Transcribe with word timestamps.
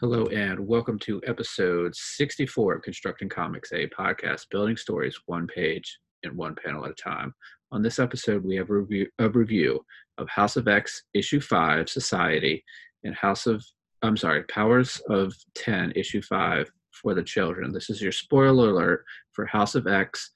Hello, 0.00 0.26
and 0.26 0.58
welcome 0.58 0.98
to 0.98 1.20
episode 1.24 1.94
64 1.94 2.74
of 2.74 2.82
Constructing 2.82 3.28
Comics, 3.28 3.72
a 3.72 3.86
podcast 3.88 4.46
building 4.50 4.76
stories 4.76 5.16
one 5.26 5.46
page 5.46 6.00
and 6.24 6.36
one 6.36 6.56
panel 6.56 6.84
at 6.84 6.90
a 6.90 6.94
time. 6.94 7.32
On 7.70 7.80
this 7.80 8.00
episode, 8.00 8.44
we 8.44 8.56
have 8.56 8.70
a 8.70 8.74
review, 8.74 9.06
a 9.20 9.28
review 9.28 9.84
of 10.18 10.28
House 10.28 10.56
of 10.56 10.66
X, 10.66 11.04
Issue 11.14 11.40
5, 11.40 11.88
Society, 11.88 12.64
and 13.04 13.14
House 13.14 13.46
of, 13.46 13.64
I'm 14.02 14.16
sorry, 14.16 14.42
Powers 14.44 15.00
of 15.10 15.32
10, 15.54 15.92
Issue 15.94 16.22
5 16.22 16.68
for 16.90 17.14
the 17.14 17.22
Children. 17.22 17.72
This 17.72 17.88
is 17.88 18.02
your 18.02 18.12
spoiler 18.12 18.70
alert 18.70 19.04
for 19.30 19.46
House 19.46 19.76
of 19.76 19.86
X 19.86 20.28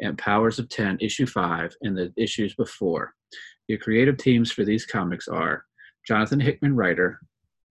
and 0.00 0.16
Powers 0.16 0.60
of 0.60 0.68
10, 0.68 0.98
Issue 1.00 1.26
5, 1.26 1.74
and 1.82 1.98
the 1.98 2.12
issues 2.16 2.54
before. 2.54 3.14
Your 3.66 3.78
creative 3.78 4.16
teams 4.16 4.52
for 4.52 4.64
these 4.64 4.86
comics 4.86 5.26
are 5.26 5.64
Jonathan 6.06 6.38
Hickman, 6.38 6.76
writer, 6.76 7.18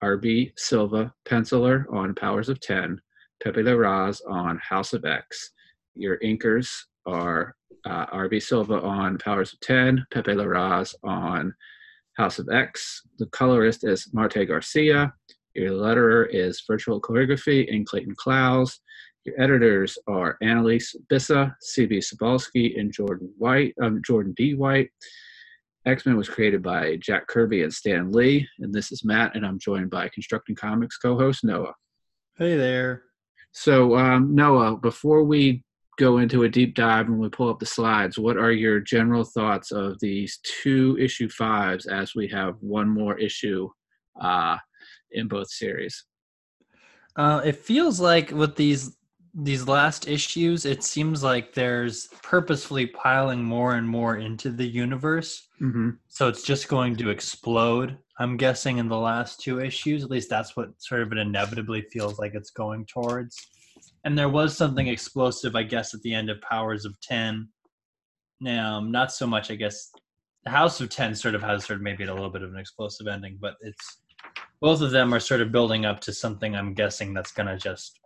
RB 0.03 0.51
Silva, 0.57 1.13
penciler 1.27 1.85
on 1.93 2.15
Powers 2.15 2.49
of 2.49 2.59
10, 2.59 2.99
Pepe 3.43 3.61
Larraz 3.61 4.21
on 4.27 4.57
House 4.57 4.93
of 4.93 5.05
X. 5.05 5.51
Your 5.95 6.17
inkers 6.19 6.69
are 7.05 7.55
uh, 7.85 8.05
RB 8.07 8.41
Silva 8.41 8.81
on 8.81 9.17
Powers 9.17 9.53
of 9.53 9.59
10, 9.61 10.05
Pepe 10.11 10.31
Larraz 10.31 10.95
on 11.03 11.53
House 12.17 12.39
of 12.39 12.49
X. 12.49 13.01
The 13.19 13.27
colorist 13.27 13.83
is 13.83 14.09
Marte 14.13 14.47
Garcia. 14.47 15.13
Your 15.55 15.71
letterer 15.71 16.27
is 16.31 16.63
Virtual 16.67 16.99
Calligraphy 16.99 17.67
and 17.69 17.85
Clayton 17.85 18.15
Cowles. 18.23 18.79
Your 19.25 19.39
editors 19.39 19.97
are 20.07 20.37
Annalise 20.41 20.95
Bissa, 21.11 21.53
CB 21.77 21.99
Cebulski, 21.99 22.79
and 22.79 22.91
Jordan 22.91 23.31
White, 23.37 23.75
um, 23.81 24.01
Jordan 24.03 24.33
D. 24.35 24.55
White. 24.55 24.89
X 25.85 26.05
Men 26.05 26.15
was 26.15 26.29
created 26.29 26.61
by 26.61 26.95
Jack 26.97 27.27
Kirby 27.27 27.63
and 27.63 27.73
Stan 27.73 28.11
Lee, 28.11 28.47
and 28.59 28.73
this 28.73 28.91
is 28.91 29.03
Matt, 29.03 29.35
and 29.35 29.45
I'm 29.45 29.57
joined 29.57 29.89
by 29.89 30.09
Constructing 30.09 30.55
Comics 30.55 30.97
co-host 30.97 31.43
Noah. 31.43 31.73
Hey 32.37 32.55
there. 32.55 33.03
So 33.51 33.95
um, 33.97 34.35
Noah, 34.35 34.77
before 34.77 35.23
we 35.23 35.63
go 35.97 36.19
into 36.19 36.43
a 36.43 36.49
deep 36.49 36.75
dive 36.75 37.07
and 37.07 37.17
we 37.17 37.29
pull 37.29 37.49
up 37.49 37.59
the 37.59 37.65
slides, 37.65 38.19
what 38.19 38.37
are 38.37 38.51
your 38.51 38.79
general 38.79 39.23
thoughts 39.23 39.71
of 39.71 39.99
these 39.99 40.39
two 40.43 40.97
issue 40.99 41.29
fives 41.29 41.87
as 41.87 42.13
we 42.15 42.27
have 42.27 42.55
one 42.59 42.87
more 42.87 43.17
issue 43.17 43.67
uh, 44.21 44.57
in 45.11 45.27
both 45.27 45.49
series? 45.49 46.05
Uh, 47.15 47.41
it 47.43 47.55
feels 47.55 47.99
like 47.99 48.31
with 48.31 48.55
these 48.55 48.95
these 49.33 49.67
last 49.67 50.07
issues, 50.07 50.65
it 50.65 50.83
seems 50.83 51.23
like 51.23 51.53
there's 51.53 52.07
purposefully 52.21 52.87
piling 52.87 53.43
more 53.43 53.75
and 53.75 53.87
more 53.87 54.17
into 54.17 54.51
the 54.51 54.65
universe. 54.65 55.47
Mm-hmm. 55.61 55.91
So 56.07 56.27
it's 56.27 56.43
just 56.43 56.67
going 56.67 56.95
to 56.97 57.09
explode. 57.09 57.97
I'm 58.19 58.37
guessing 58.37 58.77
in 58.77 58.89
the 58.89 58.97
last 58.97 59.39
two 59.39 59.61
issues, 59.61 60.03
at 60.03 60.11
least 60.11 60.29
that's 60.29 60.55
what 60.57 60.69
sort 60.79 61.01
of 61.01 61.11
it 61.11 61.17
inevitably 61.17 61.81
feels 61.91 62.19
like 62.19 62.33
it's 62.35 62.51
going 62.51 62.85
towards. 62.85 63.37
And 64.03 64.17
there 64.17 64.29
was 64.29 64.55
something 64.55 64.87
explosive, 64.87 65.55
I 65.55 65.63
guess, 65.63 65.93
at 65.93 66.01
the 66.01 66.13
end 66.13 66.29
of 66.29 66.41
Powers 66.41 66.85
of 66.85 66.99
Ten. 67.01 67.47
Now, 68.39 68.79
not 68.81 69.11
so 69.11 69.25
much, 69.25 69.49
I 69.49 69.55
guess. 69.55 69.91
The 70.43 70.51
House 70.51 70.81
of 70.81 70.89
Ten 70.89 71.15
sort 71.15 71.35
of 71.35 71.43
has 71.43 71.65
sort 71.65 71.77
of 71.77 71.83
maybe 71.83 72.03
a 72.03 72.13
little 72.13 72.31
bit 72.31 72.41
of 72.41 72.51
an 72.51 72.59
explosive 72.59 73.07
ending, 73.07 73.37
but 73.39 73.55
it's 73.61 74.01
both 74.59 74.81
of 74.81 74.91
them 74.91 75.13
are 75.13 75.19
sort 75.19 75.41
of 75.41 75.51
building 75.51 75.85
up 75.85 76.01
to 76.01 76.13
something. 76.13 76.55
I'm 76.55 76.73
guessing 76.73 77.13
that's 77.13 77.31
going 77.31 77.47
to 77.47 77.57
just 77.57 77.99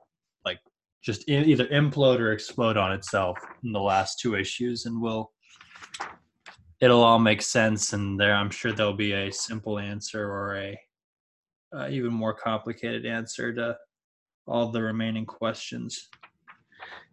like 0.45 0.59
just 1.06 1.30
either 1.30 1.67
implode 1.67 2.20
or 2.20 2.31
explode 2.31 2.78
on 2.78 2.92
itself 2.92 3.38
in 3.64 3.72
the 3.72 3.80
last 3.80 4.20
two 4.20 4.36
issues, 4.36 4.86
and 4.86 5.00
we'll 5.00 5.31
it'll 6.81 7.03
all 7.03 7.20
make 7.20 7.42
sense. 7.42 7.94
And 7.94 8.20
there, 8.20 8.36
I'm 8.36 8.50
sure 8.50 8.72
there'll 8.72 8.94
be 8.94 9.14
a 9.14 9.31
simple 9.31 9.78
answer 9.78 10.28
or 10.28 10.58
a 10.58 10.80
uh, 11.76 11.89
even 11.89 12.11
more 12.11 12.33
complicated 12.33 13.06
answer 13.06 13.53
to 13.53 13.78
all 14.48 14.72
the 14.72 14.81
remaining 14.81 15.26
questions. 15.26 16.09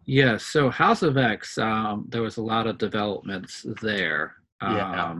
Yeah, 0.05 0.37
so 0.37 0.69
House 0.69 1.01
of 1.01 1.17
X, 1.17 1.57
um, 1.57 2.05
there 2.09 2.21
was 2.21 2.37
a 2.37 2.43
lot 2.43 2.67
of 2.67 2.77
developments 2.77 3.65
there. 3.81 4.35
Yeah. 4.61 5.15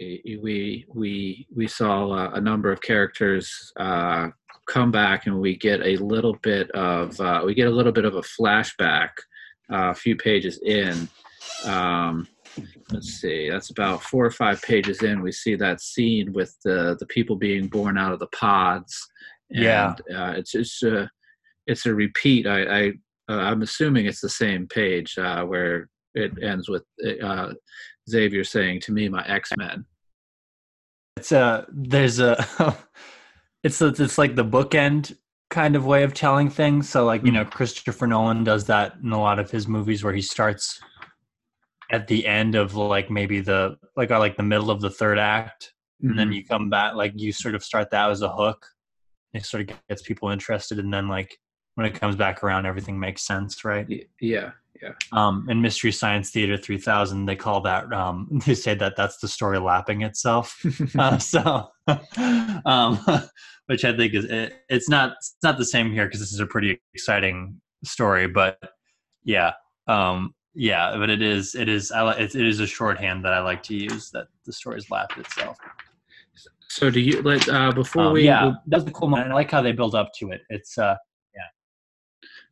Um, 0.00 0.06
we 0.42 0.86
we 0.88 1.46
we 1.54 1.66
saw 1.68 2.12
a, 2.12 2.32
a 2.34 2.40
number 2.40 2.72
of 2.72 2.80
characters 2.80 3.72
uh, 3.78 4.28
come 4.66 4.90
back, 4.90 5.26
and 5.26 5.40
we 5.40 5.56
get 5.56 5.80
a 5.80 5.96
little 5.96 6.36
bit 6.42 6.70
of 6.72 7.20
uh, 7.20 7.42
we 7.44 7.54
get 7.54 7.68
a 7.68 7.70
little 7.70 7.92
bit 7.92 8.04
of 8.04 8.14
a 8.16 8.22
flashback 8.22 9.10
uh, 9.72 9.90
a 9.90 9.94
few 9.94 10.16
pages 10.16 10.60
in. 10.64 11.08
Um, 11.64 12.26
let's 12.92 13.20
see, 13.20 13.48
that's 13.50 13.70
about 13.70 14.02
four 14.02 14.24
or 14.24 14.30
five 14.30 14.60
pages 14.62 15.02
in. 15.02 15.22
We 15.22 15.32
see 15.32 15.54
that 15.56 15.80
scene 15.80 16.32
with 16.32 16.56
the 16.64 16.96
the 16.98 17.06
people 17.06 17.36
being 17.36 17.68
born 17.68 17.98
out 17.98 18.12
of 18.12 18.18
the 18.18 18.26
pods. 18.28 18.96
And, 19.50 19.62
Yeah. 19.64 19.94
uh, 20.14 20.32
it's 20.36 20.54
it's 20.54 20.82
a 20.82 21.10
it's 21.66 21.86
a 21.86 21.94
repeat. 21.94 22.46
I, 22.46 22.62
I 22.64 22.88
uh, 23.28 23.38
I'm 23.38 23.62
assuming 23.62 24.06
it's 24.06 24.20
the 24.20 24.28
same 24.28 24.66
page 24.66 25.16
uh, 25.18 25.44
where 25.44 25.88
it 26.14 26.32
ends 26.42 26.68
with 26.68 26.84
uh, 27.22 27.52
Xavier 28.08 28.44
saying 28.44 28.80
to 28.80 28.92
me, 28.92 29.08
"My 29.08 29.24
X 29.26 29.50
Men." 29.56 29.84
It's 31.16 31.32
a 31.32 31.66
there's 31.70 32.20
a 32.20 32.44
it's 33.62 33.80
a, 33.80 33.88
it's 33.88 34.18
like 34.18 34.34
the 34.34 34.44
bookend 34.44 35.16
kind 35.50 35.76
of 35.76 35.84
way 35.84 36.02
of 36.02 36.14
telling 36.14 36.50
things. 36.50 36.88
So 36.88 37.04
like 37.04 37.24
you 37.24 37.32
know 37.32 37.42
mm-hmm. 37.42 37.50
Christopher 37.50 38.06
Nolan 38.06 38.44
does 38.44 38.64
that 38.66 38.94
in 39.02 39.12
a 39.12 39.20
lot 39.20 39.38
of 39.38 39.50
his 39.50 39.68
movies 39.68 40.02
where 40.02 40.14
he 40.14 40.22
starts 40.22 40.80
at 41.90 42.06
the 42.08 42.26
end 42.26 42.54
of 42.54 42.74
like 42.74 43.10
maybe 43.10 43.40
the 43.40 43.76
like 43.96 44.10
or 44.10 44.18
like 44.18 44.36
the 44.36 44.42
middle 44.42 44.70
of 44.70 44.80
the 44.80 44.90
third 44.90 45.18
act. 45.18 45.72
And 46.00 46.18
then 46.18 46.28
mm-hmm. 46.28 46.32
you 46.32 46.44
come 46.44 46.68
back 46.68 46.94
like 46.94 47.12
you 47.14 47.30
sort 47.32 47.54
of 47.54 47.62
start 47.62 47.90
that 47.92 48.10
as 48.10 48.22
a 48.22 48.28
hook. 48.28 48.66
It 49.34 49.46
sort 49.46 49.70
of 49.70 49.76
gets 49.88 50.02
people 50.02 50.30
interested. 50.30 50.80
And 50.80 50.92
then 50.92 51.06
like 51.06 51.38
when 51.76 51.86
it 51.86 51.94
comes 51.94 52.16
back 52.16 52.42
around 52.42 52.66
everything 52.66 52.98
makes 52.98 53.22
sense 53.22 53.64
right? 53.64 53.86
Yeah, 54.20 54.50
yeah, 54.82 54.90
um 55.12 55.46
in 55.48 55.60
mystery 55.62 55.92
science 55.92 56.30
theater 56.30 56.56
3000 56.56 57.26
they 57.26 57.36
call 57.36 57.60
that 57.60 57.90
um 57.92 58.28
they 58.46 58.54
say 58.54 58.74
that 58.74 58.96
that's 58.96 59.18
the 59.18 59.28
story 59.28 59.58
lapping 59.58 60.02
itself 60.02 60.60
uh, 60.98 61.18
so 61.18 61.68
um 62.66 62.98
which 63.66 63.84
i 63.84 63.96
think 63.96 64.12
is 64.14 64.24
it, 64.24 64.54
it's 64.68 64.88
not 64.88 65.12
it's 65.12 65.36
not 65.42 65.56
the 65.58 65.64
same 65.64 65.90
here 65.92 66.06
because 66.06 66.20
this 66.20 66.32
is 66.32 66.40
a 66.40 66.46
pretty 66.46 66.80
exciting 66.94 67.60
story 67.84 68.26
but 68.26 68.58
yeah 69.24 69.52
um 69.86 70.34
yeah 70.54 70.96
but 70.96 71.08
it 71.08 71.22
is 71.22 71.54
it 71.54 71.68
is 71.68 71.90
I, 71.92 72.12
it, 72.14 72.34
it 72.34 72.46
is 72.46 72.60
a 72.60 72.66
shorthand 72.66 73.24
that 73.24 73.32
i 73.32 73.40
like 73.40 73.62
to 73.64 73.74
use 73.76 74.10
that 74.10 74.26
the 74.44 74.52
story's 74.52 74.90
lapped 74.90 75.16
itself 75.18 75.56
So 76.68 76.90
do 76.90 77.00
you 77.00 77.20
let 77.22 77.46
uh, 77.48 77.70
before 77.72 78.06
Um, 78.06 78.12
we? 78.14 78.24
yeah, 78.24 78.52
that's 78.66 78.84
the 78.84 78.90
cool 78.90 79.08
moment. 79.08 79.30
I 79.30 79.34
like 79.34 79.50
how 79.50 79.60
they 79.60 79.72
build 79.72 79.94
up 79.94 80.08
to 80.18 80.30
it. 80.30 80.40
It's 80.48 80.78
uh, 80.78 80.96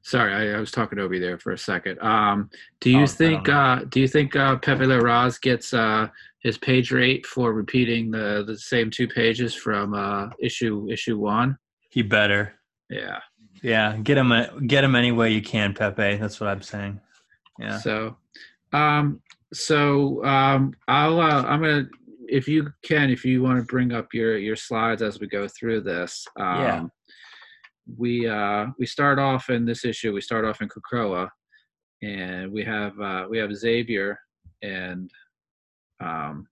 Sorry, 0.02 0.32
I, 0.32 0.56
I 0.56 0.60
was 0.60 0.70
talking 0.70 0.98
over 0.98 1.14
you 1.14 1.20
there 1.20 1.38
for 1.38 1.52
a 1.52 1.58
second. 1.58 1.98
Um, 2.00 2.50
do 2.80 2.90
you 2.90 3.02
Oh, 3.02 3.06
think? 3.06 3.48
Uh, 3.48 3.84
do 3.88 4.00
you 4.00 4.08
think 4.08 4.34
uh, 4.34 4.56
Pepe 4.56 4.84
Larraz 4.84 5.40
gets 5.40 5.74
uh, 5.74 6.08
his 6.40 6.56
page 6.56 6.90
rate 6.90 7.26
for 7.26 7.52
repeating 7.52 8.10
the 8.10 8.42
the 8.46 8.56
same 8.58 8.90
two 8.90 9.06
pages 9.06 9.54
from 9.54 9.92
uh, 9.94 10.28
issue 10.40 10.88
issue 10.90 11.18
one? 11.18 11.56
he 11.90 12.02
better. 12.02 12.54
Yeah. 12.88 13.18
Yeah, 13.62 13.96
get 13.98 14.16
him 14.16 14.32
a, 14.32 14.58
get 14.66 14.84
him 14.84 14.94
any 14.94 15.12
way 15.12 15.32
you 15.32 15.42
can, 15.42 15.74
Pepe. 15.74 16.16
That's 16.16 16.40
what 16.40 16.48
I'm 16.48 16.62
saying. 16.62 16.98
Yeah. 17.58 17.78
So, 17.78 18.16
um, 18.72 19.20
so 19.52 20.24
um, 20.24 20.72
I'll 20.88 21.20
uh, 21.20 21.42
I'm 21.42 21.60
gonna 21.60 21.86
if 22.26 22.48
you 22.48 22.72
can 22.82 23.10
if 23.10 23.22
you 23.24 23.42
want 23.42 23.58
to 23.58 23.64
bring 23.66 23.92
up 23.92 24.14
your 24.14 24.38
your 24.38 24.56
slides 24.56 25.02
as 25.02 25.20
we 25.20 25.26
go 25.26 25.46
through 25.46 25.82
this. 25.82 26.26
Um, 26.36 26.60
Yeah. 26.62 26.86
We 27.96 28.28
uh 28.28 28.66
we 28.78 28.86
start 28.86 29.18
off 29.18 29.50
in 29.50 29.64
this 29.64 29.84
issue. 29.84 30.12
We 30.12 30.20
start 30.20 30.44
off 30.44 30.60
in 30.62 30.68
Krakoa, 30.68 31.28
and 32.02 32.52
we 32.52 32.64
have 32.64 32.98
uh, 33.00 33.26
we 33.28 33.38
have 33.38 33.54
Xavier 33.54 34.18
and 34.62 35.10
um 36.00 36.46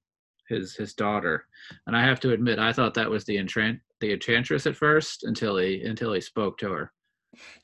his 0.49 0.75
his 0.75 0.95
daughter, 0.95 1.45
and 1.87 1.97
I 1.97 2.03
have 2.05 2.21
to 2.21 2.33
admit 2.33 2.59
I 2.59 2.73
thought 2.73 2.95
that 2.95 3.11
was 3.11 3.25
the 3.25 3.39
enchant 3.39 3.81
the 4.01 4.13
enchantress 4.13 4.67
at 4.67 4.77
first 4.77 5.25
until 5.25 5.57
he 5.59 5.83
until 5.83 6.13
he 6.13 6.21
spoke 6.21 6.59
to 6.59 6.71
her. 6.73 6.93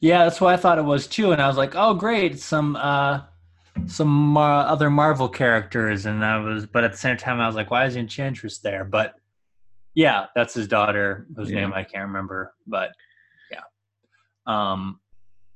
Yeah, 0.01 0.25
that's 0.25 0.41
what 0.41 0.53
I 0.53 0.57
thought 0.57 0.79
it 0.79 0.85
was 0.85 1.07
too, 1.07 1.33
and 1.33 1.41
I 1.41 1.47
was 1.49 1.57
like, 1.57 1.75
oh 1.75 1.95
great, 1.95 2.39
some 2.39 2.77
uh, 2.77 3.23
some 3.87 4.37
uh, 4.37 4.63
other 4.65 4.91
Marvel 4.91 5.29
characters, 5.29 6.07
and 6.07 6.25
I 6.25 6.39
was, 6.39 6.67
but 6.67 6.85
at 6.85 6.93
the 6.93 6.99
same 6.99 7.17
time, 7.17 7.41
I 7.41 7.47
was 7.47 7.57
like, 7.57 7.71
why 7.71 7.87
is 7.87 7.97
Enchantress 7.97 8.59
there? 8.59 8.85
But 8.85 9.15
yeah, 9.95 10.27
that's 10.35 10.55
his 10.55 10.69
daughter, 10.69 11.27
whose 11.37 11.51
Yeah. 11.51 11.61
name 11.61 11.73
I 11.73 11.85
can't 11.85 12.07
remember, 12.07 12.53
but 12.67 12.91
um, 14.47 15.01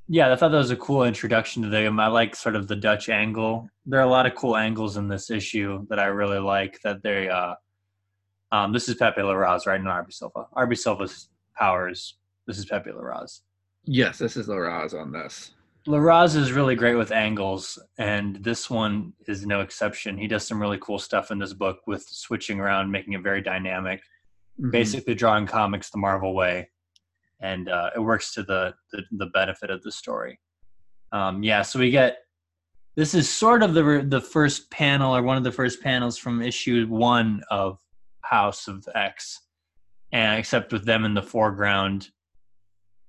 yeah, 0.08 0.32
I 0.32 0.36
thought 0.36 0.52
that 0.52 0.58
was 0.58 0.70
a 0.70 0.76
cool 0.76 1.04
introduction 1.04 1.62
to 1.62 1.68
them. 1.68 2.00
I 2.00 2.06
like 2.06 2.34
sort 2.34 2.56
of 2.56 2.66
the 2.66 2.76
Dutch 2.76 3.10
angle. 3.10 3.68
There 3.84 4.00
are 4.00 4.04
a 4.04 4.10
lot 4.10 4.26
of 4.26 4.34
cool 4.34 4.56
angles 4.56 4.96
in 4.96 5.06
this 5.06 5.30
issue 5.30 5.86
that 5.90 5.98
I 5.98 6.06
really 6.06 6.38
like. 6.38 6.80
That 6.82 7.02
they, 7.02 7.28
uh, 7.28 7.54
um, 8.50 8.72
this 8.72 8.88
is 8.88 8.94
Pepe 8.94 9.20
Larraz, 9.20 9.66
right? 9.66 9.82
Not 9.82 10.06
RB 10.06 10.12
Silva. 10.12 10.46
RB 10.56 10.78
Silva's 10.78 11.28
powers. 11.54 12.16
This 12.46 12.56
is 12.56 12.64
Pepe 12.64 12.90
Larraz. 12.90 13.40
Yes, 13.84 14.18
this 14.18 14.36
is 14.36 14.48
Larraz 14.48 14.98
on 14.98 15.12
this. 15.12 15.52
Larraz 15.86 16.36
is 16.36 16.52
really 16.52 16.74
great 16.74 16.96
with 16.96 17.12
angles, 17.12 17.78
and 17.98 18.36
this 18.36 18.68
one 18.68 19.12
is 19.26 19.46
no 19.46 19.60
exception. 19.60 20.16
He 20.18 20.26
does 20.26 20.46
some 20.46 20.60
really 20.60 20.78
cool 20.80 20.98
stuff 20.98 21.30
in 21.30 21.38
this 21.38 21.52
book 21.52 21.80
with 21.86 22.02
switching 22.02 22.60
around, 22.60 22.90
making 22.90 23.12
it 23.12 23.22
very 23.22 23.42
dynamic. 23.42 24.02
Mhm. 24.60 24.70
Basically, 24.70 25.14
drawing 25.14 25.46
comics 25.46 25.90
the 25.90 25.98
Marvel 25.98 26.34
way. 26.34 26.70
And 27.40 27.68
uh, 27.68 27.90
it 27.94 28.00
works 28.00 28.32
to 28.34 28.42
the, 28.42 28.74
the 28.92 29.02
the 29.12 29.26
benefit 29.26 29.70
of 29.70 29.82
the 29.82 29.92
story. 29.92 30.38
Um, 31.12 31.42
yeah, 31.42 31.62
so 31.62 31.78
we 31.78 31.90
get 31.90 32.18
this 32.96 33.14
is 33.14 33.28
sort 33.30 33.62
of 33.62 33.74
the 33.74 34.04
the 34.06 34.20
first 34.20 34.70
panel 34.70 35.14
or 35.14 35.22
one 35.22 35.36
of 35.36 35.44
the 35.44 35.52
first 35.52 35.82
panels 35.82 36.18
from 36.18 36.42
issue 36.42 36.86
one 36.88 37.42
of 37.50 37.78
House 38.22 38.68
of 38.68 38.86
X, 38.94 39.40
and 40.12 40.38
except 40.38 40.72
with 40.72 40.84
them 40.84 41.04
in 41.04 41.14
the 41.14 41.22
foreground, 41.22 42.08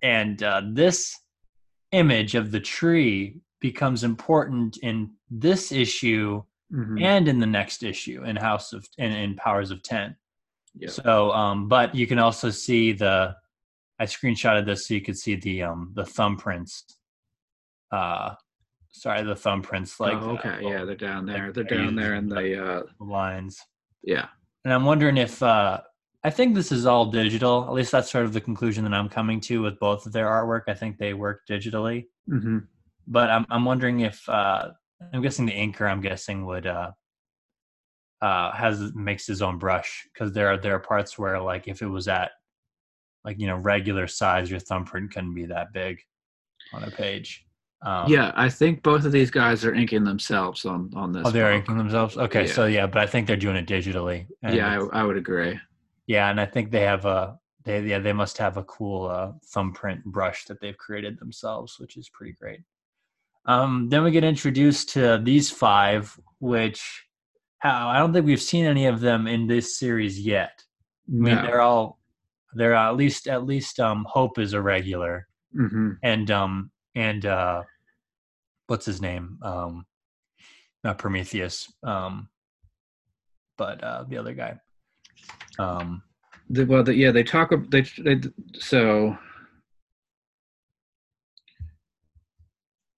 and 0.01 0.41
uh, 0.43 0.61
this 0.65 1.17
image 1.91 2.35
of 2.35 2.51
the 2.51 2.59
tree 2.59 3.41
becomes 3.59 4.03
important 4.03 4.77
in 4.77 5.11
this 5.29 5.71
issue 5.71 6.43
Mhm. 6.71 7.01
and 7.01 7.27
in 7.27 7.39
the 7.39 7.47
next 7.47 7.81
issue 7.81 8.23
in 8.25 8.35
House 8.35 8.73
of 8.73 8.87
in, 8.99 9.11
in 9.11 9.35
Powers 9.35 9.71
of 9.71 9.81
Ten. 9.81 10.15
Yep. 10.75 10.91
So, 10.91 11.31
um, 11.31 11.67
but 11.67 11.95
you 11.95 12.05
can 12.05 12.19
also 12.19 12.51
see 12.51 12.91
the. 12.93 13.35
I 13.99 14.05
screenshotted 14.05 14.65
this 14.65 14.87
so 14.87 14.93
you 14.93 15.01
could 15.01 15.17
see 15.17 15.35
the 15.35 15.63
um 15.63 15.91
the 15.95 16.03
thumbprints. 16.03 16.83
Uh, 17.91 18.35
sorry, 18.91 19.23
the 19.23 19.35
thumbprints 19.35 19.99
like 19.99 20.17
oh, 20.21 20.31
uh, 20.31 20.33
okay, 20.33 20.59
yeah, 20.61 20.85
they're 20.85 20.95
down 20.95 21.25
there. 21.25 21.45
like 21.45 21.53
they're 21.53 21.63
down 21.63 21.95
there 21.95 22.15
in 22.15 22.29
the 22.29 22.63
uh, 22.63 22.83
lines. 22.99 23.59
yeah. 24.03 24.27
And 24.65 24.73
I'm 24.73 24.85
wondering 24.85 25.17
if 25.17 25.41
uh, 25.41 25.79
I 26.23 26.29
think 26.29 26.53
this 26.53 26.71
is 26.71 26.85
all 26.85 27.05
digital. 27.05 27.63
At 27.63 27.73
least 27.73 27.91
that's 27.91 28.11
sort 28.11 28.25
of 28.25 28.33
the 28.33 28.41
conclusion 28.41 28.83
that 28.83 28.93
I'm 28.93 29.09
coming 29.09 29.39
to 29.41 29.61
with 29.61 29.79
both 29.79 30.05
of 30.05 30.11
their 30.11 30.27
artwork. 30.27 30.63
I 30.67 30.73
think 30.73 30.97
they 30.97 31.13
work 31.13 31.41
digitally, 31.49 32.05
hmm 32.27 32.59
but 33.07 33.29
I'm 33.29 33.45
I'm 33.49 33.65
wondering 33.65 34.01
if 34.01 34.27
uh, 34.29 34.69
I'm 35.13 35.21
guessing 35.21 35.45
the 35.45 35.53
inker 35.53 35.89
I'm 35.89 36.01
guessing 36.01 36.45
would 36.45 36.67
uh, 36.67 36.91
uh, 38.21 38.51
has 38.51 38.93
makes 38.93 39.25
his 39.25 39.41
own 39.41 39.57
brush 39.57 40.07
because 40.13 40.33
there 40.33 40.47
are 40.47 40.57
there 40.57 40.75
are 40.75 40.79
parts 40.79 41.17
where 41.17 41.41
like 41.41 41.67
if 41.67 41.81
it 41.81 41.87
was 41.87 42.07
at 42.07 42.31
like 43.25 43.39
you 43.39 43.47
know 43.47 43.57
regular 43.57 44.07
size, 44.07 44.49
your 44.49 44.59
thumbprint 44.59 45.13
couldn't 45.13 45.33
be 45.33 45.45
that 45.45 45.73
big 45.73 45.99
on 46.73 46.83
a 46.83 46.91
page. 46.91 47.45
Um, 47.81 48.11
yeah, 48.11 48.33
I 48.35 48.49
think 48.49 48.83
both 48.83 49.05
of 49.05 49.11
these 49.13 49.31
guys 49.31 49.63
are 49.63 49.73
inking 49.73 50.03
themselves 50.03 50.65
on 50.65 50.91
on 50.95 51.11
this. 51.13 51.23
Oh, 51.25 51.31
they're 51.31 51.51
book. 51.51 51.59
inking 51.61 51.77
themselves. 51.77 52.17
Okay, 52.17 52.45
Yeah. 52.45 52.51
so 52.53 52.65
yeah, 52.65 52.87
but 52.87 53.01
I 53.01 53.07
think 53.07 53.25
they're 53.27 53.37
doing 53.37 53.55
it 53.55 53.67
digitally. 53.67 54.27
Yeah, 54.43 54.81
I, 54.91 55.01
I 55.01 55.03
would 55.03 55.17
agree. 55.17 55.57
Yeah, 56.07 56.29
and 56.29 56.41
I 56.41 56.45
think 56.45 56.71
they 56.71 56.81
have 56.81 57.05
a 57.05 57.37
they 57.65 57.81
yeah 57.85 57.99
they 57.99 58.13
must 58.13 58.37
have 58.37 58.57
a 58.57 58.63
cool 58.63 59.07
uh, 59.07 59.31
thumbprint 59.53 60.03
brush 60.05 60.45
that 60.45 60.59
they've 60.59 60.77
created 60.77 61.19
themselves, 61.19 61.77
which 61.79 61.95
is 61.97 62.09
pretty 62.09 62.33
great. 62.33 62.61
Um, 63.45 63.87
then 63.89 64.03
we 64.03 64.11
get 64.11 64.23
introduced 64.23 64.89
to 64.89 65.19
these 65.23 65.49
five, 65.49 66.19
which 66.39 67.05
how 67.59 67.87
I 67.89 67.99
don't 67.99 68.11
think 68.13 68.25
we've 68.25 68.41
seen 68.41 68.65
any 68.65 68.85
of 68.87 68.99
them 68.99 69.27
in 69.27 69.47
this 69.47 69.77
series 69.77 70.19
yet. 70.19 70.63
I 71.07 71.11
mean, 71.11 71.35
No. 71.35 71.41
they're 71.43 71.61
all 71.61 71.98
they're 72.53 72.73
at 72.75 72.95
least 72.95 73.27
at 73.27 73.45
least 73.45 73.79
um, 73.79 74.05
Hope 74.09 74.37
is 74.39 74.53
a 74.53 74.61
regular, 74.61 75.27
hmm 75.53 75.91
and 76.03 76.29
um 76.31 76.71
and 76.95 77.25
uh, 77.25 77.61
what's 78.67 78.85
his 78.85 79.01
name? 79.01 79.37
Um, 79.43 79.85
not 80.83 80.97
Prometheus, 80.97 81.71
um, 81.83 82.29
but 83.57 83.83
uh, 83.83 84.03
the 84.07 84.17
other 84.17 84.33
guy. 84.33 84.55
Um, 85.59 86.01
The, 86.49 86.65
well, 86.65 86.83
the, 86.83 86.95
yeah, 86.95 87.11
they 87.11 87.23
talk. 87.23 87.51
They, 87.69 87.81
they 88.03 88.21
so. 88.57 89.17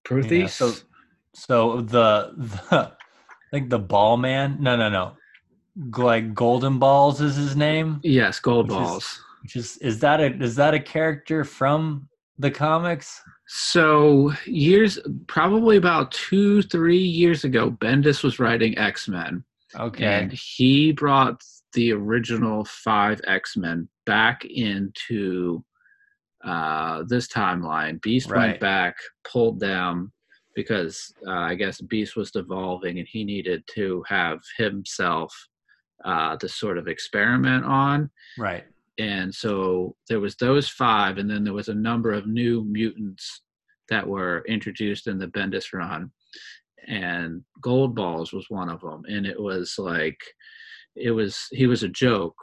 Proteus. 0.03 0.53
so- 0.55 0.73
So 1.33 1.81
the 1.81 2.33
the 2.37 2.91
like 3.53 3.69
the 3.69 3.79
ball 3.79 4.17
man? 4.17 4.57
No, 4.59 4.75
no, 4.75 4.89
no. 4.89 5.15
Like 5.97 6.33
Golden 6.33 6.79
Balls 6.79 7.21
is 7.21 7.35
his 7.37 7.55
name. 7.55 7.99
yes, 8.03 8.39
gold 8.39 8.67
which 8.69 8.77
is- 8.79 8.87
balls. 8.87 9.23
Which 9.41 9.55
is 9.55 9.77
is 9.77 9.99
that 9.99 10.19
a 10.19 10.33
is 10.41 10.55
that 10.55 10.73
a 10.73 10.79
character 10.79 11.43
from 11.43 12.07
the 12.37 12.51
comics? 12.51 13.21
So 13.47 14.31
years, 14.45 14.99
probably 15.27 15.77
about 15.77 16.11
two, 16.11 16.61
three 16.63 16.97
years 16.97 17.43
ago, 17.43 17.69
Bendis 17.71 18.23
was 18.23 18.39
writing 18.39 18.77
X 18.77 19.07
Men, 19.07 19.43
Okay. 19.77 20.05
and 20.05 20.31
he 20.31 20.91
brought 20.91 21.41
the 21.73 21.91
original 21.91 22.65
five 22.65 23.19
X 23.25 23.57
Men 23.57 23.87
back 24.05 24.45
into 24.45 25.63
uh, 26.43 27.03
this 27.07 27.27
timeline. 27.27 28.01
Beast 28.01 28.29
Right. 28.29 28.47
went 28.47 28.59
back, 28.59 28.95
pulled 29.23 29.59
them 29.59 30.11
because 30.55 31.13
uh, 31.27 31.31
I 31.31 31.55
guess 31.55 31.79
Beast 31.81 32.15
was 32.15 32.31
devolving, 32.31 32.99
and 32.99 33.07
he 33.07 33.23
needed 33.23 33.63
to 33.75 34.03
have 34.07 34.39
himself 34.57 35.33
uh, 36.03 36.35
to 36.37 36.47
sort 36.49 36.77
of 36.77 36.87
experiment 36.87 37.63
on 37.65 38.09
right. 38.37 38.65
And 38.97 39.33
so 39.33 39.95
there 40.09 40.19
was 40.19 40.35
those 40.35 40.67
five 40.67 41.17
and 41.17 41.29
then 41.29 41.43
there 41.43 41.53
was 41.53 41.69
a 41.69 41.73
number 41.73 42.11
of 42.11 42.27
new 42.27 42.63
mutants 42.63 43.41
that 43.89 44.07
were 44.07 44.43
introduced 44.47 45.07
in 45.07 45.19
the 45.19 45.27
bendis 45.27 45.73
run. 45.73 46.11
And 46.87 47.43
gold 47.61 47.95
balls 47.95 48.33
was 48.33 48.49
one 48.49 48.69
of 48.69 48.81
them 48.81 49.03
and 49.07 49.25
it 49.25 49.39
was 49.39 49.75
like 49.77 50.17
it 50.95 51.11
was 51.11 51.47
he 51.51 51.67
was 51.67 51.83
a 51.83 51.87
joke 51.87 52.35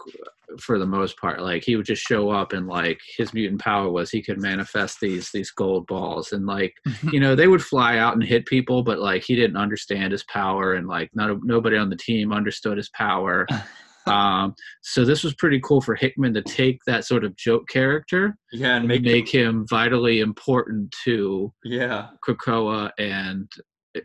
for 0.61 0.79
the 0.79 0.87
most 0.87 1.19
part. 1.19 1.43
Like 1.43 1.65
he 1.65 1.77
would 1.77 1.85
just 1.85 2.03
show 2.03 2.31
up 2.31 2.53
and 2.53 2.67
like 2.67 2.99
his 3.17 3.35
mutant 3.35 3.61
power 3.61 3.91
was 3.91 4.11
he 4.11 4.23
could 4.23 4.41
manifest 4.41 5.01
these 5.01 5.31
these 5.33 5.51
gold 5.51 5.87
balls. 5.87 6.33
And 6.33 6.47
like 6.47 6.75
mm-hmm. 6.87 7.11
you 7.11 7.21
know 7.21 7.35
they 7.35 7.49
would 7.49 7.63
fly 7.63 7.99
out 7.99 8.15
and 8.15 8.23
hit 8.23 8.47
people 8.47 8.83
but 8.83 9.01
like 9.01 9.25
he 9.25 9.35
didn't 9.35 9.57
understand 9.57 10.13
his 10.13 10.25
power 10.25 10.75
and 10.75 10.87
like 10.87 11.11
not 11.15 11.37
nobody 11.43 11.77
on 11.77 11.91
the 11.91 11.97
team 11.97 12.33
understood 12.33 12.77
his 12.77 12.91
power 12.91 13.47
um 14.09 14.55
so 14.83 15.05
this 15.05 15.23
was 15.25 15.35
pretty 15.35 15.61
cool 15.61 15.81
for 15.81 15.95
hickman 15.95 16.33
to 16.35 16.43
take 16.43 16.79
that 16.87 17.05
sort 17.05 17.25
of 17.25 17.37
joke 17.37 17.67
character 17.69 18.37
Yeah, 18.53 18.77
and 18.77 18.91
and 18.91 19.03
make, 19.03 19.29
him 19.29 19.67
vitally 19.69 20.21
important 20.21 20.95
to 21.05 21.53
yeah. 21.65 22.09
krakoa 22.27 22.91
and 22.99 23.51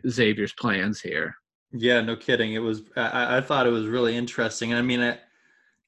xavier's 0.08 0.52
plans 0.58 1.00
here 1.00 1.34
Yeah, 1.72 2.00
no 2.02 2.14
kidding. 2.16 2.54
It 2.54 2.60
was. 2.60 2.82
I, 2.96 3.38
I 3.38 3.40
thought 3.40 3.66
it 3.66 3.70
was 3.70 3.86
really 3.86 4.16
interesting, 4.16 4.72
I 4.74 4.82
mean, 4.82 5.00
I, 5.00 5.18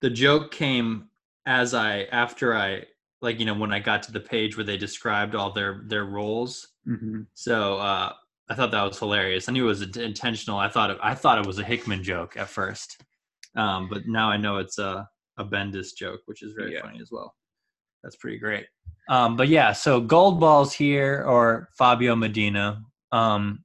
the 0.00 0.10
joke 0.10 0.50
came 0.50 1.08
as 1.46 1.74
I 1.74 2.04
after 2.10 2.54
I 2.56 2.82
like 3.22 3.38
you 3.38 3.46
know 3.46 3.54
when 3.54 3.72
I 3.72 3.78
got 3.78 4.02
to 4.04 4.12
the 4.12 4.20
page 4.20 4.56
where 4.56 4.64
they 4.66 4.76
described 4.76 5.34
all 5.34 5.52
their 5.52 5.82
their 5.86 6.04
roles. 6.04 6.66
hmm 6.84 7.22
So 7.34 7.78
uh, 7.78 8.12
I 8.50 8.54
thought 8.54 8.72
that 8.72 8.82
was 8.82 8.98
hilarious. 8.98 9.48
I 9.48 9.52
knew 9.52 9.64
it 9.64 9.68
was 9.68 9.82
intentional. 9.96 10.58
I 10.58 10.68
thought 10.68 10.90
it, 10.90 10.98
I 11.02 11.14
thought 11.14 11.38
it 11.38 11.46
was 11.46 11.58
a 11.58 11.64
Hickman 11.64 12.02
joke 12.02 12.36
at 12.36 12.48
first, 12.48 13.00
um, 13.56 13.88
but 13.88 14.06
now 14.06 14.30
I 14.30 14.36
know 14.36 14.56
it's 14.58 14.78
a 14.78 15.08
a 15.38 15.44
Bendis 15.44 15.94
joke, 15.94 16.20
which 16.26 16.42
is 16.42 16.52
very 16.54 16.72
Yeah. 16.72 16.80
funny 16.80 16.98
as 17.00 17.10
well. 17.12 17.34
That's 18.02 18.16
pretty 18.16 18.38
great. 18.38 18.66
Um, 19.08 19.36
but 19.36 19.48
yeah, 19.48 19.72
so 19.72 20.00
Gold 20.00 20.40
Balls 20.40 20.72
here 20.72 21.24
or 21.26 21.68
Fabio 21.76 22.16
Medina, 22.16 22.82
um, 23.12 23.64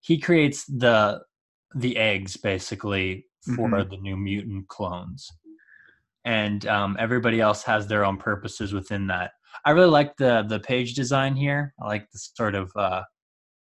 he 0.00 0.18
creates 0.18 0.64
the 0.66 1.22
the 1.76 1.96
eggs 1.96 2.36
basically 2.36 3.26
for 3.54 3.68
Mhm. 3.68 3.90
the 3.90 3.96
new 3.98 4.16
mutant 4.16 4.68
clones, 4.68 5.28
and 6.24 6.66
um, 6.66 6.96
everybody 6.98 7.40
else 7.40 7.62
has 7.64 7.86
their 7.86 8.04
own 8.04 8.16
purposes 8.16 8.72
within 8.72 9.06
that. 9.08 9.32
I 9.64 9.70
really 9.70 9.90
like 9.90 10.16
the 10.16 10.44
the 10.48 10.60
page 10.60 10.94
design 10.94 11.36
here. 11.36 11.74
I 11.80 11.86
like 11.86 12.10
the 12.10 12.18
sort 12.18 12.54
of 12.54 12.72
uh, 12.76 13.02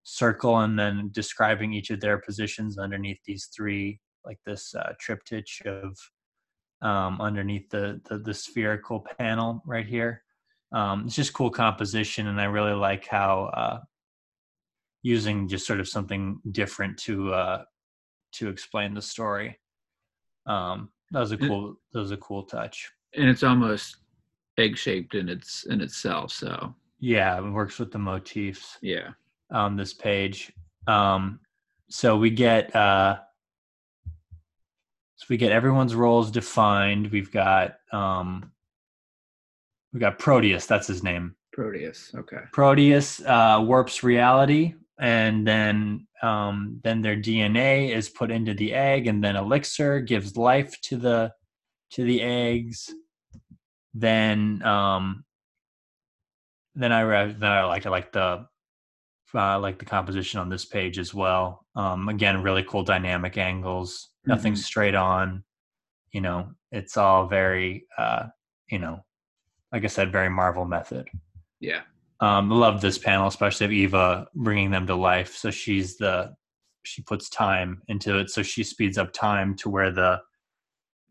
circle 0.03 0.59
and 0.59 0.77
then 0.79 1.09
describing 1.11 1.73
each 1.73 1.89
of 1.91 1.99
their 1.99 2.17
positions 2.19 2.77
underneath 2.79 3.19
these 3.25 3.49
three, 3.55 3.99
like 4.27 4.39
this 4.45 4.75
uh, 4.75 4.93
triptych 4.99 5.61
of 5.65 5.97
um, 6.81 7.19
underneath 7.21 7.69
the, 7.69 7.99
the 8.07 8.19
the 8.19 8.33
spherical 8.33 9.03
panel 9.17 9.63
right 9.65 9.87
here. 9.87 10.23
Um, 10.71 11.05
it's 11.05 11.15
just 11.15 11.33
cool 11.33 11.49
composition, 11.49 12.27
and 12.27 12.39
I 12.39 12.45
really 12.45 12.73
like 12.73 13.07
how 13.07 13.45
uh, 13.53 13.79
using 15.01 15.47
just 15.47 15.65
sort 15.65 15.79
of 15.79 15.87
something 15.87 16.39
different 16.51 16.97
to 16.99 17.33
uh, 17.33 17.63
to 18.33 18.49
explain 18.49 18.93
the 18.93 19.01
story. 19.01 19.57
Um, 20.45 20.89
that 21.11 21.19
was 21.19 21.31
a 21.31 21.37
cool. 21.37 21.75
That 21.93 21.99
was 21.99 22.11
a 22.11 22.17
cool 22.17 22.43
touch. 22.43 22.91
and 23.15 23.29
it's 23.29 23.43
almost 23.43 23.97
egg 24.57 24.77
shaped 24.77 25.15
in 25.15 25.29
its 25.29 25.65
in 25.67 25.81
itself 25.81 26.31
so 26.31 26.73
Yeah, 26.99 27.37
it 27.37 27.51
works 27.51 27.79
with 27.79 27.91
the 27.91 27.99
motifs. 27.99 28.77
yeah 28.81 29.11
on 29.51 29.77
this 29.77 29.93
page. 29.93 30.51
Um, 30.87 31.39
so 31.89 32.17
we 32.17 32.29
get 32.29 32.75
uh, 32.75 33.19
so 35.17 35.25
we 35.29 35.37
get 35.37 35.51
everyone's 35.51 35.95
roles 35.95 36.29
defined. 36.29 37.11
We've 37.11 37.31
got 37.31 37.77
um, 37.91 38.51
we 39.91 39.99
got 39.99 40.19
Proteus. 40.19 40.67
That's 40.67 40.87
his 40.87 41.03
name. 41.03 41.35
proteus 41.53 42.11
okay 42.15 42.41
Proteus 42.53 43.19
uh, 43.21 43.59
warps 43.65 44.03
reality, 44.03 44.75
and 44.99 45.45
then 45.45 46.07
um, 46.21 46.79
then 46.83 47.01
their 47.01 47.17
DNA 47.17 47.89
is 47.89 48.09
put 48.09 48.29
into 48.29 48.53
the 48.53 48.73
egg, 48.73 49.07
and 49.07 49.23
then 49.23 49.35
Elixir 49.35 50.01
gives 50.01 50.37
life 50.37 50.79
to 50.81 50.97
the 50.97 51.33
to 51.91 52.03
the 52.03 52.21
eggs. 52.21 52.93
Then 53.95 54.61
um, 54.61 55.25
then 56.75 56.91
I 56.91 57.01
re- 57.01 57.35
then 57.37 57.51
I 57.51 57.63
like 57.63 57.87
I 57.87 57.89
like 57.89 58.11
the 58.11 58.45
uh, 59.33 59.59
like 59.59 59.79
the 59.79 59.85
composition 59.85 60.39
on 60.39 60.49
this 60.49 60.65
page 60.65 60.99
as 60.99 61.13
well. 61.13 61.65
Um, 61.75 62.07
again, 62.07 62.43
really 62.43 62.63
cool 62.63 62.83
dynamic 62.83 63.37
angles. 63.37 64.09
Nothing 64.27 64.53
Mhm. 64.53 64.57
straight 64.57 64.95
on. 64.95 65.43
You 66.11 66.21
know, 66.21 66.51
it's 66.71 66.97
all 66.97 67.27
very 67.27 67.85
uh, 67.97 68.27
you 68.69 68.79
know 68.79 69.03
like 69.73 69.83
I 69.83 69.87
said, 69.87 70.11
very 70.13 70.29
Marvel 70.29 70.65
method. 70.65 71.09
Yeah. 71.59 71.81
Um, 72.21 72.51
I 72.51 72.55
love 72.55 72.79
this 72.81 72.97
panel, 72.97 73.27
especially 73.27 73.65
of 73.65 73.71
Eva 73.73 74.27
bringing 74.33 74.71
them 74.71 74.87
to 74.87 74.95
life. 74.95 75.35
So 75.35 75.51
she's 75.51 75.97
the 75.97 76.33
she 76.83 77.01
puts 77.01 77.29
time 77.29 77.81
into 77.89 78.17
it, 78.17 78.29
so 78.29 78.41
she 78.41 78.63
speeds 78.63 78.97
up 78.97 79.11
time 79.11 79.55
to 79.57 79.69
where 79.69 79.91
the 79.91 80.21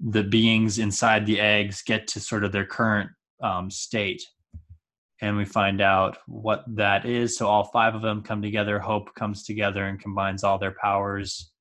the 0.00 0.22
beings 0.24 0.78
inside 0.78 1.26
the 1.26 1.40
eggs 1.40 1.82
get 1.82 2.06
to 2.08 2.20
sort 2.20 2.44
of 2.44 2.52
their 2.52 2.64
current 2.66 3.10
um, 3.42 3.70
state, 3.70 4.22
and 5.20 5.36
we 5.36 5.44
find 5.44 5.80
out 5.80 6.18
what 6.26 6.64
that 6.76 7.04
is. 7.06 7.36
So 7.36 7.46
all 7.46 7.64
five 7.64 7.94
of 7.94 8.02
them 8.02 8.22
come 8.22 8.40
together. 8.42 8.78
Hope 8.78 9.14
comes 9.14 9.44
together 9.44 9.84
and 9.84 10.00
combines 10.00 10.44
all 10.44 10.58
their 10.58 10.74
powers 10.80 11.52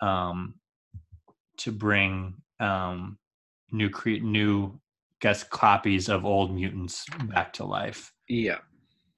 um, 0.00 0.54
to 1.58 1.72
bring 1.72 2.34
um, 2.60 3.18
new 3.72 3.90
cre- 3.90 4.22
new 4.22 4.78
guess 5.20 5.42
copies 5.42 6.08
of 6.08 6.24
old 6.24 6.54
mutants 6.54 7.04
back 7.24 7.52
to 7.54 7.64
life. 7.64 8.12
Yeah. 8.28 8.58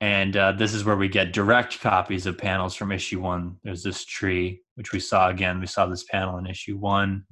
And 0.01 0.35
uh, 0.37 0.53
this 0.53 0.73
is 0.73 0.85
where 0.85 0.97
we 0.97 1.09
get 1.09 1.33
direct 1.33 1.81
copies 1.81 2.25
of 2.25 2.39
panels 2.39 2.75
from 2.75 2.91
issue 2.91 3.21
one. 3.21 3.57
There's 3.63 3.83
this 3.83 4.05
tree, 4.07 4.63
which 4.77 4.93
we 4.93 5.01
saw 5.01 5.29
again. 5.29 5.61
We 5.61 5.67
saw 5.67 5.87
this 5.87 6.05
panel 6.05 6.39
in 6.39 6.47
issue 6.47 6.79
one, 6.79 7.25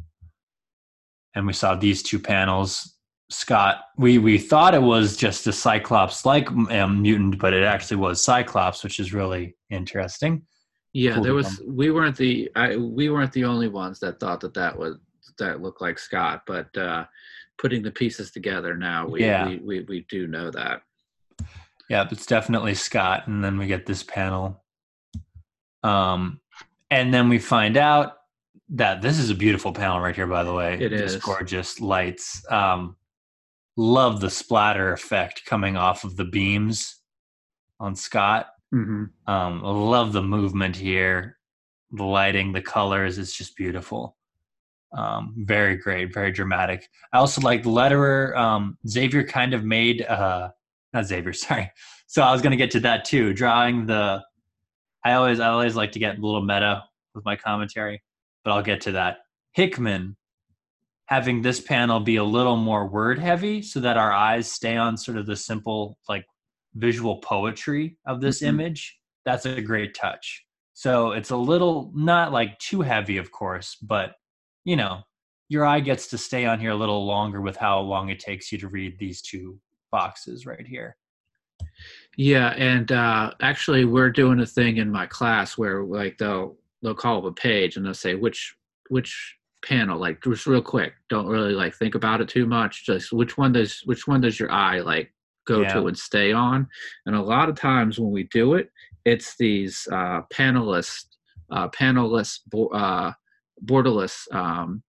and 1.35 1.47
we 1.47 1.55
saw 1.55 1.75
these 1.75 2.03
two 2.03 2.19
panels. 2.19 2.97
Scott, 3.31 3.81
we 3.97 4.19
we 4.19 4.37
thought 4.37 4.75
it 4.75 4.83
was 4.83 5.17
just 5.17 5.47
a 5.47 5.53
Cyclops 5.53 6.27
like 6.27 6.51
um, 6.51 7.01
mutant, 7.01 7.39
but 7.39 7.55
it 7.55 7.65
actually 7.65 7.99
was 7.99 8.23
Cyclops, 8.23 8.85
which 8.85 9.01
is 9.01 9.15
really 9.15 9.57
interesting. 9.71 10.43
Yeah, 10.93 11.21
there 11.21 11.35
was. 11.35 11.61
We 11.67 11.91
weren't 11.91 12.17
the. 12.17 12.51
I, 12.57 12.77
we 12.77 13.11
weren't 13.11 13.33
the 13.33 13.45
only 13.45 13.69
ones 13.69 14.01
that 14.01 14.19
thought 14.21 14.41
that 14.41 14.55
that 14.55 14.77
was 14.79 14.97
that 15.39 15.61
looked 15.61 15.81
like 15.81 15.99
Scott, 15.99 16.43
but 16.47 16.75
uh, 16.77 17.05
putting 17.59 17.83
the 17.83 17.91
pieces 17.91 18.31
together 18.31 18.77
now, 18.77 19.07
we 19.07 19.21
Yeah. 19.21 19.47
we, 19.49 19.59
we 19.59 19.81
we 19.83 20.07
do 20.09 20.27
know 20.27 20.51
that. 20.51 20.83
Yeah, 21.91 22.07
it's 22.11 22.27
definitely 22.27 22.75
Scott, 22.75 23.27
and 23.29 23.43
then 23.45 23.59
we 23.59 23.67
get 23.67 23.87
this 23.87 24.03
panel. 24.03 24.63
Um, 25.83 26.41
and 26.91 27.13
then 27.15 27.29
we 27.29 27.39
find 27.39 27.77
out 27.77 28.15
that 28.71 29.01
this 29.01 29.19
is 29.19 29.31
a 29.31 29.35
beautiful 29.35 29.73
panel 29.73 30.01
right 30.01 30.15
here. 30.15 30.27
By 30.27 30.43
the 30.43 30.53
way, 30.53 30.79
It 30.81 30.91
Just 30.91 31.17
is. 31.17 31.23
gorgeous 31.23 31.81
lights. 31.81 32.43
Um, 32.51 32.97
love 33.77 34.21
the 34.21 34.29
splatter 34.31 34.93
effect 34.93 35.45
coming 35.47 35.77
off 35.77 36.05
of 36.05 36.17
the 36.17 36.25
beams 36.25 36.97
on 37.79 37.95
Scott. 37.95 38.49
Mm-hmm. 38.75 39.05
Um, 39.31 39.65
I 39.65 39.71
love 39.71 40.13
the 40.13 40.23
movement 40.23 40.77
here, 40.77 41.39
the 41.93 42.05
lighting, 42.05 42.53
the 42.53 42.63
colors. 42.63 43.19
It's 43.19 43.33
just 43.33 43.57
beautiful. 43.57 44.17
Um, 44.97 45.35
very 45.39 45.77
great, 45.77 46.13
very 46.13 46.33
dramatic. 46.33 46.89
I 47.13 47.19
also 47.19 47.41
like 47.41 47.63
the 47.63 47.71
letterer. 47.71 48.37
Um, 48.37 48.79
Xavier 48.87 49.25
kind 49.25 49.55
of 49.55 49.65
made, 49.65 50.03
uh, 50.03 50.51
not 50.93 51.07
Xavier, 51.07 51.33
sorry. 51.35 51.71
So 52.07 52.23
I 52.23 52.33
was 52.33 52.41
going 52.41 52.53
to 52.53 52.57
get 52.57 52.71
to 52.73 52.81
that 52.81 53.05
too. 53.05 53.35
Drawing 53.35 53.87
the, 53.87 54.23
I 55.05 55.13
always, 55.15 55.41
I 55.41 55.49
always 55.49 55.77
like 55.77 55.93
to 55.93 55.99
get 55.99 56.19
a 56.19 56.21
little 56.21 56.43
meta 56.43 56.85
with 57.15 57.25
my 57.25 57.37
commentary, 57.37 58.03
but 58.45 58.53
I'll 58.53 58.63
get 58.63 58.81
to 58.83 58.93
that. 58.93 59.19
Hickman 59.53 60.17
having 61.07 61.41
this 61.41 61.61
panel 61.61 62.01
be 62.01 62.17
a 62.17 62.25
little 62.25 62.57
more 62.57 62.87
word 62.87 63.19
heavy 63.19 63.63
so 63.63 63.81
that 63.81 63.97
our 63.97 64.13
eyes 64.13 64.51
stay 64.51 64.77
on 64.77 64.97
sort 64.97 65.17
of 65.17 65.27
the 65.27 65.37
simple, 65.37 65.99
like 66.09 66.27
visual 66.75 67.19
poetry 67.19 67.97
of 68.07 68.21
this 68.21 68.41
Mhm. 68.43 68.49
image. 68.49 68.99
That's 69.25 69.47
a 69.47 69.61
great 69.61 69.95
touch. 69.95 70.45
So 70.75 71.13
it's 71.13 71.31
a 71.31 71.37
little 71.37 71.91
not 71.95 72.33
like 72.33 72.59
too 72.59 72.83
heavy, 72.83 73.17
of 73.19 73.31
course, 73.33 73.77
but 73.77 74.15
you 74.65 74.77
know, 74.77 75.03
your 75.49 75.65
eye 75.65 75.81
gets 75.81 76.09
to 76.09 76.19
stay 76.19 76.45
on 76.45 76.61
here 76.61 76.71
a 76.73 76.77
little 76.77 77.07
longer 77.07 77.41
with 77.41 77.57
how 77.57 77.81
long 77.81 78.11
it 78.11 78.21
takes 78.21 78.53
you 78.53 78.59
to 78.59 78.69
read 78.69 78.99
these 78.99 79.23
two 79.23 79.59
boxes 79.91 80.45
right 80.47 80.67
here. 80.67 80.97
Yeah, 82.17 82.49
and 82.57 82.91
uh, 82.93 83.33
actually, 83.41 83.85
we're 83.85 84.11
doing 84.11 84.41
a 84.41 84.47
thing 84.47 84.77
in 84.79 84.91
my 84.91 85.07
class 85.07 85.57
where 85.57 85.83
like 85.85 86.19
they'll 86.19 86.57
they'll 86.83 86.95
call 86.95 87.19
up 87.19 87.25
a 87.25 87.33
page 87.33 87.77
and 87.77 87.85
they'll 87.87 87.95
say 87.95 88.15
which 88.15 88.55
which 88.91 89.37
panel 89.65 89.99
like 89.99 90.23
just 90.23 90.47
real 90.47 90.63
quick. 90.63 90.95
Don't 91.09 91.27
really 91.27 91.53
like 91.53 91.75
think 91.75 91.95
about 91.95 92.21
it 92.21 92.29
too 92.29 92.47
much. 92.47 92.85
Just 92.87 93.13
which 93.13 93.37
one 93.39 93.53
does 93.53 93.81
which 93.85 94.07
one 94.07 94.21
does 94.21 94.39
your 94.39 94.51
eye 94.53 94.81
like 94.81 95.13
go 95.49 95.63
Yeah. 95.63 95.73
to 95.73 95.87
and 95.89 95.99
stay 95.99 96.33
on? 96.33 96.69
And 97.07 97.17
a 97.17 97.23
lot 97.23 97.49
of 97.49 97.57
times 97.57 97.99
when 97.99 98.13
we 98.13 98.25
do 98.25 98.55
it, 98.55 98.71
it's 99.05 99.37
these 99.37 99.89
uh, 99.91 100.21
panelist 100.33 101.07
uh, 101.51 101.69
panelist 101.71 102.41
bo- 102.49 102.69
uh, 102.69 103.13
borderless 103.65 104.33
um, 104.35 104.83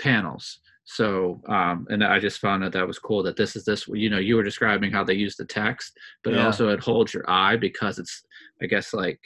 panels. 0.00 0.60
So, 0.84 1.40
um, 1.48 1.86
and 1.88 2.02
I 2.02 2.18
just 2.18 2.40
found 2.40 2.62
that 2.62 2.72
that 2.72 2.86
was 2.86 2.98
cool 2.98 3.22
that 3.22 3.36
this 3.36 3.54
is 3.54 3.64
this, 3.64 3.86
you 3.88 4.10
know, 4.10 4.18
you 4.18 4.36
were 4.36 4.42
describing 4.42 4.90
how 4.90 5.04
they 5.04 5.14
use 5.14 5.36
the 5.36 5.44
text, 5.44 5.96
but 6.24 6.34
Yeah. 6.34 6.44
also 6.46 6.68
it 6.68 6.80
holds 6.80 7.14
your 7.14 7.28
eye 7.30 7.56
because 7.56 7.98
it's, 7.98 8.22
I 8.60 8.66
guess, 8.66 8.92
like 8.92 9.20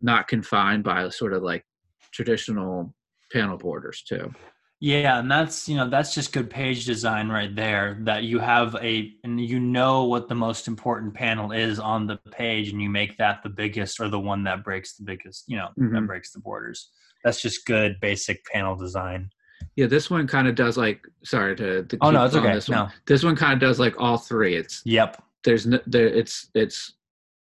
not 0.00 0.28
confined 0.28 0.84
by 0.84 1.08
sort 1.08 1.32
of 1.32 1.42
like 1.42 1.64
traditional 2.12 2.94
panel 3.32 3.56
borders 3.56 4.02
too. 4.02 4.34
Yeah, 4.82 5.18
and 5.18 5.30
that's 5.30 5.68
you 5.68 5.76
know 5.76 5.90
that's 5.90 6.14
just 6.14 6.32
good 6.32 6.48
page 6.48 6.86
design 6.86 7.28
right 7.28 7.54
there. 7.54 7.98
That 8.00 8.24
you 8.24 8.38
have 8.38 8.74
a 8.76 9.12
and 9.24 9.38
you 9.38 9.60
know 9.60 10.04
what 10.04 10.26
the 10.28 10.34
most 10.34 10.68
important 10.68 11.12
panel 11.12 11.52
is 11.52 11.78
on 11.78 12.06
the 12.06 12.16
page, 12.30 12.70
and 12.70 12.80
you 12.80 12.88
make 12.88 13.18
that 13.18 13.42
the 13.42 13.50
biggest 13.50 14.00
or 14.00 14.08
the 14.08 14.18
one 14.18 14.42
that 14.44 14.64
breaks 14.64 14.94
the 14.96 15.04
biggest. 15.04 15.44
You 15.48 15.58
know 15.58 15.68
that 15.76 15.84
Mhm. 15.84 16.06
breaks 16.06 16.32
the 16.32 16.40
borders. 16.40 16.90
That's 17.22 17.42
just 17.42 17.66
good 17.66 18.00
basic 18.00 18.42
panel 18.46 18.74
design. 18.74 19.30
Yeah, 19.76 19.86
this 19.86 20.08
one 20.08 20.26
kind 20.26 20.48
of 20.48 20.54
does 20.54 20.78
like, 20.78 21.06
sorry 21.24 21.54
to, 21.56 21.84
to 21.84 21.98
Oh, 22.00 22.10
no, 22.10 22.24
it's 22.24 22.34
okay. 22.34 22.54
This 22.54 22.68
one. 22.70 22.78
No. 22.78 22.88
This 23.04 23.22
one 23.22 23.36
kind 23.36 23.52
of 23.52 23.60
does 23.60 23.78
like 23.78 23.94
all 24.00 24.16
three. 24.16 24.54
It's 24.56 24.80
Yep. 24.86 25.22
there's 25.44 25.66
no 25.66 25.78
there 25.86 26.06
it's 26.08 26.48
it's 26.54 26.94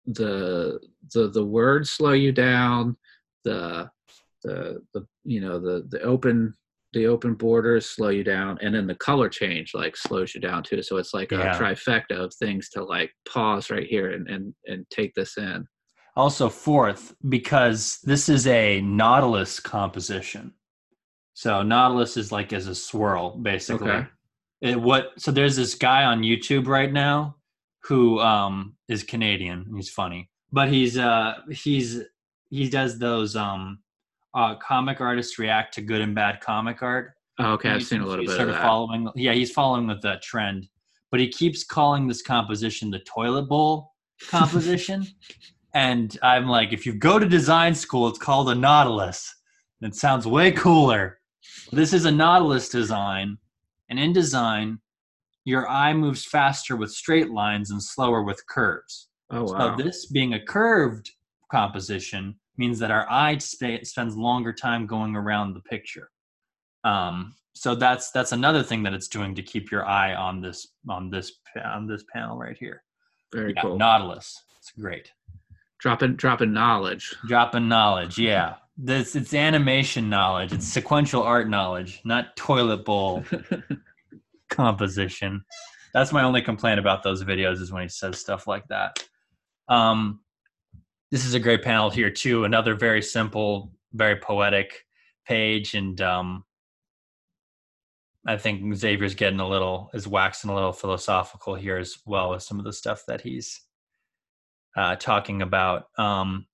the 0.07 0.79
the 1.15 1.29
the 1.31 1.45
words 1.45 1.91
slow 1.91 2.13
you 2.13 2.33
down 2.33 2.97
the 3.45 3.91
the 4.43 4.83
the 4.93 5.07
you 5.25 5.41
know 5.41 5.59
the 5.59 5.87
the 5.89 6.01
open 6.03 6.55
the 6.93 7.07
open 7.07 7.35
borders 7.35 7.89
slow 7.89 8.09
you 8.11 8.25
down 8.25 8.59
and 8.61 8.75
then 8.75 8.87
the 8.87 8.95
color 8.97 9.29
change 9.29 9.73
like 9.75 9.97
slows 9.97 10.35
you 10.35 10.41
down 10.41 10.63
too 10.63 10.83
so 10.83 10.97
it's 10.99 11.15
like 11.15 11.31
Yeah. 11.31 11.57
a 11.57 11.59
trifecta 11.59 12.13
of 12.13 12.35
things 12.35 12.69
to 12.71 12.85
like 12.85 13.11
pause 13.27 13.71
right 13.71 13.87
here 13.87 14.11
and 14.13 14.29
and 14.29 14.55
and 14.67 14.85
take 14.91 15.15
this 15.15 15.37
in 15.39 15.67
Also, 16.15 16.51
fourth, 16.51 17.15
because 17.31 17.99
this 18.05 18.29
is 18.29 18.47
a 18.47 18.83
Nautilus 18.83 19.59
composition. 19.61 20.53
So 21.33 21.63
Nautilus 21.63 22.19
is 22.19 22.31
like 22.31 22.53
as 22.53 22.67
a 22.67 22.75
swirl, 22.75 23.39
basically. 23.39 23.91
Okay. 23.91 24.07
It, 24.61 24.79
what? 24.81 25.13
So 25.19 25.31
there's 25.33 25.57
this 25.57 25.75
guy 25.75 26.05
on 26.05 26.21
YouTube 26.23 26.67
right 26.67 26.93
now 26.93 27.37
who 27.85 28.21
um, 28.21 28.77
is 28.89 29.03
Canadian. 29.03 29.73
He's 29.75 29.89
funny, 29.89 30.29
but 30.53 30.69
he's 30.69 30.99
uh, 30.99 31.37
he's 31.51 32.03
he 32.51 32.69
does 32.69 32.99
those 32.99 33.35
um, 33.35 33.79
uh, 34.35 34.55
comic 34.57 35.01
artists 35.01 35.39
react 35.39 35.75
to 35.75 35.83
good 35.83 36.01
and 36.01 36.15
bad 36.15 36.41
comic 36.41 36.83
art. 36.83 37.13
oh, 37.39 37.53
okay 37.53 37.71
i've 37.71 37.83
seen 37.85 38.01
a 38.01 38.07
little 38.07 38.25
bit 38.25 38.35
sort 38.37 38.49
of 38.49 38.55
that 38.55 38.63
following. 38.63 39.09
Yeah, 39.15 39.33
he's 39.33 39.51
following 39.53 39.87
with 39.87 40.03
that 40.03 40.23
trend, 40.23 40.69
but 41.11 41.21
he 41.21 41.29
keeps 41.29 41.65
calling 41.65 42.07
this 42.07 42.23
composition 42.23 42.91
the 42.91 43.01
toilet 43.01 43.43
bowl 43.49 43.93
composition. 44.29 45.07
and 45.75 46.19
I'm 46.23 46.47
like, 46.47 46.73
if 46.73 46.85
you 46.87 46.95
go 46.95 47.19
to 47.19 47.29
design 47.29 47.75
school, 47.75 48.09
it's 48.09 48.19
called 48.19 48.49
a 48.51 48.55
Nautilus. 48.55 49.35
It 49.81 49.95
sounds 49.95 50.27
way 50.27 50.53
cooler. 50.53 51.19
This 51.73 51.93
is 51.93 52.05
a 52.05 52.11
Nautilus 52.11 52.69
design, 52.69 53.37
and 53.91 53.99
in 53.99 54.13
design, 54.13 54.79
your 55.45 55.69
eye 55.69 55.93
moves 55.93 56.25
faster 56.25 56.77
with 56.77 56.93
straight 56.93 57.31
lines 57.31 57.71
and 57.73 57.83
slower 57.83 58.23
with 58.23 58.41
curves. 58.47 59.09
oh 59.31 59.45
wow 59.45 59.77
So 59.77 59.83
this 59.83 60.07
being 60.07 60.35
a 60.35 60.45
curved 60.45 61.11
composition 61.51 62.37
means 62.57 62.79
that 62.79 62.91
our 62.91 63.07
eye 63.11 63.39
sp- 63.39 63.85
spends 63.85 64.17
longer 64.17 64.53
time 64.53 64.87
going 64.87 65.17
around 65.17 65.55
the 65.55 65.61
picture. 65.61 66.11
Um, 66.85 67.35
so 67.55 67.75
that's 67.75 68.11
that's 68.11 68.33
another 68.33 68.63
thing 68.63 68.83
that 68.85 68.95
it's 68.95 69.09
doing 69.09 69.35
to 69.35 69.43
keep 69.43 69.71
your 69.71 69.85
eye 69.87 70.15
on 70.15 70.41
this 70.41 70.69
on 70.89 71.11
this 71.11 71.33
on 71.65 71.87
this 71.87 72.05
panel 72.13 72.39
right 72.39 72.57
here. 72.59 72.83
very 73.33 73.53
Yeah, 73.55 73.63
cool 73.63 73.79
Nautilus. 73.79 74.43
It's 74.59 74.71
great. 74.73 75.13
dropping 75.79 76.17
dropping 76.17 76.53
knowledge 76.53 77.15
Dropping 77.27 77.69
knowledge. 77.69 78.19
Yeah, 78.19 78.55
this 78.77 79.15
it's 79.17 79.35
animation 79.35 80.09
knowledge. 80.09 80.53
It's 80.53 80.67
sequential 80.67 81.23
art 81.23 81.49
knowledge, 81.49 82.01
not 82.05 82.37
toilet 82.37 82.85
bowl 82.85 83.25
composition. 84.51 85.45
That's 85.93 86.13
my 86.13 86.23
only 86.23 86.41
complaint 86.43 86.79
about 86.81 87.03
those 87.03 87.23
videos 87.23 87.61
is 87.61 87.71
when 87.71 87.83
he 87.83 87.89
says 87.89 88.19
stuff 88.19 88.47
like 88.47 88.67
that. 88.69 88.99
Um, 89.69 90.21
this 91.13 91.27
is 91.27 91.35
a 91.35 91.41
great 91.41 91.63
panel 91.63 91.91
here 91.91 92.11
too. 92.11 92.45
Another 92.45 92.75
very 92.75 93.03
simple, 93.03 93.71
very 93.93 94.17
poetic 94.17 94.87
page, 95.29 95.75
and 95.75 96.01
um, 96.01 96.43
I 98.27 98.39
think 98.39 98.75
Xavier's 98.75 99.15
getting 99.15 99.39
a 99.39 99.47
little 99.47 99.91
is 99.93 100.09
waxing 100.09 100.51
a 100.51 100.55
little 100.55 100.73
philosophical 100.73 101.55
here 101.55 101.77
as 101.77 101.99
well 102.07 102.31
with 102.31 102.43
some 102.43 102.59
of 102.59 102.65
the 102.65 102.73
stuff 102.73 103.05
that 103.09 103.21
he's 103.21 103.61
uh, 104.75 104.97
talking 104.97 105.43
about. 105.43 105.85
Um, 105.99 106.47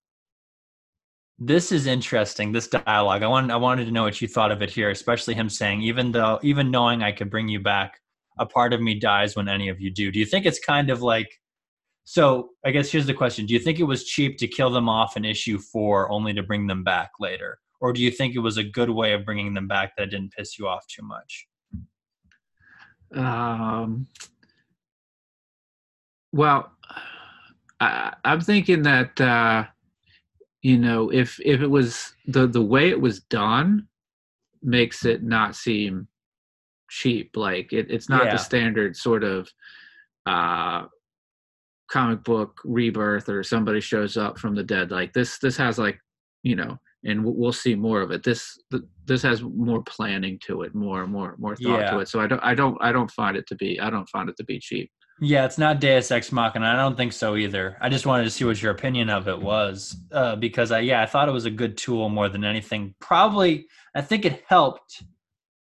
this 1.39 1.71
is 1.71 1.87
interesting. 1.87 2.51
This 2.51 2.67
dialogue. 2.67 3.23
I 3.23 3.27
wanted 3.27 3.51
I 3.51 3.55
wanted 3.55 3.85
to 3.85 3.91
know 3.91 4.03
what 4.03 4.21
you 4.21 4.27
thought 4.27 4.51
of 4.51 4.61
it 4.61 4.69
here, 4.69 4.89
especially 4.89 5.35
him 5.35 5.47
saying, 5.47 5.83
even 5.83 6.11
though 6.11 6.37
even 6.43 6.69
knowing 6.69 7.01
I 7.01 7.13
could 7.13 7.29
bring 7.29 7.47
you 7.47 7.61
back, 7.61 8.01
a 8.37 8.45
part 8.45 8.73
of 8.73 8.81
me 8.81 8.99
dies 8.99 9.37
when 9.37 9.47
any 9.47 9.69
of 9.69 9.79
you 9.79 9.89
do. 9.89 10.11
Do 10.11 10.19
you 10.19 10.25
think 10.25 10.45
it's 10.45 10.59
kind 10.59 10.89
of 10.89 11.01
like 11.01 11.38
so 12.11 12.49
I 12.65 12.71
guess 12.71 12.89
here's 12.91 13.05
the 13.05 13.13
question. 13.13 13.45
Do 13.45 13.53
you 13.53 13.59
think 13.59 13.79
it 13.79 13.83
was 13.83 14.03
cheap 14.03 14.39
to 14.39 14.47
kill 14.47 14.71
them 14.71 14.89
off 14.89 15.15
in 15.15 15.23
issue 15.23 15.59
4 15.59 16.09
only 16.11 16.33
to 16.33 16.41
bring 16.41 16.65
them 16.65 16.83
back 16.83 17.11
later? 17.19 17.59
Or 17.81 17.93
do 17.93 18.01
you 18.01 18.09
think 18.09 18.33
it 18.33 18.39
was 18.39 18.57
a 18.57 18.63
good 18.63 18.89
way 18.89 19.13
of 19.13 19.23
bringing 19.23 19.53
them 19.53 19.67
back 19.67 19.95
that 19.95 20.09
didn't 20.09 20.31
piss 20.31 20.57
you 20.57 20.67
off 20.67 20.87
too 20.87 21.03
much? 21.03 21.47
Um, 23.13 24.07
well, 26.33 26.71
I, 27.79 28.15
I'm 28.25 28.41
thinking 28.41 28.81
that 28.81 29.21
uh, 29.21 29.65
you 30.63 30.79
know 30.79 31.11
if 31.11 31.39
if 31.45 31.61
it 31.61 31.69
was 31.69 32.15
the 32.25 32.47
the 32.47 32.63
way 32.63 32.89
it 32.89 32.99
was 32.99 33.19
done 33.19 33.87
makes 34.63 35.05
it 35.05 35.21
not 35.21 35.55
seem 35.55 36.07
cheap. 36.89 37.37
Like 37.37 37.71
it, 37.71 37.85
it's 37.91 38.09
not 38.09 38.25
Yeah. 38.25 38.31
the 38.31 38.37
standard 38.39 38.97
sort 38.97 39.23
of 39.23 39.47
uh, 40.25 40.85
comic 41.91 42.23
book 42.23 42.59
rebirth 42.63 43.29
or 43.29 43.43
somebody 43.43 43.81
shows 43.81 44.17
up 44.17 44.37
from 44.39 44.55
the 44.55 44.63
dead. 44.63 44.91
Like 44.91 45.13
this 45.13 45.39
this 45.39 45.57
has 45.57 45.77
like 45.77 45.99
you 46.43 46.55
know. 46.55 46.77
And 47.05 47.23
we'll- 47.23 47.53
see 47.53 47.75
more 47.75 48.01
of 48.01 48.11
it. 48.11 48.23
This 48.23 48.59
this 49.05 49.21
has 49.21 49.41
more 49.41 49.81
planning 49.83 50.37
to 50.47 50.63
it, 50.63 50.75
more 50.75 51.07
more 51.07 51.35
more 51.39 51.55
thought 51.55 51.79
Yeah. 51.79 51.91
to 51.91 51.99
it. 51.99 52.09
So 52.09 52.19
I 52.19 52.27
don't 52.27 52.43
I 52.43 52.53
don't 52.53 52.77
I 52.81 52.91
don't 52.91 53.09
find 53.11 53.37
it 53.37 53.47
to 53.47 53.55
be 53.55 53.79
I 53.79 53.89
don't 53.89 54.09
find 54.09 54.27
it 54.29 54.35
to 54.35 54.43
be 54.43 54.59
cheap. 54.59 54.91
Yeah, 55.21 55.45
it's 55.45 55.57
not 55.57 55.79
Deus 55.79 56.11
Ex 56.11 56.31
Machina. 56.33 56.65
I 56.65 56.75
don't 56.75 56.97
think 56.97 57.13
so 57.13 57.37
either. 57.37 57.77
I 57.81 57.87
just 57.89 58.05
wanted 58.05 58.25
to 58.25 58.29
see 58.29 58.43
what 58.43 58.61
your 58.61 58.71
opinion 58.73 59.09
of 59.09 59.27
it 59.29 59.39
was, 59.41 59.95
uh, 60.11 60.35
because 60.35 60.71
I 60.73 60.79
yeah 60.79 61.01
I 61.01 61.05
thought 61.05 61.29
it 61.29 61.33
was 61.33 61.45
a 61.45 61.49
good 61.51 61.77
tool 61.77 62.09
more 62.09 62.27
than 62.27 62.43
anything. 62.43 62.95
Probably 62.99 63.67
I 63.95 64.01
think 64.01 64.25
it 64.25 64.43
helped 64.47 65.01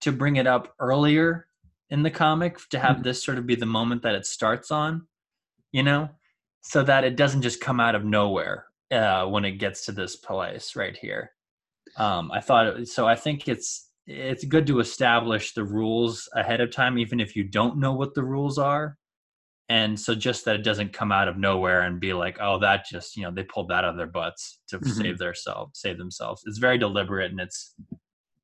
to 0.01 0.13
bring 0.13 0.37
it 0.37 0.47
up 0.47 0.75
earlier 0.81 1.47
in 1.91 2.03
the 2.05 2.11
comic 2.11 2.59
to 2.71 2.79
have 2.79 2.97
Mhm. 2.99 3.03
this 3.03 3.23
sort 3.23 3.37
of 3.37 3.47
be 3.47 3.55
the 3.55 3.67
moment 3.67 4.01
that 4.03 4.15
it 4.15 4.25
starts 4.25 4.71
on, 4.71 5.07
you 5.73 5.83
know, 5.83 6.09
so 6.63 6.83
that 6.83 7.05
it 7.05 7.17
doesn't 7.17 7.43
just 7.43 7.61
come 7.61 7.81
out 7.81 7.95
of 7.95 8.05
nowhere 8.05 8.67
uh, 8.91 9.27
when 9.27 9.45
it 9.45 9.53
gets 9.53 9.85
to 9.87 9.93
this 9.93 10.17
place 10.17 10.77
right 10.77 10.97
here. 10.97 11.33
Um, 11.97 12.31
I 12.33 12.41
thought 12.41 12.67
it, 12.67 12.89
so. 12.89 13.07
I 13.07 13.15
think 13.15 13.49
it's 13.49 13.91
it's 14.07 14.45
good 14.45 14.67
to 14.69 14.81
establish 14.81 15.53
the 15.53 15.65
rules 15.65 16.29
ahead 16.35 16.61
of 16.61 16.71
time, 16.71 16.99
even 16.99 17.21
if 17.21 17.37
you 17.37 17.45
don't 17.45 17.79
know 17.79 17.93
what 17.93 18.15
the 18.15 18.25
rules 18.25 18.59
are 18.59 18.97
and 19.69 19.99
so 19.99 20.15
just 20.15 20.45
that 20.45 20.57
it 20.57 20.63
doesn't 20.63 20.93
come 20.93 21.13
out 21.13 21.29
of 21.29 21.37
nowhere 21.37 21.83
and 21.83 22.01
be 22.01 22.13
like 22.13 22.39
oh 22.41 22.59
that 22.59 22.87
just 22.91 23.17
you 23.17 23.23
know 23.23 23.31
they 23.31 23.43
pulled 23.43 23.69
that 23.69 23.85
out 23.85 23.91
of 23.91 23.97
their 23.97 24.07
butts 24.07 24.61
to 24.69 24.79
Mhm. 24.79 25.03
save 25.03 25.19
themselves, 25.19 25.79
save 25.79 25.99
themselves 25.99 26.43
it's 26.47 26.59
very 26.59 26.79
deliberate 26.79 27.31
and 27.31 27.41
it's 27.41 27.75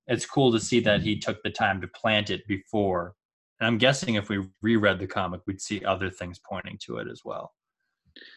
it's 0.07 0.26
cool 0.26 0.52
to 0.52 0.61
see 0.61 0.81
that 0.81 1.00
he 1.00 1.19
took 1.19 1.43
the 1.43 1.50
time 1.50 1.81
to 1.81 1.88
plant 1.88 2.28
it 2.31 2.47
before 2.47 3.14
and 3.64 3.73
i'm 3.73 3.78
guessing 3.78 4.16
if 4.16 4.28
we 4.28 4.47
reread 4.61 4.99
the 4.99 5.06
comic 5.06 5.40
we'd 5.47 5.61
see 5.61 5.83
other 5.85 6.11
things 6.11 6.38
pointing 6.47 6.78
to 6.78 6.99
it 6.99 7.09
as 7.11 7.23
well 7.25 7.52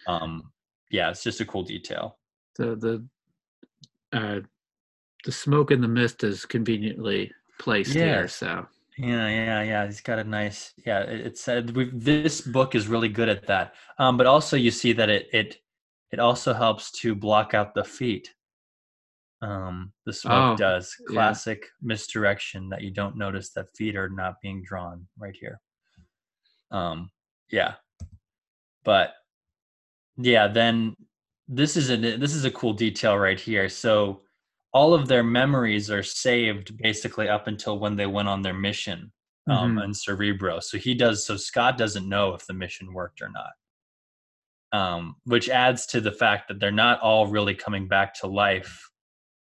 um 0.07 0.53
yeah 0.89 1.09
it's 1.09 1.23
just 1.23 1.41
a 1.41 1.45
cool 1.45 1.63
detail 1.63 2.17
the 2.57 2.75
the 2.75 4.17
uh 4.17 4.39
the 5.25 5.31
smoke 5.31 5.71
and 5.71 5.83
the 5.83 5.87
mist 5.87 6.23
is 6.23 6.45
conveniently 6.45 7.29
placed 7.59 7.93
here 7.93 8.21
Yes. 8.21 8.35
so 8.35 8.65
Yeah, 8.97 9.27
yeah, 9.27 9.61
yeah. 9.61 9.85
He's 9.85 10.01
got 10.01 10.19
a 10.19 10.23
nice. 10.23 10.73
Yeah, 10.85 11.01
it, 11.01 11.19
it 11.27 11.37
said 11.37 11.75
we 11.75 11.91
this 11.93 12.41
book 12.41 12.73
is 12.75 12.87
really 12.87 13.09
good 13.09 13.29
at 13.29 13.45
that. 13.47 13.75
Um, 13.99 14.17
but 14.17 14.25
also 14.25 14.55
you 14.57 14.71
see 14.71 14.93
that 14.93 15.09
it 15.09 15.27
it 15.33 15.57
it 16.11 16.19
also 16.19 16.53
helps 16.53 16.91
to 17.01 17.13
block 17.13 17.53
out 17.53 17.73
the 17.73 17.83
feet. 17.83 18.33
Um, 19.41 19.93
the 20.05 20.13
smoke 20.13 20.53
Oh, 20.53 20.55
does 20.55 20.95
yeah. 21.09 21.13
classic 21.13 21.67
misdirection 21.81 22.69
that 22.69 22.81
you 22.81 22.89
don't 22.91 23.15
notice 23.17 23.51
that 23.51 23.75
feet 23.75 23.95
are 23.95 24.09
not 24.09 24.41
being 24.41 24.63
drawn 24.63 25.07
right 25.17 25.35
here. 25.39 25.59
Um, 26.71 27.11
yeah, 27.51 27.75
but 28.83 29.13
yeah, 30.17 30.47
then 30.47 30.95
this 31.47 31.77
is 31.77 31.91
a 31.91 31.97
this 31.97 32.33
is 32.33 32.45
a 32.45 32.51
cool 32.51 32.73
detail 32.73 33.17
right 33.17 33.39
here. 33.39 33.69
So 33.69 34.21
all 34.73 34.93
of 34.93 35.07
their 35.07 35.23
memories 35.23 35.89
are 35.91 36.03
saved 36.03 36.75
basically 36.77 37.29
up 37.29 37.47
until 37.47 37.79
when 37.79 37.95
they 37.95 38.05
went 38.07 38.27
on 38.27 38.41
their 38.41 38.53
mission 38.53 39.11
um, 39.47 39.75
Mhm. 39.75 39.83
and 39.83 39.95
Cerebro. 39.95 40.59
So 40.59 40.77
he 40.77 40.93
does. 40.93 41.25
So 41.25 41.37
Scott 41.37 41.77
doesn't 41.77 42.09
know 42.09 42.33
if 42.33 42.45
the 42.47 42.53
mission 42.53 42.91
worked 42.93 43.21
or 43.21 43.29
not, 43.29 43.53
um, 44.77 45.15
which 45.23 45.47
adds 45.47 45.85
to 45.87 46.01
the 46.01 46.11
fact 46.11 46.47
that 46.49 46.59
they're 46.59 46.71
not 46.71 46.99
all 47.01 47.27
really 47.27 47.55
coming 47.55 47.87
back 47.87 48.13
to 48.15 48.27
life 48.27 48.89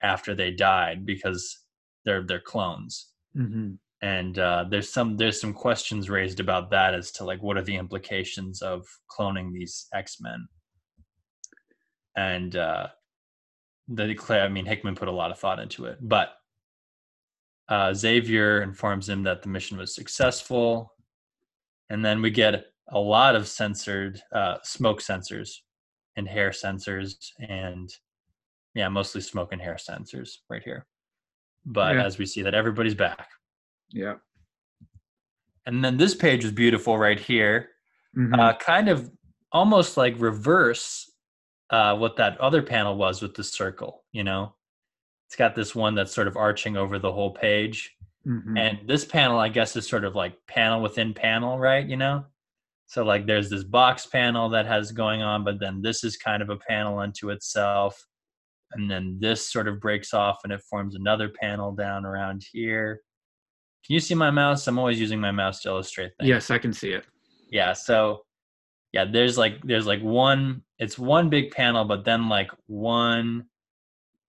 after 0.01 0.35
they 0.35 0.51
died 0.51 1.05
because 1.05 1.57
they're 2.05 2.23
they're 2.23 2.39
clones. 2.39 3.09
hmm 3.33 3.71
And 4.01 4.39
uh, 4.39 4.65
there's 4.69 4.91
some 4.91 5.17
there's 5.17 5.41
some 5.41 5.53
questions 5.53 6.09
raised 6.09 6.39
about 6.39 6.69
that 6.71 6.93
as 6.93 7.11
to 7.13 7.25
like 7.25 7.43
what 7.43 7.57
are 7.57 7.63
the 7.63 7.75
implications 7.75 8.61
of 8.61 8.85
cloning 9.09 9.51
these 9.51 9.87
X 9.93 10.17
Men. 10.21 10.47
And 12.15 12.55
uh, 12.55 12.87
the 13.87 14.15
I 14.29 14.47
mean 14.49 14.65
Hickman 14.65 14.95
put 14.95 15.07
a 15.07 15.11
lot 15.21 15.31
of 15.31 15.39
thought 15.39 15.59
into 15.59 15.85
it, 15.85 15.97
but 16.01 16.29
uh, 17.67 17.93
Xavier 17.93 18.61
informs 18.61 19.07
him 19.07 19.23
that 19.23 19.41
the 19.41 19.49
mission 19.49 19.77
was 19.77 19.93
successful, 19.93 20.93
and 21.89 22.03
then 22.03 22.21
we 22.21 22.31
get 22.31 22.65
a 22.91 22.99
lot 22.99 23.35
of 23.35 23.47
censored 23.47 24.19
uh, 24.33 24.57
smoke 24.63 25.01
sensors 25.01 25.49
and 26.15 26.27
hair 26.27 26.49
sensors, 26.49 27.13
and 27.47 27.89
yeah, 28.75 28.87
mostly 28.89 29.21
smoke 29.21 29.51
and 29.51 29.61
hair 29.61 29.75
sensors 29.75 30.37
right 30.49 30.63
here. 30.63 30.85
But 31.65 31.95
Yeah. 31.95 32.03
as 32.05 32.17
we 32.17 32.25
see 32.25 32.41
that 32.43 32.53
everybody's 32.53 32.95
back, 32.95 33.29
yeah 33.91 34.15
and 35.65 35.83
then 35.83 35.97
this 35.97 36.15
page 36.15 36.43
is 36.45 36.51
beautiful 36.51 36.97
right 36.97 37.19
here, 37.19 37.69
Mhm. 38.17 38.39
uh, 38.39 38.55
kind 38.57 38.89
of 38.89 39.11
almost 39.51 39.97
like 39.97 40.15
reverse 40.17 41.05
uh, 41.71 41.95
what 41.95 42.15
that 42.15 42.35
other 42.41 42.63
panel 42.63 42.97
was 42.97 43.21
with 43.21 43.35
the 43.35 43.43
circle. 43.43 44.03
You 44.11 44.23
know, 44.23 44.55
it's 45.27 45.35
got 45.35 45.53
this 45.53 45.75
one 45.75 45.93
that's 45.93 46.11
sort 46.11 46.27
of 46.27 46.35
arching 46.35 46.75
over 46.77 46.97
the 46.97 47.11
whole 47.11 47.31
page. 47.31 47.95
Mhm. 48.27 48.59
and 48.59 48.87
this 48.87 49.05
panel 49.05 49.39
i 49.39 49.47
guess 49.47 49.75
is 49.77 49.87
sort 49.87 50.03
of 50.03 50.13
like 50.13 50.35
panel 50.45 50.81
within 50.81 51.13
panel 51.13 51.57
right 51.57 51.87
you 51.87 51.95
know 51.95 52.25
so 52.85 53.01
like 53.01 53.25
there's 53.25 53.49
this 53.49 53.63
box 53.63 54.05
panel 54.05 54.49
that 54.49 54.65
has 54.65 54.91
going 54.91 55.21
on 55.21 55.45
but 55.45 55.57
then 55.57 55.81
this 55.81 56.03
is 56.03 56.17
kind 56.17 56.41
of 56.43 56.49
a 56.49 56.57
panel 56.57 56.99
unto 56.99 57.29
itself 57.29 58.05
and 58.73 58.89
then 58.89 59.17
this 59.19 59.51
sort 59.51 59.67
of 59.67 59.79
breaks 59.79 60.13
off 60.13 60.39
and 60.43 60.53
it 60.53 60.61
forms 60.69 60.95
another 60.95 61.29
panel 61.29 61.71
down 61.71 62.05
around 62.05 62.45
here. 62.51 63.01
Can 63.85 63.93
you 63.93 63.99
see 63.99 64.15
my 64.15 64.29
mouse? 64.29 64.67
I'm 64.67 64.77
always 64.77 64.99
using 64.99 65.19
my 65.19 65.31
mouse 65.31 65.61
to 65.61 65.69
illustrate 65.69 66.11
things. 66.19 66.29
Yes 66.29 66.51
i 66.51 66.57
can 66.57 66.73
see 66.73 66.91
it. 66.91 67.05
Yeah 67.51 67.73
so 67.73 68.21
yeah 68.93 69.05
there's 69.05 69.37
like 69.37 69.61
there's 69.63 69.87
like 69.87 70.01
one 70.01 70.63
it's 70.79 70.97
one 70.97 71.29
big 71.29 71.51
panel 71.51 71.85
but 71.85 72.05
then 72.05 72.29
like 72.29 72.51
one 72.67 73.45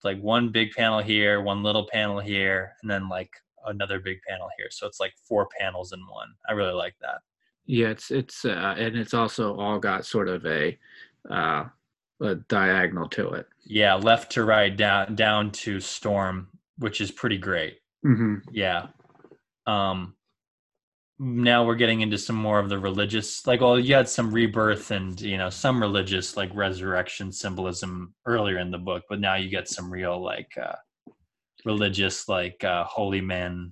like 0.05 0.21
one 0.21 0.51
big 0.51 0.71
panel 0.73 1.01
here 1.01 1.43
one 1.43 1.63
little 1.63 1.87
panel 1.93 2.21
here 2.21 2.73
and 2.83 2.91
then 2.91 3.09
like 3.09 3.31
another 3.67 4.01
big 4.01 4.19
panel 4.27 4.49
here. 4.57 4.69
So 4.71 4.87
it's 4.87 5.01
like 5.01 5.13
four 5.29 5.47
panels 5.59 5.93
in 5.93 6.01
one. 6.01 6.29
I 6.49 6.53
really 6.53 6.73
like 6.73 6.95
that. 7.03 7.19
Yeah 7.67 7.89
it's 7.89 8.11
it's 8.11 8.45
uh 8.45 8.75
and 8.79 8.97
it's 8.97 9.15
also 9.15 9.57
all 9.57 9.79
got 9.79 10.07
sort 10.07 10.29
of 10.29 10.47
a 10.47 10.79
uh 11.31 11.65
a 12.21 12.35
diagonal 12.35 13.09
to 13.11 13.31
it. 13.31 13.47
Yeah 13.65 13.95
left 13.95 14.33
to 14.33 14.45
right 14.45 14.77
down 14.77 15.15
down 15.15 15.51
to 15.53 15.81
storm 15.81 16.49
which 16.79 17.01
is 17.01 17.11
pretty 17.11 17.39
great. 17.39 17.79
Hmm 18.03 18.37
yeah. 18.53 18.89
Um 19.67 20.15
now 21.19 21.67
we're 21.67 21.75
getting 21.75 22.01
into 22.01 22.17
some 22.17 22.37
more 22.37 22.59
of 22.59 22.71
the 22.71 22.79
religious 22.79 23.47
like 23.47 23.61
well 23.61 23.79
you 23.79 23.95
had 23.95 24.09
some 24.09 24.33
rebirth 24.33 24.91
and 24.91 25.21
you 25.21 25.37
know 25.37 25.51
some 25.51 25.81
religious 25.81 26.35
like 26.37 26.51
resurrection 26.55 27.31
symbolism 27.31 28.15
earlier 28.25 28.59
in 28.59 28.71
the 28.71 28.79
book 28.79 29.03
but 29.07 29.21
now 29.21 29.35
you 29.35 29.51
get 29.51 29.69
some 29.69 29.93
real 29.93 30.19
like 30.23 30.49
uh 30.57 30.73
religious 31.67 32.27
like 32.27 32.65
uh 32.65 32.85
holy 32.85 33.21
man 33.21 33.71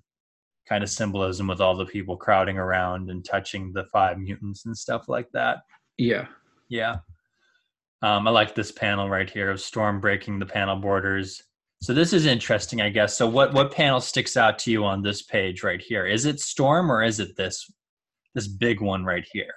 kind 0.69 0.85
of 0.85 0.91
symbolism 0.91 1.47
with 1.47 1.61
all 1.61 1.75
the 1.75 1.87
people 1.87 2.17
crowding 2.17 2.59
around 2.59 3.11
and 3.11 3.25
touching 3.25 3.73
the 3.73 3.85
five 3.85 4.19
mutants 4.19 4.67
and 4.67 4.77
stuff 4.77 5.09
like 5.09 5.29
that. 5.33 5.59
Yeah. 5.97 6.27
Yeah. 6.69 6.97
Um, 8.03 8.29
I 8.29 8.31
like 8.31 8.55
this 8.55 8.71
panel 8.71 9.09
right 9.11 9.29
here 9.29 9.51
of 9.51 9.61
Storm 9.61 10.01
breaking 10.01 10.39
the 10.39 10.47
panel 10.47 10.77
borders. 10.77 11.43
So 11.83 11.93
this 11.95 12.13
is 12.13 12.27
interesting, 12.27 12.81
I 12.81 12.91
guess. 12.91 13.17
So 13.17 13.27
what 13.29 13.53
what 13.55 13.73
panel 13.73 14.01
sticks 14.01 14.37
out 14.37 14.59
to 14.61 14.71
you 14.71 14.85
on 14.85 15.03
this 15.03 15.23
page 15.23 15.63
right 15.63 15.81
here? 15.81 16.07
Is 16.07 16.25
it 16.27 16.41
Storm 16.41 16.91
or 16.91 17.03
is 17.03 17.19
it 17.21 17.37
this 17.37 17.71
this 18.35 18.47
big 18.49 18.81
one 18.81 19.05
right 19.05 19.27
here? 19.33 19.53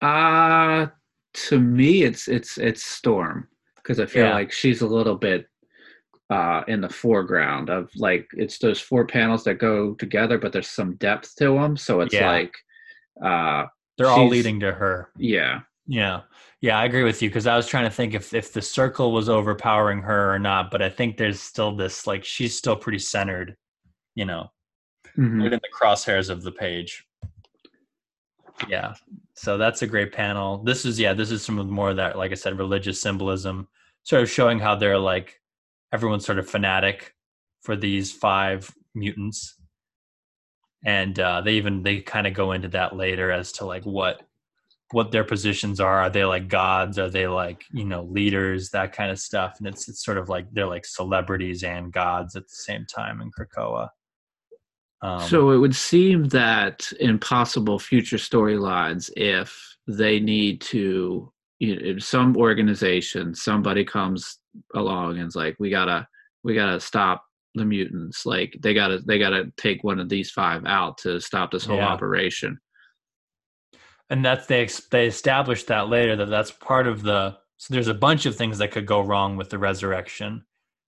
uh 0.00 0.86
to 1.32 1.60
me 1.60 2.02
it's 2.02 2.26
it's 2.26 2.58
it's 2.58 2.82
storm 2.84 3.46
because 3.76 4.00
i 4.00 4.04
feel 4.06 4.24
Yeah. 4.26 4.34
like 4.34 4.50
she's 4.50 4.80
a 4.82 4.86
little 4.86 5.14
bit 5.14 5.46
uh 6.28 6.62
in 6.66 6.80
the 6.80 6.88
foreground 6.88 7.70
of 7.70 7.88
like 7.94 8.26
it's 8.32 8.58
those 8.58 8.80
four 8.80 9.06
panels 9.06 9.44
that 9.44 9.54
go 9.60 9.94
together 9.94 10.38
but 10.38 10.52
there's 10.52 10.68
some 10.68 10.96
depth 10.96 11.36
to 11.36 11.54
them 11.54 11.76
so 11.76 12.00
it's 12.00 12.14
Yeah. 12.14 12.30
like 12.32 12.54
uh 13.24 13.66
They're 13.96 14.08
all 14.08 14.26
leading 14.26 14.58
to 14.60 14.72
her. 14.72 15.10
yeah 15.16 15.60
Yeah. 15.86 16.22
Yeah, 16.60 16.78
I 16.78 16.84
agree 16.84 17.02
with 17.02 17.20
you 17.22 17.28
because 17.28 17.46
I 17.46 17.56
was 17.56 17.66
trying 17.66 17.84
to 17.84 17.90
think 17.90 18.14
if 18.14 18.32
if 18.32 18.52
the 18.52 18.62
circle 18.62 19.12
was 19.12 19.28
overpowering 19.28 20.00
her 20.02 20.32
or 20.32 20.38
not, 20.38 20.70
but 20.70 20.80
I 20.80 20.88
think 20.88 21.16
there's 21.16 21.40
still 21.40 21.74
this 21.74 22.06
like 22.06 22.24
she's 22.24 22.56
still 22.56 22.76
pretty 22.76 23.00
centered, 23.00 23.56
you 24.14 24.24
know. 24.24 24.50
Mhm. 25.18 25.42
right 25.42 25.52
in 25.52 25.60
the 25.62 25.68
crosshairs 25.78 26.30
of 26.30 26.42
the 26.42 26.52
page. 26.52 27.04
Yeah. 28.68 28.94
So 29.34 29.58
that's 29.58 29.82
a 29.82 29.86
great 29.86 30.12
panel. 30.12 30.62
This 30.62 30.84
is 30.84 30.98
yeah, 31.00 31.12
this 31.14 31.30
is 31.30 31.42
some 31.42 31.58
of 31.58 31.68
more 31.68 31.90
of 31.90 31.96
that, 31.96 32.16
like 32.16 32.30
I 32.30 32.34
said, 32.34 32.58
religious 32.58 33.00
symbolism, 33.00 33.68
sort 34.04 34.22
of 34.22 34.30
showing 34.30 34.58
how 34.58 34.76
they're 34.76 34.98
like 34.98 35.40
everyone's 35.92 36.24
sort 36.24 36.38
of 36.38 36.48
fanatic 36.48 37.14
for 37.62 37.76
these 37.76 38.12
five 38.12 38.70
mutants. 38.94 39.56
And 40.84 41.18
uh, 41.18 41.40
they 41.42 41.54
even 41.54 41.82
they 41.82 42.00
kind 42.00 42.26
of 42.26 42.34
go 42.34 42.52
into 42.52 42.68
that 42.68 42.96
later 42.96 43.30
as 43.32 43.52
to 43.52 43.64
like 43.66 43.84
what 43.84 44.22
what 44.92 45.10
their 45.12 45.24
positions 45.24 45.80
are. 45.80 46.00
Are 46.00 46.10
they 46.10 46.24
like 46.24 46.48
gods? 46.48 46.98
Are 46.98 47.10
they 47.10 47.26
like 47.26 47.64
you 47.72 47.84
know 47.84 48.02
leaders? 48.04 48.70
That 48.70 48.92
kind 48.92 49.10
of 49.10 49.18
stuff. 49.18 49.54
And 49.58 49.66
it's 49.66 49.88
it's 49.88 50.04
sort 50.04 50.18
of 50.18 50.28
like 50.28 50.46
they're 50.52 50.66
like 50.66 50.84
celebrities 50.86 51.62
and 51.64 51.92
gods 51.92 52.36
at 52.36 52.44
the 52.44 52.54
same 52.54 52.86
time 52.86 53.20
in 53.20 53.30
Krakoa. 53.30 53.88
Um, 55.02 55.20
so 55.28 55.50
it 55.50 55.58
would 55.58 55.74
seem 55.74 56.28
that 56.28 56.90
in 57.00 57.18
possible 57.18 57.78
future 57.78 58.18
storylines, 58.18 59.10
if 59.16 59.76
they 59.88 60.20
need 60.20 60.60
to, 60.60 61.32
you 61.58 61.94
know, 61.94 61.98
some 61.98 62.36
organization, 62.36 63.34
somebody 63.34 63.84
comes 63.84 64.38
along 64.74 65.18
and 65.18 65.26
is 65.26 65.34
like, 65.34 65.56
"We 65.58 65.70
gotta, 65.70 66.06
we 66.44 66.54
gotta 66.54 66.78
stop 66.78 67.24
the 67.56 67.64
mutants. 67.64 68.24
Like 68.24 68.56
they 68.60 68.74
gotta, 68.74 69.00
they 69.00 69.18
gotta 69.18 69.52
take 69.56 69.82
one 69.82 69.98
of 69.98 70.08
these 70.08 70.30
five 70.30 70.64
out 70.66 70.98
to 70.98 71.20
stop 71.20 71.50
this 71.50 71.64
whole 71.64 71.78
Yeah. 71.78 71.88
operation." 71.88 72.58
And 74.12 74.22
that's 74.22 74.46
they 74.46 74.68
they 74.90 75.06
established 75.06 75.66
that 75.68 75.88
later 75.88 76.14
that 76.14 76.28
that's 76.28 76.50
part 76.50 76.86
of 76.86 77.02
the 77.02 77.36
so 77.56 77.72
there's 77.72 77.88
a 77.88 77.94
bunch 77.94 78.26
of 78.26 78.36
things 78.36 78.58
that 78.58 78.70
could 78.70 78.86
go 78.86 79.00
wrong 79.00 79.36
with 79.36 79.48
the 79.48 79.58
resurrection. 79.58 80.44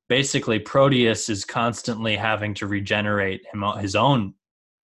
Basically 0.08 0.58
proteus 0.58 1.30
is 1.30 1.44
constantly 1.44 2.16
having 2.16 2.52
to 2.54 2.66
regenerate 2.66 3.40
him 3.50 3.64
his 3.78 3.96
own 3.96 4.34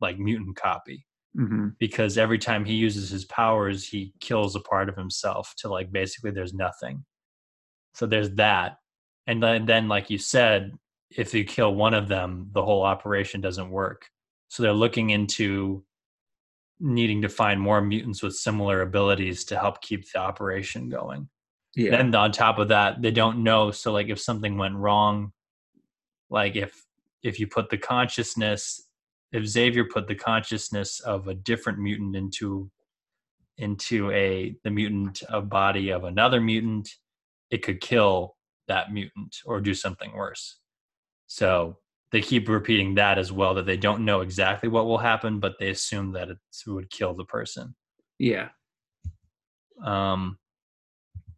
like 0.00 0.18
mutant 0.18 0.56
copy. 0.56 1.06
Hmm 1.36 1.68
because 1.78 2.18
every 2.18 2.38
time 2.38 2.64
he 2.64 2.74
uses 2.74 3.10
his 3.10 3.26
powers 3.26 3.86
he 3.86 4.12
kills 4.20 4.56
a 4.56 4.60
part 4.60 4.88
of 4.88 4.96
himself 4.96 5.54
to 5.58 5.68
like 5.68 5.92
basically 5.92 6.30
there's 6.30 6.54
nothing. 6.54 7.04
So 7.94 8.06
there's 8.06 8.30
that. 8.36 8.78
And 9.26 9.42
then, 9.42 9.66
then 9.66 9.86
like 9.86 10.08
you 10.08 10.18
said 10.18 10.72
if 11.10 11.34
you 11.34 11.44
kill 11.44 11.74
one 11.74 11.92
of 11.92 12.08
them 12.08 12.48
the 12.52 12.64
whole 12.64 12.84
operation 12.84 13.42
doesn't 13.42 13.70
work. 13.70 14.08
So 14.48 14.62
they're 14.62 14.72
looking 14.72 15.10
into 15.10 15.84
needing 16.80 17.22
to 17.22 17.28
find 17.28 17.60
more 17.60 17.80
mutants 17.80 18.22
with 18.22 18.34
similar 18.36 18.82
abilities 18.82 19.44
to 19.44 19.58
help 19.58 19.80
keep 19.82 20.10
the 20.10 20.18
operation 20.18 20.88
going 20.88 21.28
Yeah. 21.74 21.90
then 21.92 22.14
on 22.14 22.32
top 22.32 22.58
of 22.58 22.68
that 22.68 23.02
they 23.02 23.10
don't 23.10 23.42
know 23.42 23.70
so 23.70 23.92
like 23.92 24.08
if 24.08 24.18
something 24.20 24.56
went 24.56 24.76
wrong 24.76 25.32
like 26.30 26.56
if 26.56 26.84
if 27.22 27.38
you 27.38 27.46
put 27.46 27.68
the 27.70 27.78
consciousness 27.78 28.88
if 29.32 29.44
xavier 29.46 29.84
put 29.84 30.08
the 30.08 30.14
consciousness 30.14 31.00
of 31.00 31.28
a 31.28 31.34
different 31.34 31.78
mutant 31.78 32.16
into 32.16 32.70
into 33.58 34.10
a 34.12 34.56
the 34.64 34.70
mutant 34.70 35.22
a 35.28 35.40
body 35.42 35.90
of 35.90 36.04
another 36.04 36.40
mutant 36.40 36.88
it 37.50 37.62
could 37.62 37.80
kill 37.80 38.36
that 38.68 38.92
mutant 38.92 39.36
or 39.44 39.60
do 39.60 39.74
something 39.74 40.12
worse 40.14 40.58
so 41.26 41.76
they 42.12 42.20
keep 42.20 42.48
repeating 42.48 42.94
that 42.94 43.18
as 43.18 43.30
well 43.30 43.54
that 43.54 43.66
they 43.66 43.76
don't 43.76 44.04
know 44.04 44.20
exactly 44.20 44.68
what 44.68 44.86
will 44.86 44.98
happen 44.98 45.40
but 45.40 45.54
they 45.58 45.70
assume 45.70 46.12
that 46.12 46.28
it 46.30 46.38
would 46.66 46.90
kill 46.90 47.14
the 47.14 47.24
person 47.24 47.74
yeah. 48.18 48.48
um, 49.84 50.38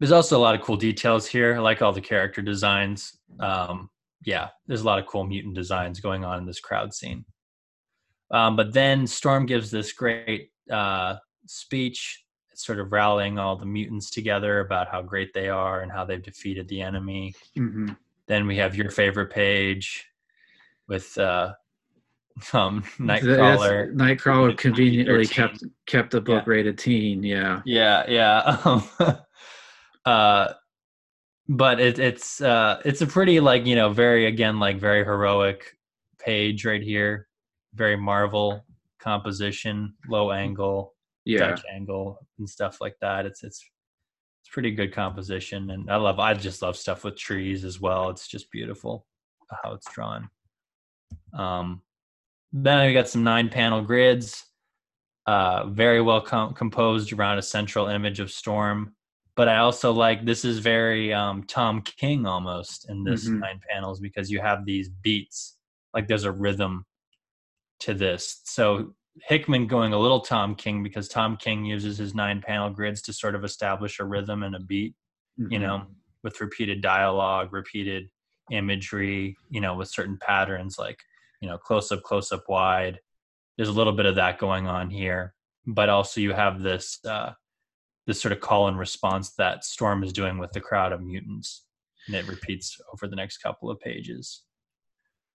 there's 0.03 0.11
also 0.11 0.37
a 0.37 0.43
lot 0.43 0.57
of 0.57 0.63
cool 0.63 0.77
details 0.77 1.29
here. 1.29 1.55
I 1.55 1.59
like 1.61 1.81
all 1.81 1.93
the 1.93 2.01
character 2.01 2.43
designs. 2.43 3.17
Um, 3.39 3.89
yeah, 4.25 4.49
there's 4.67 4.81
a 4.81 4.85
lot 4.85 4.99
of 4.99 5.07
cool 5.07 5.23
mutant 5.23 5.55
designs 5.55 6.01
going 6.01 6.25
on 6.25 6.39
in 6.39 6.45
this 6.45 6.59
crowd 6.59 6.93
scene. 6.93 7.25
Um, 8.33 8.57
but 8.57 8.73
then 8.73 9.07
Storm 9.07 9.47
gives 9.47 9.71
this 9.71 9.93
great 9.93 10.51
uh, 10.69 11.19
speech, 11.47 12.25
sort 12.53 12.81
of 12.81 12.91
rallying 12.91 13.39
all 13.39 13.55
the 13.55 13.65
mutants 13.65 14.11
together 14.11 14.59
about 14.59 14.89
how 14.89 15.03
great 15.03 15.33
they 15.35 15.49
are 15.49 15.83
and 15.83 15.93
how 15.93 16.05
they've 16.05 16.21
defeated 16.21 16.67
the 16.67 16.83
enemy. 16.83 17.33
hmm 17.55 17.91
Then 18.27 18.49
we 18.49 18.57
have 18.57 18.75
your 18.75 18.91
favorite 18.91 19.31
page 19.31 20.05
with 20.93 21.17
uh, 21.17 21.55
um, 22.53 22.85
That's- 23.01 23.25
Nightcrawler. 23.25 23.95
Nightcrawler 23.95 24.57
conveniently 24.57 25.27
kept 25.27 25.65
kept 25.87 26.11
the 26.11 26.21
book 26.21 26.47
rated 26.47 26.77
teen. 26.79 27.23
Yeah. 27.23 27.63
Yeah, 27.65 28.05
yeah. 28.09 28.59
Um, 28.65 29.19
uh, 30.05 30.53
but 31.49 31.81
it, 31.81 31.99
it's 31.99 32.41
uh, 32.41 32.81
it's 32.85 33.01
a 33.01 33.07
pretty 33.07 33.41
like 33.41 33.67
you 33.67 33.75
know 33.77 33.91
very 33.91 34.27
again 34.27 34.59
like 34.59 34.79
very 34.79 35.05
heroic 35.05 35.77
page 36.19 36.65
right 36.65 36.83
here. 36.83 37.29
Very 37.75 37.97
Marvel 37.97 38.65
composition, 39.01 39.95
low 40.09 40.31
angle, 40.31 40.95
Yeah. 41.25 41.39
Dutch 41.51 41.63
angle, 41.73 42.19
and 42.39 42.49
stuff 42.49 42.81
like 42.81 42.97
that. 43.01 43.25
It's 43.27 43.43
it's 43.43 43.65
it's 44.43 44.51
pretty 44.53 44.73
good 44.73 44.93
composition, 44.93 45.71
and 45.71 45.91
I 45.91 45.97
love 45.97 46.19
I 46.19 46.35
just 46.35 46.61
love 46.63 46.77
stuff 46.77 47.05
with 47.05 47.17
trees 47.17 47.65
as 47.65 47.81
well. 47.81 48.11
It's 48.11 48.29
just 48.29 48.51
beautiful 48.51 49.07
how 49.63 49.73
it's 49.75 49.91
drawn. 49.93 50.29
Um, 51.33 51.83
then 52.53 52.87
we 52.87 52.93
got 52.93 53.09
some 53.09 53.25
nine 53.25 53.49
panel 53.49 53.83
grids 53.83 54.45
uh, 55.27 55.67
very 55.69 56.01
well 56.03 56.21
com- 56.21 56.53
composed 56.55 57.13
around 57.13 57.39
a 57.39 57.43
central 57.43 57.87
image 57.87 58.21
of 58.21 58.31
Storm. 58.31 58.95
But 59.35 59.49
I 59.49 59.59
also 59.59 59.93
like 59.93 60.25
this 60.27 60.45
is 60.45 60.59
very 60.59 61.13
um, 61.15 61.45
Tom 61.45 61.81
King 61.83 62.27
almost 62.27 62.91
in 62.91 63.03
this 63.05 63.29
Mhm. 63.29 63.39
nine 63.41 63.61
panels 63.71 64.01
because 64.01 64.31
you 64.31 64.41
have 64.41 64.67
these 64.67 64.89
beats, 64.91 65.57
like 65.95 66.07
there's 66.09 66.25
a 66.25 66.33
rhythm 66.33 66.85
to 67.81 67.95
this. 67.95 68.43
So 68.45 68.95
Hickman 69.23 69.67
going 69.69 69.93
a 69.95 69.99
little 69.99 70.21
Tom 70.21 70.55
King 70.55 70.83
because 70.83 71.09
Tom 71.09 71.37
King 71.37 71.65
uses 71.65 71.97
his 71.99 72.15
nine 72.15 72.43
panel 72.43 72.69
grids 72.71 73.01
to 73.03 73.13
sort 73.13 73.35
of 73.35 73.45
establish 73.45 74.01
a 74.01 74.05
rhythm 74.05 74.43
and 74.43 74.55
a 74.55 74.61
beat, 74.61 74.95
you 75.39 75.59
Mhm. 75.59 75.63
know, 75.63 75.87
with 76.23 76.41
repeated 76.41 76.81
dialogue, 76.83 77.53
repeated 77.53 78.11
imagery, 78.53 79.37
you 79.51 79.61
know, 79.61 79.75
with 79.75 79.89
certain 79.89 80.19
patterns 80.19 80.79
like, 80.79 81.01
you 81.41 81.49
know, 81.49 81.59
close 81.59 81.91
up, 81.91 82.03
close 82.03 82.31
up, 82.31 82.45
wide. 82.49 83.01
There's 83.57 83.69
a 83.69 83.73
little 83.73 83.93
bit 83.93 84.07
of 84.07 84.15
that 84.17 84.39
going 84.39 84.67
on 84.67 84.91
here, 84.91 85.35
but 85.67 85.89
also 85.89 86.21
you 86.21 86.33
have 86.33 86.63
this 86.63 86.99
uh, 87.05 87.33
this 88.07 88.21
sort 88.21 88.33
of 88.33 88.41
call 88.41 88.69
and 88.69 88.79
response 88.79 89.33
that 89.35 89.65
Storm 89.65 90.03
is 90.05 90.13
doing 90.13 90.39
with 90.39 90.53
the 90.53 90.61
crowd 90.61 90.93
of 90.93 91.01
mutants, 91.01 91.65
and 92.07 92.17
it 92.17 92.29
repeats 92.29 92.81
over 92.93 93.09
the 93.09 93.17
next 93.17 93.39
couple 93.39 93.71
of 93.71 93.81
pages. 93.81 94.43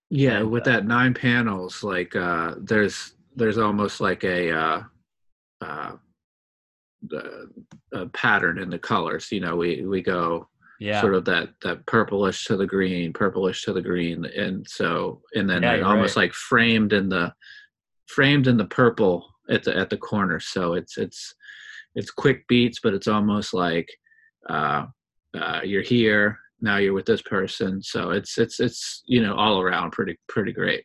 Yeah, 0.09 0.39
And, 0.39 0.51
with 0.51 0.67
uh, 0.67 0.71
that 0.71 0.85
nine 0.85 1.13
panels, 1.13 1.83
like 1.83 2.15
uh 2.15 2.55
there's 2.59 3.13
there's 3.35 3.57
almost 3.57 3.99
like 3.99 4.23
a 4.23 4.51
uh 4.51 4.83
uh 5.61 5.91
the 7.03 7.49
a 7.93 8.05
pattern 8.07 8.57
in 8.59 8.69
the 8.69 8.79
colors. 8.79 9.31
You 9.31 9.41
know, 9.41 9.55
we 9.55 9.85
we 9.85 10.01
go 10.01 10.47
Yeah, 10.79 11.01
sort 11.01 11.15
of 11.15 11.25
that 11.25 11.49
that 11.63 11.85
purplish 11.85 12.45
to 12.45 12.57
the 12.57 12.67
green, 12.67 13.13
purplish 13.13 13.63
to 13.63 13.73
the 13.73 13.81
green, 13.81 14.25
and 14.25 14.67
so 14.67 15.21
and 15.33 15.49
then 15.49 15.63
Yeah, 15.63 15.73
like 15.73 15.83
almost 15.83 16.15
right. 16.15 16.23
like 16.23 16.33
framed 16.33 16.93
in 16.93 17.09
the 17.09 17.33
framed 18.07 18.47
in 18.47 18.57
the 18.57 18.65
purple 18.65 19.25
at 19.49 19.63
the 19.63 19.75
at 19.75 19.89
the 19.89 19.97
corner. 19.97 20.39
So 20.39 20.73
it's 20.73 20.97
it's 20.97 21.33
it's 21.95 22.11
quick 22.11 22.47
beats, 22.47 22.79
but 22.81 22.93
it's 22.93 23.07
almost 23.07 23.53
like 23.53 23.89
uh, 24.49 24.85
uh, 25.35 25.61
you're 25.63 25.81
here 25.81 26.37
now. 26.61 26.77
You're 26.77 26.93
with 26.93 27.05
this 27.05 27.21
person, 27.23 27.81
so 27.81 28.11
it's 28.11 28.37
it's 28.37 28.59
it's 28.59 29.03
you 29.07 29.21
know 29.21 29.35
all 29.35 29.59
around 29.59 29.91
pretty 29.91 30.17
pretty 30.29 30.53
great. 30.53 30.83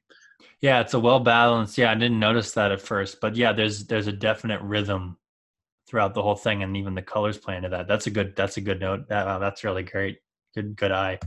yeah, 0.60 0.80
it's 0.80 0.94
a 0.94 1.00
well 1.00 1.20
balanced. 1.20 1.76
Yeah, 1.76 1.90
I 1.90 1.94
didn't 1.94 2.18
notice 2.18 2.52
that 2.52 2.72
at 2.72 2.80
first, 2.80 3.20
but 3.20 3.36
yeah, 3.36 3.52
there's 3.52 3.86
there's 3.86 4.06
a 4.06 4.12
definite 4.12 4.62
rhythm 4.62 5.18
throughout 5.92 6.14
the 6.14 6.22
whole 6.22 6.34
thing, 6.34 6.62
and 6.62 6.74
even 6.74 6.94
the 6.94 7.02
colors 7.02 7.36
play 7.36 7.54
into 7.54 7.68
that. 7.68 7.86
That's 7.86 8.06
a 8.06 8.10
good 8.10 8.34
that's 8.34 8.56
a 8.56 8.62
good 8.62 8.80
note. 8.80 9.04
Wow, 9.10 9.38
that's 9.38 9.62
really 9.62 9.82
great. 9.82 10.20
Good 10.54 10.74
good 10.74 10.90
eye. 10.90 11.18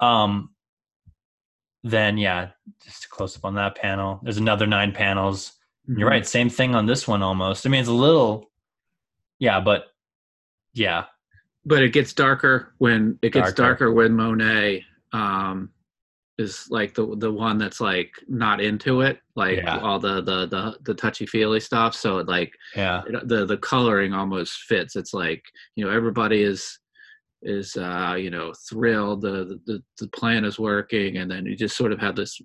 Um, 0.00 0.54
then 1.84 2.16
yeah, 2.16 2.48
just 2.82 3.02
to 3.02 3.08
close 3.10 3.36
up 3.36 3.44
on 3.44 3.54
that 3.56 3.74
panel. 3.74 4.18
There's 4.22 4.38
another 4.38 4.66
nine 4.66 4.92
panels. 4.92 5.52
You're 5.86 6.08
Mhm. 6.08 6.10
right. 6.10 6.26
Same 6.26 6.48
thing 6.48 6.74
on 6.74 6.86
this 6.86 7.06
one 7.06 7.22
almost. 7.22 7.66
I 7.66 7.68
mean, 7.68 7.80
it's 7.80 7.88
a 7.90 7.92
little, 7.92 8.50
yeah, 9.38 9.60
but 9.60 9.88
yeah, 10.72 11.04
but 11.66 11.82
it 11.82 11.92
gets 11.92 12.14
darker 12.14 12.72
when 12.78 13.18
it 13.20 13.34
gets 13.34 13.52
Darker. 13.52 13.84
darker 13.84 13.92
when 13.92 14.14
Monet 14.14 14.86
um 15.12 15.70
is 16.38 16.66
like 16.70 16.94
the 16.94 17.16
the 17.16 17.32
one 17.32 17.56
that's 17.58 17.80
like 17.80 18.10
not 18.28 18.60
into 18.60 19.00
it 19.00 19.18
like 19.36 19.56
Yeah. 19.58 19.78
all 19.78 19.98
the 19.98 20.20
the 20.20 20.46
the, 20.46 20.76
the 20.84 20.94
touchy 20.94 21.26
feely 21.26 21.60
stuff 21.60 21.94
so 21.94 22.18
it 22.18 22.28
like 22.28 22.52
yeah, 22.74 23.02
it, 23.06 23.26
the 23.28 23.46
the 23.46 23.56
coloring 23.56 24.12
almost 24.12 24.52
fits 24.68 24.96
it's 24.96 25.14
like 25.14 25.42
you 25.76 25.84
know 25.84 25.90
everybody 25.90 26.42
is 26.42 26.78
is 27.42 27.76
uh 27.76 28.16
you 28.18 28.30
know 28.30 28.52
thrilled 28.68 29.22
the 29.22 29.58
the 29.66 29.82
the 29.98 30.08
plan 30.08 30.44
is 30.44 30.58
working 30.58 31.18
and 31.18 31.30
then 31.30 31.46
you 31.46 31.56
just 31.56 31.76
sort 31.76 31.92
of 31.92 31.98
have 32.00 32.16
this 32.16 32.40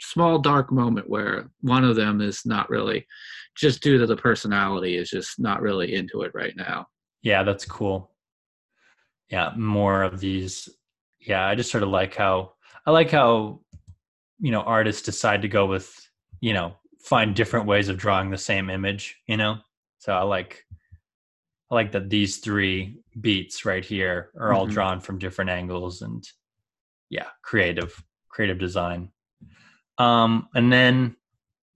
small 0.00 0.38
dark 0.38 0.70
moment 0.72 1.08
where 1.10 1.50
one 1.60 1.84
of 1.84 1.96
them 1.96 2.20
is 2.20 2.42
not 2.46 2.70
really 2.70 3.06
just 3.56 3.82
due 3.82 3.98
to 3.98 4.06
the 4.06 4.16
personality 4.16 4.96
is 4.96 5.10
just 5.10 5.38
not 5.40 5.60
really 5.60 5.94
into 5.94 6.22
it 6.22 6.30
right 6.34 6.54
now 6.56 6.86
yeah. 7.22 7.42
That's 7.42 7.64
cool. 7.64 8.12
Yeah, 9.28 9.52
more 9.56 10.04
of 10.04 10.20
these. 10.20 10.68
Yeah, 11.20 11.44
I 11.44 11.56
just 11.56 11.70
sort 11.70 11.82
of 11.82 11.88
like 11.88 12.14
how 12.14 12.52
I 12.88 12.90
like 12.90 13.10
how 13.10 13.60
you 14.40 14.50
know 14.50 14.62
artists 14.62 15.02
decide 15.02 15.42
to 15.42 15.48
go 15.48 15.66
with 15.66 15.94
you 16.40 16.54
know, 16.54 16.74
find 17.00 17.34
different 17.34 17.66
ways 17.66 17.88
of 17.88 17.96
drawing 17.96 18.30
the 18.30 18.38
same 18.38 18.70
image, 18.70 19.16
you 19.26 19.36
know? 19.36 19.58
So 19.98 20.12
I 20.12 20.22
like 20.22 20.64
I 21.70 21.74
like 21.74 21.92
that 21.92 22.08
these 22.08 22.38
three 22.38 23.00
beats 23.20 23.66
right 23.66 23.84
here 23.84 24.30
are 24.38 24.54
all 24.54 24.66
Mhm. 24.66 24.70
drawn 24.70 25.00
from 25.00 25.18
different 25.18 25.50
angles 25.50 26.00
and 26.00 26.26
yeah, 27.10 27.28
creative, 27.42 28.02
creative 28.30 28.58
design. 28.58 29.12
Um, 29.98 30.48
and 30.54 30.72
then 30.72 31.16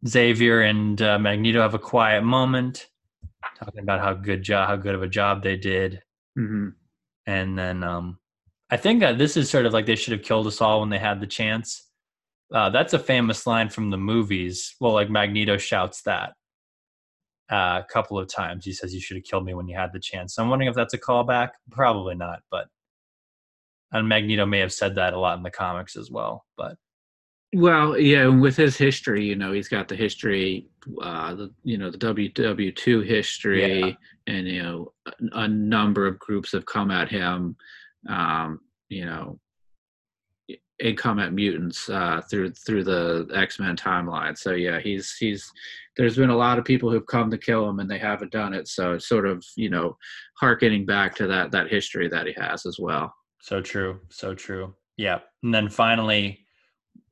Xavier 0.07 0.63
and 0.63 1.01
uh, 1.03 1.19
Magneto 1.19 1.61
have 1.61 1.75
a 1.75 1.79
quiet 1.79 2.25
moment, 2.25 2.89
talking 3.59 3.83
about 3.83 4.01
how 4.01 4.15
good 4.15 4.43
job, 4.43 4.69
how 4.69 4.77
good 4.77 4.95
of 4.95 5.03
a 5.03 5.09
job 5.09 5.43
they 5.43 5.57
did, 5.57 6.03
hmm 6.37 6.71
and 7.27 7.59
then 7.59 7.85
um, 7.85 8.19
I 8.73 8.77
think 8.79 9.01
that 9.01 9.19
this 9.19 9.37
is 9.37 9.51
sort 9.51 9.67
of 9.67 9.75
like 9.75 9.85
they 9.85 9.97
should 9.97 10.13
have 10.13 10.23
killed 10.23 10.47
us 10.47 10.63
all 10.63 10.81
when 10.81 10.89
they 10.89 10.99
had 10.99 11.21
the 11.21 11.27
chance. 11.27 11.91
Uh, 12.53 12.71
that's 12.71 12.95
a 12.95 12.99
famous 12.99 13.47
line 13.47 13.69
from 13.69 13.91
the 13.91 13.99
movies. 13.99 14.75
Well, 14.81 14.95
like 14.95 15.11
Magneto 15.11 15.59
shouts 15.59 16.01
that 16.03 16.33
uh, 17.51 17.83
a 17.83 17.87
couple 17.93 18.19
of 18.19 18.29
times. 18.29 18.65
He 18.65 18.73
says, 18.73 18.95
"You 18.95 19.01
should 19.01 19.19
have 19.19 19.25
killed 19.25 19.45
me 19.45 19.53
when 19.53 19.69
you 19.69 19.77
had 19.77 19.93
the 19.93 20.01
chance." 20.01 20.35
So 20.35 20.43
I'm 20.43 20.49
wondering 20.49 20.71
if 20.71 20.75
that's 20.75 20.95
a 20.95 20.99
callback. 20.99 21.51
Probably 21.71 22.15
not, 22.15 22.41
but 22.51 22.67
and 23.93 24.09
Magneto 24.09 24.47
may 24.47 24.61
have 24.61 24.73
said 24.73 24.95
that 24.95 25.13
a 25.13 25.21
lot 25.21 25.37
in 25.37 25.43
the 25.43 25.51
comics 25.51 25.95
as 25.97 26.11
well. 26.11 26.47
But 26.57 26.77
Well, 27.55 27.99
yeah, 27.99 28.23
and 28.23 28.41
with 28.41 28.57
his 28.57 28.79
history, 28.79 29.27
you 29.27 29.37
know, 29.37 29.53
he's 29.53 29.69
got 29.69 29.87
the 29.89 29.97
history, 29.97 30.69
uh, 31.03 31.35
the 31.35 31.51
you 31.63 31.77
know 31.77 31.91
the 31.91 31.99
WW 31.99 32.75
two 32.75 33.01
history, 33.01 33.81
Yeah. 33.81 33.93
and 34.29 34.49
you 34.49 34.63
know 34.63 34.93
a, 35.07 35.41
a 35.41 35.49
number 35.49 36.07
of 36.07 36.19
groups 36.19 36.53
have 36.53 36.65
come 36.65 36.91
at 36.91 37.11
him, 37.11 37.55
um, 38.09 38.61
you 38.89 39.05
know, 39.05 39.39
at 40.85 41.33
mutants 41.33 41.89
uh, 41.89 42.21
through 42.29 42.51
through 42.51 42.85
the 42.85 43.29
X 43.35 43.61
Men 43.61 43.77
timeline. 43.77 44.37
So 44.37 44.53
yeah, 44.53 44.81
he's 44.81 45.15
he's 45.19 45.51
there's 45.97 46.17
been 46.17 46.31
a 46.31 46.37
lot 46.37 46.59
of 46.59 46.65
people 46.65 46.91
who've 46.91 47.07
come 47.07 47.31
to 47.31 47.39
kill 47.39 47.69
him 47.69 47.79
and 47.79 47.91
they 47.91 47.99
haven't 47.99 48.33
done 48.33 48.55
it. 48.55 48.69
So 48.69 48.95
it's 48.95 49.09
sort 49.09 49.27
of 49.27 49.45
you 49.57 49.71
know 49.71 49.97
harkening 50.39 50.87
back 50.87 51.15
to 51.17 51.27
that 51.29 51.51
that 51.53 51.69
history 51.69 52.09
that 52.09 52.27
he 52.27 52.35
has 52.39 52.67
as 52.67 52.79
well. 52.79 53.15
So 53.41 53.61
true. 53.61 54.01
So 54.11 54.35
true. 54.35 54.75
Yeah. 54.97 55.21
And 55.43 55.53
then 55.53 55.69
finally, 55.69 56.47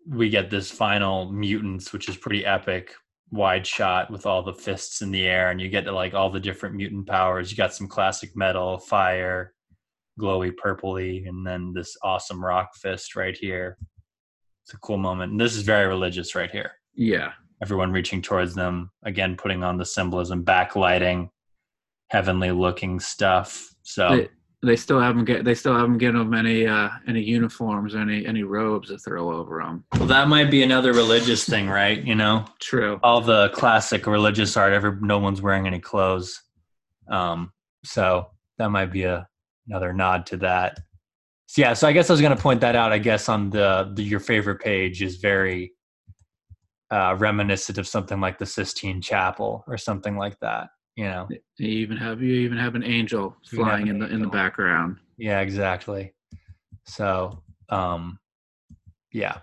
we 0.07 0.29
get 0.29 0.50
this 0.50 0.70
final 0.70 1.31
mutants, 1.33 1.92
which 1.92 2.09
is 2.09 2.16
pretty 2.16 2.44
epic. 2.44 2.94
Wide 3.33 3.66
shot 3.66 4.11
with 4.11 4.26
all 4.26 4.42
the 4.42 4.53
fists 4.53 5.03
in 5.03 5.12
the 5.12 5.26
air, 5.26 5.50
and 5.50 5.61
you 5.61 5.68
get 5.68 5.85
to 5.85 5.92
like 5.92 6.14
all 6.14 6.31
the 6.31 6.40
different 6.40 6.74
mutant 6.74 7.07
powers. 7.07 7.50
You 7.50 7.57
got 7.57 7.72
some 7.72 7.87
classic 7.87 8.37
metal, 8.37 8.79
fire, 8.79 9.55
glowy 10.20 10.52
purpley, 10.52 11.26
and 11.28 11.46
then 11.46 11.72
this 11.74 11.96
awesome 12.02 12.44
rock 12.44 12.74
fist 12.74 13.16
right 13.16 13.37
here. 13.37 13.78
It's 14.64 14.74
a 14.74 14.78
cool 14.78 14.98
moment. 14.98 15.33
And 15.33 15.40
this 15.40 15.56
is 15.56 15.62
very 15.62 15.87
religious 15.87 16.35
right 16.35 16.50
here. 16.50 16.72
Yeah. 16.94 17.33
Everyone 17.62 17.92
reaching 17.92 18.22
towards 18.22 18.54
them, 18.54 18.90
again, 19.04 19.37
putting 19.37 19.64
on 19.64 19.78
the 19.78 19.85
symbolism, 19.85 20.44
backlighting, 20.44 21.28
heavenly 22.11 22.50
looking 22.52 23.00
stuff. 23.00 23.74
So 23.83 24.16
They- 24.16 24.28
they 24.62 24.76
still 24.76 25.00
haven't 25.00 25.24
get 25.24 25.42
they 25.42 25.54
still 25.54 25.74
haven't 25.74 25.96
given 25.96 26.18
them 26.18 26.35
any 26.35 26.66
uh 26.66 26.90
any 27.09 27.22
uniforms 27.22 27.94
or 27.94 28.00
any 28.00 28.26
any 28.26 28.42
robes 28.42 28.88
to 28.88 28.98
throw 28.98 29.33
over 29.35 29.62
them 29.62 29.85
Well, 29.98 30.06
that 30.09 30.28
might 30.28 30.50
be 30.50 30.62
another 30.62 30.92
religious 30.92 31.46
thing, 31.46 31.66
right? 31.66 31.98
You 32.04 32.14
know, 32.14 32.44
true 32.61 33.00
all 33.02 33.22
the 33.22 33.48
classic 33.54 34.06
religious 34.06 34.59
art, 34.59 34.74
every 34.74 34.92
no 35.00 35.18
one's 35.18 35.40
wearing 35.40 35.66
any 35.66 35.80
clothes. 35.80 36.42
Um, 37.11 37.52
so 37.87 38.26
that 38.59 38.68
might 38.70 38.92
be 38.92 39.04
a 39.04 39.26
another 39.70 39.92
nod 39.92 40.26
to 40.26 40.37
that. 40.38 40.78
So 41.46 41.62
yeah, 41.62 41.74
so 41.74 41.88
I 41.88 41.92
guess 41.92 42.11
I 42.11 42.12
was 42.12 42.20
going 42.20 42.37
to 42.37 42.42
point 42.42 42.61
that 42.61 42.76
out. 42.76 42.92
I 42.92 42.98
guess 42.98 43.28
on 43.28 43.50
the, 43.50 43.90
the 43.94 44.02
your 44.02 44.20
favorite 44.20 44.61
page 44.61 45.02
is 45.02 45.16
very 45.16 45.72
uh, 46.90 47.16
reminiscent 47.18 47.78
of 47.78 47.87
something 47.87 48.20
like 48.20 48.38
the 48.38 48.46
Sistine 48.46 49.00
Chapel 49.00 49.64
or 49.66 49.76
something 49.76 50.16
like 50.16 50.38
that. 50.40 50.68
You 50.96 51.04
know, 51.04 51.28
you 51.56 51.68
even 51.68 51.96
have 51.96 52.20
you 52.20 52.35
even 52.35 52.59
have 52.59 52.74
an 52.74 52.83
angel 52.83 53.37
flying 53.46 53.88
an 53.88 53.96
in 53.96 53.98
the 54.00 54.09
in 54.09 54.20
the 54.20 54.28
background 54.28 54.98
Yeah, 55.16 55.40
exactly. 55.40 56.12
So, 56.85 57.42
um, 57.68 58.18
yeah, 59.12 59.38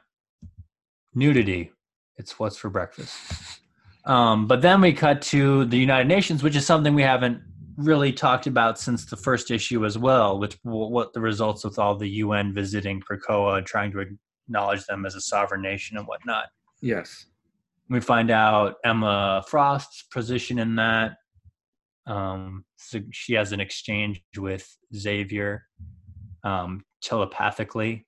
nudity. 1.15 1.71
It's 2.17 2.37
what's 2.37 2.57
for 2.57 2.69
breakfast. 2.69 3.15
Um, 4.05 4.47
but 4.47 4.61
then 4.61 4.81
we 4.81 4.93
cut 4.93 5.21
to 5.23 5.65
the 5.65 5.77
United 5.77 6.07
Nations, 6.07 6.43
which 6.43 6.55
is 6.55 6.65
something 6.65 6.93
we 6.93 7.03
haven't 7.03 7.41
really 7.77 8.11
talked 8.11 8.47
about 8.47 8.79
since 8.79 9.05
the 9.05 9.15
first 9.15 9.51
issue 9.51 9.85
as 9.85 9.97
well, 9.97 10.39
which 10.39 10.57
what 10.63 11.13
the 11.13 11.21
results 11.21 11.63
with 11.63 11.77
all 11.77 11.95
the 11.95 12.09
UN 12.09 12.53
visiting 12.53 13.01
Krakoa 13.01 13.63
trying 13.65 13.91
to 13.91 13.99
acknowledge 14.47 14.83
them 14.85 15.05
as 15.05 15.15
a 15.15 15.21
sovereign 15.21 15.61
nation 15.61 15.97
and 15.97 16.07
whatnot. 16.07 16.45
yes 16.81 17.27
We 17.89 18.01
find 18.01 18.31
out 18.31 18.75
Emma 18.83 19.43
Frost's 19.47 20.03
position 20.11 20.59
in 20.59 20.75
that. 20.75 21.17
Um, 22.07 22.65
so 22.77 22.99
she 23.11 23.33
has 23.33 23.51
an 23.51 23.59
exchange 23.59 24.23
with 24.37 24.67
Xavier 24.95 25.67
um, 26.43 26.83
telepathically. 27.01 28.07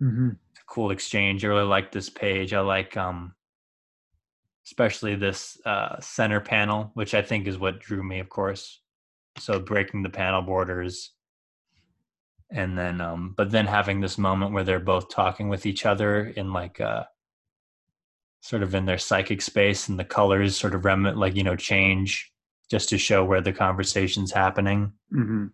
mm-hmm. 0.00 0.30
It's 0.50 0.60
a 0.60 0.72
cool 0.72 0.90
exchange. 0.90 1.44
I 1.44 1.48
really 1.48 1.64
like 1.64 1.92
this 1.92 2.08
page. 2.08 2.54
I 2.54 2.60
like 2.60 2.96
um, 2.96 3.34
especially 4.66 5.14
this 5.14 5.58
uh, 5.64 6.00
center 6.00 6.40
panel, 6.40 6.90
which 6.94 7.14
I 7.14 7.22
think 7.22 7.46
is 7.46 7.58
what 7.58 7.80
drew 7.80 8.02
me, 8.02 8.20
of 8.20 8.28
course. 8.28 8.80
So 9.38 9.58
breaking 9.58 10.02
the 10.02 10.10
panel 10.10 10.42
borders, 10.42 11.12
and 12.50 12.76
then 12.76 13.00
um, 13.00 13.34
but 13.36 13.50
then 13.50 13.66
having 13.66 14.00
this 14.00 14.18
moment 14.18 14.52
where 14.52 14.64
they're 14.64 14.78
both 14.78 15.08
talking 15.08 15.48
with 15.48 15.64
each 15.64 15.86
other 15.86 16.26
in 16.26 16.52
like 16.52 16.80
uh 16.80 17.04
sort 18.42 18.62
of 18.62 18.74
in 18.74 18.84
their 18.84 18.98
psychic 18.98 19.40
space, 19.40 19.88
and 19.88 19.98
the 19.98 20.04
colors 20.04 20.56
sort 20.56 20.74
of 20.74 20.84
remnant, 20.84 21.16
like 21.16 21.34
you 21.34 21.44
know 21.44 21.56
change 21.56 22.30
just 22.70 22.88
to 22.90 22.98
show 22.98 23.24
where 23.24 23.40
the 23.40 23.52
conversation's 23.52 24.32
happening. 24.32 24.92
Mm-hmm. 25.12 25.46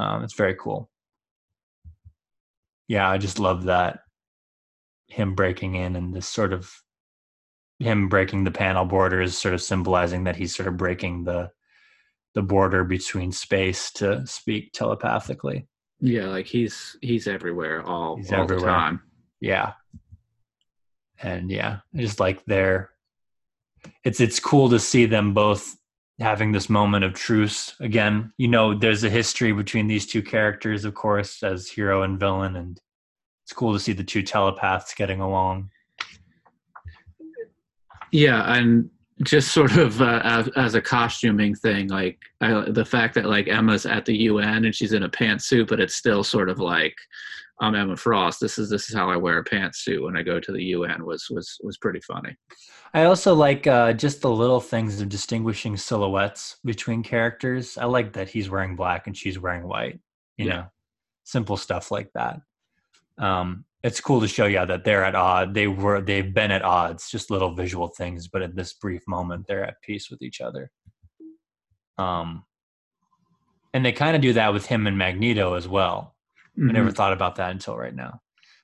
Um, 0.00 0.24
it's 0.24 0.34
very 0.34 0.54
cool. 0.54 0.90
Yeah, 2.88 3.08
I 3.08 3.18
just 3.18 3.38
love 3.38 3.64
that 3.64 4.00
him 5.06 5.34
breaking 5.34 5.74
in 5.74 5.94
and 5.94 6.14
this 6.14 6.26
sort 6.26 6.52
of 6.52 6.72
him 7.82 8.08
breaking 8.08 8.44
the 8.44 8.50
panel 8.50 8.84
borders, 8.84 9.36
sort 9.36 9.54
of 9.54 9.60
symbolizing 9.62 10.24
that 10.24 10.36
he's 10.36 10.54
sort 10.54 10.68
of 10.68 10.76
breaking 10.76 11.24
the 11.24 11.50
the 12.34 12.42
border 12.42 12.82
between 12.84 13.30
space 13.32 13.90
to 13.92 14.26
speak 14.26 14.72
telepathically. 14.72 15.66
yeah 16.00 16.26
like 16.26 16.46
he's 16.46 16.96
he's 17.02 17.26
everywhere 17.28 17.82
all, 17.82 18.16
He's 18.16 18.32
all 18.32 18.42
everywhere. 18.42 18.60
the 18.70 18.72
time 18.72 19.02
Yeah, 19.40 19.72
and 21.22 21.50
yeah, 21.50 21.78
just 21.94 22.20
like 22.20 22.44
their. 22.46 22.90
It's 24.04 24.20
it's 24.20 24.40
cool 24.40 24.68
to 24.70 24.78
see 24.78 25.06
them 25.06 25.34
both 25.34 25.76
having 26.20 26.52
this 26.52 26.68
moment 26.70 27.04
of 27.04 27.14
truce 27.14 27.74
again. 27.80 28.32
You 28.38 28.48
know, 28.48 28.74
there's 28.74 29.04
a 29.04 29.10
history 29.10 29.52
between 29.52 29.88
these 29.88 30.06
two 30.06 30.22
characters, 30.22 30.84
of 30.84 30.94
course, 30.94 31.42
as 31.42 31.68
hero 31.68 32.02
and 32.02 32.18
villain, 32.20 32.56
and 32.56 32.80
it's 33.44 33.52
cool 33.52 33.72
to 33.72 33.80
see 33.80 33.92
the 33.92 34.04
two 34.04 34.22
telepaths 34.22 34.94
getting 34.94 35.20
along. 35.20 35.70
Yeah 38.12 38.54
and 38.56 38.88
just 39.24 39.52
sort 39.52 39.76
of 39.76 40.00
uh, 40.00 40.20
as, 40.24 40.48
as 40.56 40.74
a 40.74 40.80
costuming 40.80 41.54
thing 41.54 41.88
like 41.88 42.18
I, 42.40 42.70
the 42.70 42.84
fact 42.84 43.14
that 43.14 43.26
like 43.26 43.48
emma's 43.48 43.86
at 43.86 44.04
the 44.04 44.14
un 44.28 44.64
and 44.64 44.74
she's 44.74 44.92
in 44.92 45.02
a 45.04 45.08
pantsuit 45.08 45.68
but 45.68 45.80
it's 45.80 45.94
still 45.94 46.24
sort 46.24 46.48
of 46.48 46.58
like 46.58 46.94
i'm 47.60 47.74
emma 47.74 47.96
frost 47.96 48.40
this 48.40 48.58
is 48.58 48.68
this 48.70 48.88
is 48.88 48.94
how 48.94 49.10
i 49.10 49.16
wear 49.16 49.38
a 49.38 49.44
pantsuit 49.44 50.02
when 50.02 50.16
i 50.16 50.22
go 50.22 50.40
to 50.40 50.52
the 50.52 50.62
un 50.74 51.04
was 51.04 51.26
was 51.30 51.58
was 51.62 51.78
pretty 51.78 52.00
funny 52.00 52.36
I 52.94 53.04
also 53.04 53.32
like 53.34 53.66
uh, 53.66 53.94
just 53.94 54.20
the 54.20 54.28
little 54.30 54.60
things 54.60 55.00
of 55.00 55.08
distinguishing 55.08 55.78
silhouettes 55.78 56.58
between 56.62 57.02
characters. 57.02 57.78
I 57.78 57.86
like 57.86 58.12
that 58.12 58.28
he's 58.28 58.50
wearing 58.50 58.76
black 58.76 59.06
and 59.06 59.16
she's 59.16 59.38
wearing 59.38 59.66
white. 59.66 59.98
You 60.36 60.44
Yeah. 60.46 60.52
know, 60.56 60.64
simple 61.24 61.56
stuff 61.56 61.90
like 61.90 62.10
that. 62.12 62.42
Um, 63.16 63.64
it's 63.82 64.00
cool 64.00 64.20
to 64.20 64.28
show 64.28 64.46
you 64.46 64.64
that 64.64 64.84
they're 64.84 65.04
at 65.04 65.14
odd. 65.14 65.54
They 65.54 65.66
were 65.66 66.00
they've 66.00 66.32
been 66.32 66.50
at 66.50 66.62
odds. 66.62 67.10
Just 67.10 67.30
little 67.30 67.54
visual 67.54 67.88
things, 67.88 68.28
but 68.28 68.42
at 68.42 68.54
this 68.54 68.74
brief 68.74 69.02
moment, 69.08 69.46
they're 69.46 69.64
at 69.64 69.80
peace 69.82 70.10
with 70.10 70.22
each 70.22 70.40
other. 70.40 70.70
Um, 71.98 72.44
and 73.74 73.84
they 73.84 73.92
kind 73.92 74.14
of 74.16 74.22
do 74.22 74.32
that 74.34 74.52
with 74.52 74.66
him 74.66 74.86
and 74.86 74.96
Magneto 74.98 75.54
as 75.54 75.66
well. 75.66 76.14
I 76.58 76.72
never 76.72 76.90
Mhm. 76.90 76.96
thought 76.96 77.12
about 77.12 77.36
that 77.36 77.50
until 77.50 77.76
right 77.76 77.94
now. 77.94 78.20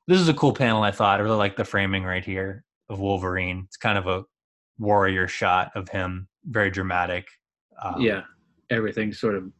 This 0.07 0.21
is 0.21 0.29
a 0.29 0.35
cool 0.35 0.53
panel. 0.55 0.83
I 0.83 0.91
thought 0.91 1.21
I 1.21 1.23
really 1.23 1.37
like 1.37 1.57
the 1.57 1.65
framing 1.65 2.05
right 2.05 2.25
here 2.25 2.65
of 2.89 3.01
Wolverine. 3.01 3.65
It's 3.67 3.77
kind 3.77 3.99
of 3.99 4.07
a 4.07 4.25
warrior 4.79 5.27
shot 5.29 5.73
of 5.75 5.89
him, 5.89 6.29
very 6.45 6.71
dramatic. 6.71 7.29
Um, 7.83 8.01
yeah 8.01 8.23
everything 8.71 9.13
sort 9.15 9.35
of 9.35 9.51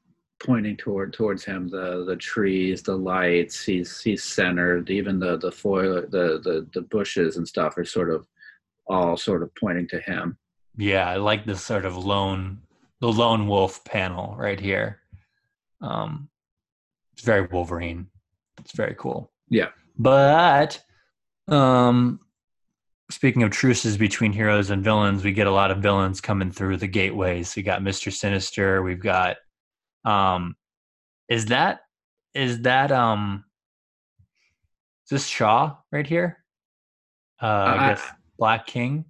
pointing 0.45 0.77
toward 0.77 1.13
towards 1.13 1.45
him 1.45 1.69
the 1.69 2.05
the 2.05 2.17
trees 2.17 2.83
the 2.83 2.97
lights 2.97 3.65
he's 3.65 4.01
he's 4.01 4.23
centered 4.23 4.89
even 4.89 5.19
the 5.19 5.37
the 5.39 5.51
foil 5.51 6.03
the 6.11 6.41
the, 6.45 6.67
the 6.75 6.83
bushes 6.83 7.37
and 7.37 7.47
stuff 7.47 7.77
are 7.77 7.85
sort 7.85 8.11
of 8.11 8.27
all 8.87 9.17
sort 9.17 9.43
of 9.43 9.53
pointing 9.57 9.89
to 9.89 10.01
him 10.01 10.37
yeah. 10.79 11.09
I 11.09 11.17
like 11.17 11.45
this 11.45 11.63
sort 11.63 11.85
of 11.85 11.97
lone, 11.97 12.61
the 13.01 13.13
lone 13.13 13.49
wolf 13.49 13.85
panel 13.85 14.37
right 14.39 14.59
here. 14.59 15.01
Um, 15.81 16.29
it's 17.13 17.23
very 17.23 17.43
Wolverine. 17.43 18.07
It's 18.61 18.73
very 18.73 18.95
cool. 18.97 19.31
Yeah. 19.51 19.71
but 19.99 20.81
um, 21.49 22.21
speaking 23.11 23.43
of 23.43 23.51
truces 23.51 23.97
between 23.97 24.33
heroes 24.33 24.71
and 24.71 24.85
villains, 24.85 25.25
we 25.25 25.33
get 25.33 25.49
a 25.49 25.53
lot 25.53 25.73
of 25.73 25.79
villains 25.79 26.21
coming 26.21 26.53
through 26.53 26.77
the 26.77 26.87
gateways. 26.87 27.57
We 27.57 27.63
got 27.63 27.83
Mister 27.83 28.13
Sinister. 28.13 28.83
We've 28.83 29.01
got, 29.01 29.39
um, 30.09 30.57
is 31.29 31.47
that 31.47 31.81
is 32.35 32.63
that 32.63 32.91
um, 32.93 33.45
is 35.05 35.11
this 35.11 35.27
Shaw 35.27 35.77
right 35.93 36.07
here? 36.07 36.39
Uh, 37.43 37.47
I, 37.47 37.75
I 37.75 37.89
guess 37.89 38.03
Black 38.39 38.67
King. 38.67 39.05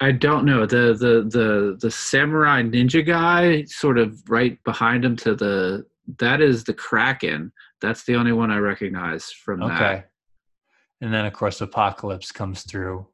I 0.00 0.12
don't 0.12 0.44
know 0.44 0.66
the 0.66 0.94
the 0.94 1.28
the 1.28 1.78
the 1.80 1.90
samurai 1.90 2.62
ninja 2.62 3.04
guy, 3.04 3.64
sort 3.64 3.98
of 3.98 4.20
right 4.28 4.62
behind 4.64 5.04
him 5.04 5.16
to 5.16 5.34
the 5.34 5.86
that 6.18 6.40
is 6.40 6.64
the 6.64 6.74
Kraken. 6.74 7.52
That's 7.80 8.04
the 8.04 8.16
only 8.16 8.32
one 8.32 8.50
I 8.50 8.58
recognize 8.58 9.30
from 9.30 9.60
that. 9.60 9.66
okay. 9.66 9.78
that. 9.78 10.10
And 11.00 11.12
then 11.12 11.26
of 11.26 11.32
course 11.32 11.60
Apocalypse 11.60 12.32
comes 12.32 12.62
through 12.62 13.06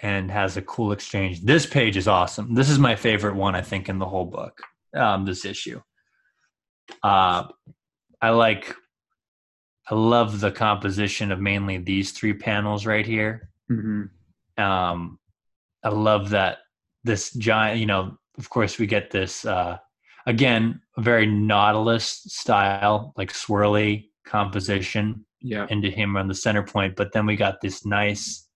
and 0.00 0.30
has 0.30 0.56
a 0.56 0.62
cool 0.62 0.92
exchange. 0.92 1.42
This 1.42 1.66
page 1.66 1.96
is 1.96 2.08
awesome. 2.08 2.54
This 2.54 2.70
is 2.70 2.78
my 2.78 2.96
favorite 2.96 3.34
one 3.36 3.54
I 3.54 3.62
think 3.62 3.88
in 3.88 3.98
the 3.98 4.06
whole 4.06 4.24
book. 4.24 4.60
Um, 4.94 5.24
this 5.24 5.44
issue. 5.44 5.80
Uh, 7.02 7.44
I 8.20 8.30
like. 8.30 8.74
I 9.90 9.94
love 9.94 10.40
the 10.40 10.52
composition 10.52 11.32
of 11.32 11.40
mainly 11.40 11.78
these 11.78 12.12
three 12.12 12.32
panels 12.32 12.86
right 12.86 13.04
here. 13.04 13.50
Mm-hmm. 13.70 14.62
Um, 14.62 15.18
I 15.82 15.88
love 15.88 16.30
that 16.30 16.58
this 17.04 17.32
giant. 17.32 17.80
You 17.80 17.86
know, 17.86 18.16
of 18.38 18.48
course, 18.48 18.78
we 18.78 18.86
get 18.86 19.10
this 19.10 19.44
uh, 19.44 19.78
again, 20.26 20.80
a 20.96 21.02
very 21.02 21.26
Nautilus 21.26 22.22
style, 22.26 23.12
like 23.16 23.32
swirly 23.32 24.08
composition 24.24 25.24
yeah. 25.40 25.66
into 25.70 25.90
him 25.90 26.16
on 26.16 26.28
the 26.28 26.34
center 26.34 26.62
point. 26.62 26.96
But 26.96 27.12
then 27.12 27.26
we 27.26 27.36
got 27.36 27.60
this 27.60 27.84
nice, 27.84 28.48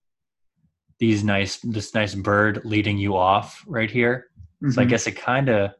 these 0.99 1.23
nice, 1.23 1.57
this 1.57 1.93
nice 1.93 2.15
bird 2.15 2.61
leading 2.63 2.97
you 2.97 3.15
off 3.15 3.63
right 3.67 3.91
here. 3.91 4.27
Mm-hmm. 4.63 4.71
So 4.71 4.81
I 4.81 4.83
mm-hmm. 4.83 4.89
guess 4.89 5.07
it 5.07 5.11
kind 5.13 5.49
of, 5.49 5.71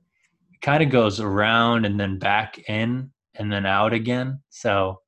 kind 0.61 0.83
of 0.83 0.89
goes 0.89 1.19
around 1.19 1.85
and 1.85 1.99
then 1.99 2.19
back 2.19 2.57
in 2.69 3.11
and 3.35 3.51
then 3.51 3.65
out 3.65 3.93
again. 3.93 4.41
So 4.49 5.01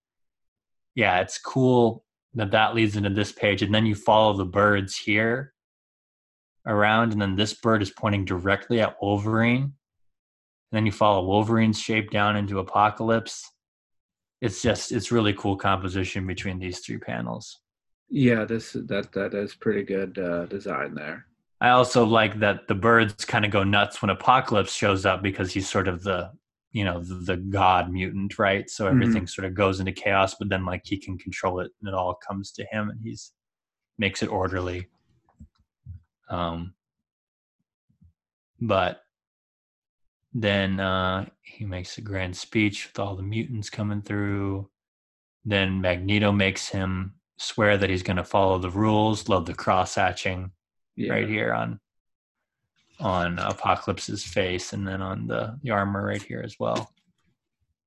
yeah, 0.96 1.20
it's 1.20 1.40
cool 1.40 2.04
that 2.34 2.52
that 2.52 2.76
leads 2.76 2.96
into 2.96 3.10
this 3.10 3.32
page. 3.32 3.62
And 3.62 3.74
then 3.74 3.86
you 3.86 3.96
follow 3.96 4.34
the 4.34 4.46
birds 4.46 4.96
here 4.98 5.54
around, 6.66 7.14
and 7.14 7.22
then 7.22 7.36
this 7.36 7.54
bird 7.54 7.82
is 7.82 7.90
pointing 7.92 8.26
directly 8.26 8.82
at 8.82 9.02
Wolverine 9.02 9.74
and 10.72 10.78
then 10.78 10.86
you 10.86 10.92
follow 10.92 11.26
Wolverine's 11.26 11.80
shape 11.80 12.12
down 12.12 12.36
into 12.36 12.60
Apocalypse. 12.60 13.52
It's 14.42 14.62
just 14.62 14.92
it's 14.92 15.12
really 15.12 15.34
cool 15.34 15.58
composition 15.58 16.28
between 16.28 16.60
these 16.60 16.80
three 16.80 17.00
panels. 17.00 17.60
Yeah, 18.10 18.46
this 18.46 18.74
that 18.74 19.12
that 19.14 19.34
is 19.34 19.56
pretty 19.56 19.84
good 19.84 20.18
uh, 20.20 20.46
design 20.46 20.94
there. 20.94 21.26
I 21.62 21.70
also 21.70 22.06
like 22.06 22.40
that 22.40 22.68
the 22.68 22.76
birds 22.76 23.26
kind 23.26 23.44
of 23.44 23.52
go 23.52 23.64
nuts 23.64 24.02
when 24.02 24.10
Apocalypse 24.10 24.74
shows 24.74 25.06
up 25.06 25.22
because 25.22 25.52
he's 25.52 25.70
sort 25.70 25.88
of 25.88 26.04
the 26.04 26.32
you 26.72 26.86
know 26.86 27.02
the, 27.02 27.16
the 27.16 27.38
god 27.38 27.92
mutant, 27.92 28.38
right? 28.40 28.70
So 28.70 28.86
mm-hmm. 28.86 28.96
everything 28.96 29.24
mm-hmm. 29.24 29.28
sort 29.28 29.46
of 29.46 29.56
goes 29.56 29.80
into 29.80 29.92
chaos, 29.92 30.36
but 30.36 30.50
then 30.50 30.66
like 30.66 30.84
he 30.86 30.98
can 30.98 31.18
control 31.18 31.60
it, 31.60 31.72
and 31.82 31.90
it 31.90 31.96
all 31.96 32.16
comes 32.16 32.52
to 32.54 32.66
him, 32.72 32.90
and 32.90 33.00
he's 33.04 33.34
makes 33.98 34.24
it 34.24 34.30
orderly. 34.30 34.88
Um, 36.30 36.74
but 38.62 39.02
then 40.34 40.80
uh, 40.80 41.26
he 41.42 41.66
makes 41.66 41.98
a 41.98 42.02
grand 42.02 42.38
speech 42.38 42.88
with 42.88 43.00
all 43.00 43.16
the 43.16 43.24
mutants 43.24 43.70
coming 43.70 44.02
through. 44.02 44.70
Then 45.44 45.82
Magneto 45.82 46.32
makes 46.32 46.70
him 46.70 47.16
swear 47.38 47.78
that 47.78 47.90
he's 47.90 48.04
going 48.04 48.18
to 48.18 48.24
follow 48.24 48.60
the 48.60 48.70
rules. 48.70 49.28
Love 49.28 49.46
the 49.46 49.54
cross 49.54 49.96
hatching 49.96 50.52
yeah. 51.00 51.14
right 51.14 51.28
here 51.28 51.54
on 51.54 51.80
on 53.00 53.40
Apocalypse's 53.40 54.24
face, 54.24 54.74
and 54.74 54.88
then 54.88 55.02
on 55.02 55.28
the 55.28 55.58
the 55.64 55.72
armor 55.72 56.06
right 56.06 56.22
here 56.22 56.42
as 56.44 56.56
well. 56.60 56.92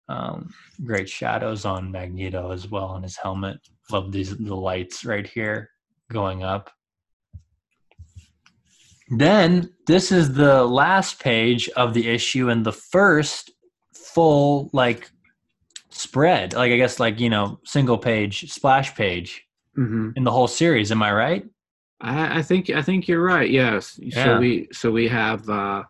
Um, 0.09 0.53
great 0.85 1.09
shadows 1.09 1.65
on 1.65 1.93
Magneto 1.93 2.51
as 2.51 2.69
well 2.69 2.87
on 2.87 3.03
his 3.03 3.17
helmet. 3.17 3.59
Love 3.91 4.13
these 4.13 4.37
the 4.37 4.57
lights 4.57 5.05
right 5.05 5.27
here 5.27 5.71
going 6.11 6.43
up. 6.43 6.71
Then 9.11 9.71
this 9.87 10.11
is 10.11 10.35
the 10.35 10.65
last 10.65 11.21
page 11.21 11.69
of 11.71 11.93
the 11.93 12.09
issue 12.09 12.49
and 12.49 12.65
the 12.65 12.73
first 12.73 13.51
full 13.93 14.71
like 14.73 15.11
spread, 15.91 16.55
like 16.55 16.73
I 16.73 16.77
guess 16.77 16.99
like 16.99 17.21
you 17.21 17.31
know 17.31 17.61
single 17.65 17.99
page 17.99 18.51
splash 18.51 18.95
page 18.95 19.45
mm-hmm. 19.79 20.11
in 20.17 20.25
the 20.25 20.31
whole 20.31 20.49
series. 20.49 20.91
Am 20.91 21.03
I 21.03 21.13
right? 21.13 21.45
I, 22.03 22.39
I, 22.39 22.43
think 22.43 22.71
I 22.71 22.83
think 22.83 23.09
you're 23.09 23.23
right. 23.23 23.49
Yes. 23.49 23.99
Yeah. 24.03 24.25
So 24.25 24.39
we 24.41 24.69
so 24.73 24.91
we 24.91 25.09
have 25.09 25.49
uh, 25.49 25.85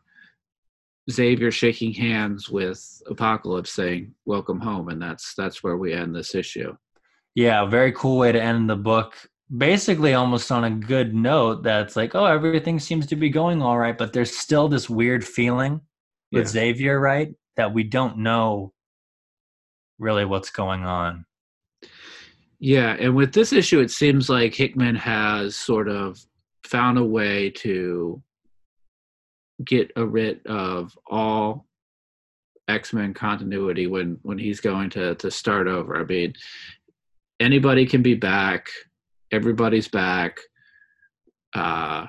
Xavier 1.11 1.51
shaking 1.51 1.93
hands 1.93 2.49
with 2.49 3.03
Apocalypse, 3.07 3.73
saying 3.73 4.15
"Welcome 4.25 4.61
home," 4.61 4.89
and 4.89 5.01
that's 5.01 5.35
that's 5.35 5.65
where 5.65 5.77
we 5.77 5.93
end 5.93 6.15
this 6.15 6.35
issue. 6.35 6.77
Yeah, 7.35 7.65
very 7.65 7.93
cool 7.93 8.19
way 8.19 8.31
to 8.31 8.41
end 8.41 8.69
the 8.69 8.77
book 8.77 9.17
basically 9.57 10.15
almost 10.15 10.51
on 10.51 10.65
a 10.65 10.71
good 10.71 11.15
note 11.15 11.63
that's 11.63 11.97
like, 11.97 12.15
oh, 12.15 12.25
everything 12.25 12.81
seems 12.81 13.07
to 13.07 13.17
be 13.17 13.29
going 13.29 13.61
all 13.61 13.79
right, 13.79 13.99
but 13.99 14.13
there's 14.13 14.37
still 14.37 14.69
this 14.69 14.89
weird 14.89 15.25
feeling 15.25 15.81
with 16.31 16.45
yeah. 16.45 16.51
Xavier, 16.51 16.99
right? 16.99 17.35
That 17.57 17.75
we 17.75 17.85
don't 17.85 18.19
know 18.19 18.73
really 19.99 20.25
what's 20.25 20.51
going 20.51 20.85
on. 20.85 21.27
Yeah, 22.65 22.97
and 22.99 23.17
with 23.17 23.33
this 23.33 23.53
issue, 23.53 23.81
it 23.81 23.91
seems 23.91 24.29
like 24.29 24.55
Hickman 24.55 24.95
has 24.95 25.57
sort 25.57 25.89
of 25.89 26.25
found 26.65 26.97
a 26.97 27.05
way 27.05 27.51
to 27.51 28.23
get 29.65 29.91
a 29.97 30.07
rid 30.07 30.47
of 30.47 30.97
all 31.09 31.67
X-Men 32.69 33.15
continuity 33.15 33.89
when 33.89 34.19
when 34.23 34.39
he's 34.39 34.61
going 34.61 34.91
to 34.91 35.17
to 35.17 35.31
start 35.31 35.67
over. 35.67 36.01
I 36.01 36.05
mean, 36.05 36.35
anybody 37.41 37.85
can 37.85 38.01
be 38.01 38.15
back 38.15 38.69
everybody's 39.33 39.89
back. 39.89 40.39
Uh, 41.55 42.07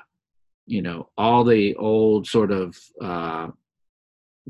you 0.66 0.82
know, 0.82 1.08
all 1.18 1.42
the 1.42 1.74
old 1.76 2.26
sort 2.26 2.52
of 2.52 2.78
uh, 3.02 3.48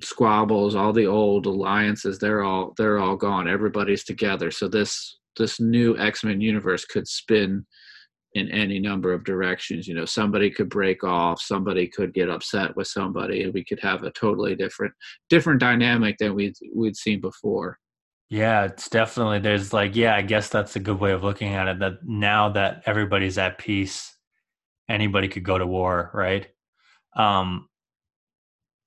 squabbles, 0.02 0.74
all 0.74 0.92
the 0.92 1.06
old 1.06 1.46
alliances, 1.46 2.18
they're 2.18 2.42
all 2.42 2.74
they're 2.76 2.98
all 2.98 3.16
gone. 3.16 3.48
Everybody's 3.48 4.04
together. 4.04 4.50
So 4.50 4.68
this 4.68 5.18
this 5.36 5.60
new 5.60 5.96
X-Men 5.98 6.40
universe 6.40 6.84
could 6.84 7.08
spin 7.08 7.66
in 8.34 8.50
any 8.50 8.80
number 8.80 9.12
of 9.12 9.24
directions. 9.24 9.86
You 9.86 9.94
know, 9.94 10.04
somebody 10.04 10.50
could 10.50 10.68
break 10.68 11.04
off, 11.04 11.40
somebody 11.40 11.86
could 11.88 12.12
get 12.12 12.28
upset 12.28 12.76
with 12.76 12.88
somebody, 12.88 13.44
and 13.44 13.54
we 13.54 13.64
could 13.64 13.80
have 13.80 14.02
a 14.02 14.10
totally 14.10 14.54
different 14.54 14.92
different 15.30 15.60
dynamic 15.60 16.18
than 16.18 16.34
we 16.34 16.52
we'd 16.74 16.96
seen 16.96 17.20
before. 17.20 17.78
Yeah, 18.30 18.64
it's 18.64 18.88
definitely 18.88 19.38
there's 19.38 19.72
like 19.72 19.94
yeah, 19.94 20.16
I 20.16 20.22
guess 20.22 20.48
that's 20.48 20.76
a 20.76 20.80
good 20.80 20.98
way 20.98 21.12
of 21.12 21.22
looking 21.22 21.54
at 21.54 21.68
it 21.68 21.78
that 21.78 22.04
now 22.04 22.50
that 22.50 22.82
everybody's 22.86 23.38
at 23.38 23.58
peace, 23.58 24.16
anybody 24.88 25.28
could 25.28 25.44
go 25.44 25.58
to 25.58 25.66
war, 25.66 26.10
right? 26.12 26.48
Um 27.16 27.68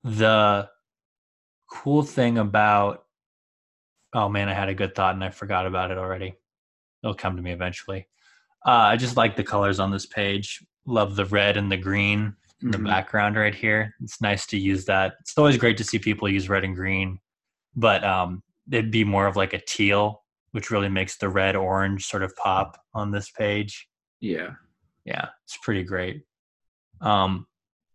the 0.03 0.69
cool 1.69 2.03
thing 2.03 2.37
about 2.37 3.03
oh 4.13 4.29
man, 4.29 4.49
I 4.49 4.53
had 4.53 4.69
a 4.69 4.75
good 4.75 4.95
thought 4.95 5.15
and 5.15 5.23
I 5.23 5.29
forgot 5.29 5.65
about 5.65 5.91
it 5.91 5.97
already. 5.97 6.35
It'll 7.03 7.15
come 7.15 7.35
to 7.35 7.41
me 7.41 7.51
eventually. 7.51 8.07
Uh, 8.65 8.71
I 8.71 8.97
just 8.97 9.17
like 9.17 9.35
the 9.35 9.43
colors 9.43 9.79
on 9.79 9.91
this 9.91 10.05
page. 10.05 10.63
Love 10.85 11.15
the 11.15 11.25
red 11.25 11.57
and 11.57 11.71
the 11.71 11.77
green 11.77 12.35
in 12.61 12.71
the 12.71 12.77
mm-hmm. 12.77 12.87
background 12.87 13.35
right 13.35 13.53
here. 13.53 13.93
It's 14.01 14.21
nice 14.21 14.45
to 14.47 14.57
use 14.57 14.85
that. 14.85 15.15
It's 15.19 15.37
always 15.37 15.57
great 15.57 15.77
to 15.77 15.83
see 15.83 15.99
people 15.99 16.27
use 16.27 16.49
red 16.49 16.63
and 16.63 16.75
green, 16.75 17.19
but 17.75 18.03
um, 18.03 18.41
it'd 18.71 18.91
be 18.91 19.03
more 19.03 19.27
of 19.27 19.35
like 19.35 19.53
a 19.53 19.61
teal, 19.61 20.23
which 20.51 20.71
really 20.71 20.89
makes 20.89 21.17
the 21.17 21.29
red 21.29 21.55
orange 21.55 22.05
sort 22.05 22.23
of 22.23 22.35
pop 22.35 22.79
on 22.93 23.11
this 23.11 23.29
page. 23.29 23.87
Yeah. 24.19 24.51
Yeah, 25.05 25.29
it's 25.45 25.57
pretty 25.61 25.83
great. 25.83 26.23
Um, 26.99 27.47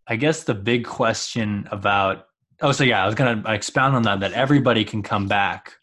I 0.07 0.17
guess 0.17 0.45
the 0.45 0.55
big 0.55 0.85
question 0.85 1.69
about 1.71 2.27
oh, 2.61 2.73
so 2.73 2.85
yeah, 2.85 3.03
I 3.03 3.07
was 3.07 3.15
gonna 3.15 3.43
expound 3.47 3.95
on 3.95 4.03
that 4.03 4.21
that 4.21 4.33
everybody 4.33 4.85
can 4.85 5.03
come 5.03 5.27
back, 5.29 5.75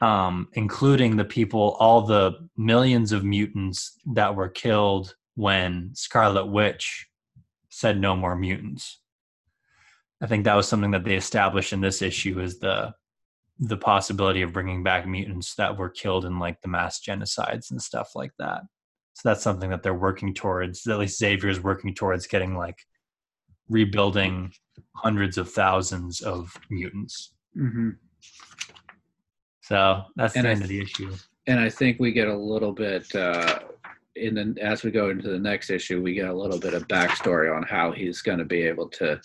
um, 0.00 0.48
including 0.52 1.16
the 1.16 1.24
people, 1.24 1.76
all 1.80 2.02
the 2.02 2.48
millions 2.56 3.12
of 3.12 3.24
mutants 3.24 3.98
that 4.14 4.34
were 4.34 4.48
killed 4.48 5.14
when 5.34 5.90
Scarlet 5.94 6.46
Witch 6.46 7.08
said 7.68 8.00
no 8.00 8.16
more 8.16 8.36
mutants. 8.36 9.00
I 10.20 10.26
think 10.26 10.44
that 10.44 10.54
was 10.54 10.66
something 10.66 10.90
that 10.92 11.04
they 11.04 11.14
established 11.14 11.72
in 11.72 11.80
this 11.80 12.02
issue 12.02 12.40
is 12.40 12.58
the 12.58 12.92
the 13.60 13.76
possibility 13.76 14.42
of 14.42 14.52
bringing 14.52 14.84
back 14.84 15.04
mutants 15.04 15.56
that 15.56 15.76
were 15.76 15.88
killed 15.88 16.24
in 16.24 16.38
like 16.38 16.60
the 16.60 16.68
mass 16.68 17.00
genocides 17.00 17.72
and 17.72 17.82
stuff 17.82 18.10
like 18.14 18.30
that. 18.38 18.62
So 19.14 19.28
that's 19.28 19.42
something 19.42 19.70
that 19.70 19.82
they're 19.82 19.94
working 19.94 20.32
towards. 20.32 20.86
At 20.86 20.98
least 20.98 21.18
Xavier 21.18 21.50
is 21.50 21.60
working 21.60 21.92
towards 21.92 22.28
getting 22.28 22.56
like 22.56 22.78
rebuilding 23.68 24.52
hundreds 24.94 25.38
of 25.38 25.50
thousands 25.50 26.20
of 26.20 26.56
mutants. 26.70 27.34
Mm-hmm. 27.56 27.90
So 29.68 30.02
that's 30.16 30.34
and 30.34 30.46
the 30.46 30.50
end 30.50 30.62
of 30.62 30.68
the 30.68 30.80
issue. 30.80 31.14
And 31.46 31.60
I 31.60 31.68
think 31.68 32.00
we 32.00 32.10
get 32.12 32.26
a 32.28 32.36
little 32.36 32.72
bit 32.72 33.14
uh, 33.14 33.58
in 34.16 34.34
the, 34.34 34.56
as 34.62 34.82
we 34.82 34.90
go 34.90 35.10
into 35.10 35.28
the 35.28 35.38
next 35.38 35.68
issue, 35.68 36.00
we 36.02 36.14
get 36.14 36.26
a 36.28 36.32
little 36.32 36.58
bit 36.58 36.72
of 36.72 36.88
backstory 36.88 37.54
on 37.54 37.62
how 37.64 37.92
he's 37.92 38.22
going 38.22 38.38
to 38.38 38.46
be 38.46 38.62
able 38.62 38.88
to 38.90 39.20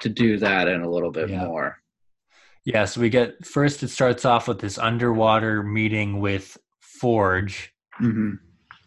to 0.00 0.08
do 0.08 0.38
that 0.38 0.66
and 0.66 0.82
a 0.82 0.88
little 0.88 1.10
bit 1.10 1.28
Yeah. 1.28 1.44
more. 1.44 1.78
Yeah, 2.64 2.84
so 2.86 3.00
we 3.00 3.10
get 3.10 3.44
first. 3.44 3.82
It 3.82 3.88
starts 3.88 4.24
off 4.24 4.48
with 4.48 4.60
this 4.60 4.78
underwater 4.78 5.62
meeting 5.62 6.20
with 6.20 6.56
Forge, 6.80 7.74
hmm 7.94 8.34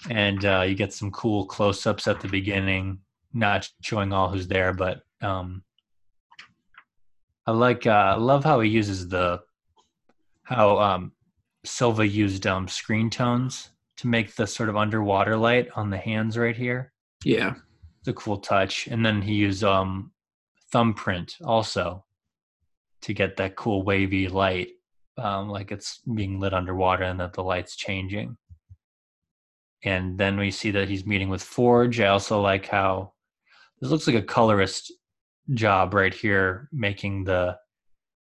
and 0.09 0.43
uh, 0.45 0.63
you 0.67 0.75
get 0.75 0.93
some 0.93 1.11
cool 1.11 1.45
close-ups 1.47 2.07
at 2.07 2.21
the 2.21 2.27
beginning, 2.27 2.99
not 3.33 3.67
showing 3.81 4.13
all 4.13 4.29
who's 4.29 4.47
there, 4.47 4.71
but 4.73 5.01
um, 5.21 5.63
I 7.45 7.51
like. 7.51 7.85
Uh, 7.85 7.89
I 7.89 8.15
love 8.15 8.43
how 8.43 8.59
he 8.61 8.69
uses 8.69 9.07
the 9.09 9.41
how 10.45 10.79
um, 10.79 11.11
Silva 11.63 12.07
used 12.07 12.47
um, 12.47 12.67
screen 12.67 13.09
tones 13.09 13.69
to 13.97 14.07
make 14.07 14.35
the 14.35 14.47
sort 14.47 14.69
of 14.69 14.77
underwater 14.77 15.37
light 15.37 15.67
on 15.75 15.89
the 15.89 15.97
hands 15.97 16.37
right 16.37 16.55
here. 16.55 16.93
Yeah. 17.23 17.55
It's 17.99 18.07
a 18.07 18.13
cool 18.13 18.37
touch, 18.37 18.87
and 18.87 19.05
then 19.05 19.21
he 19.21 19.33
used 19.33 19.63
um, 19.63 20.11
thumbprint 20.71 21.37
also 21.43 22.05
to 23.01 23.13
get 23.13 23.37
that 23.37 23.55
cool 23.55 23.83
wavy 23.83 24.27
light, 24.27 24.69
um, 25.17 25.49
like 25.49 25.71
it's 25.71 25.99
being 26.13 26.39
lit 26.39 26.53
underwater 26.53 27.03
and 27.03 27.19
that 27.19 27.33
the 27.33 27.43
light's 27.43 27.75
changing. 27.75 28.37
And 29.83 30.17
then 30.17 30.37
we 30.37 30.51
see 30.51 30.71
that 30.71 30.89
he's 30.89 31.05
meeting 31.05 31.29
with 31.29 31.43
Forge. 31.43 31.99
I 31.99 32.07
also 32.07 32.41
like 32.41 32.67
how 32.67 33.13
this 33.79 33.91
looks 33.91 34.07
like 34.07 34.15
a 34.15 34.21
colorist 34.21 34.91
job 35.53 35.93
right 35.93 36.13
here, 36.13 36.69
making 36.71 37.23
the 37.23 37.57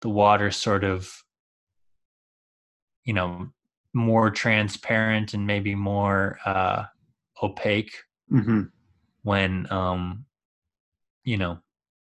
the 0.01 0.09
water 0.09 0.51
sort 0.51 0.83
of, 0.83 1.22
you 3.03 3.13
know, 3.13 3.47
more 3.93 4.31
transparent 4.31 5.33
and 5.33 5.45
maybe 5.45 5.75
more 5.75 6.39
uh, 6.45 6.83
opaque 7.41 7.93
hmm 8.29 8.61
when 9.23 9.71
um 9.71 10.25
you 11.23 11.37
know 11.37 11.57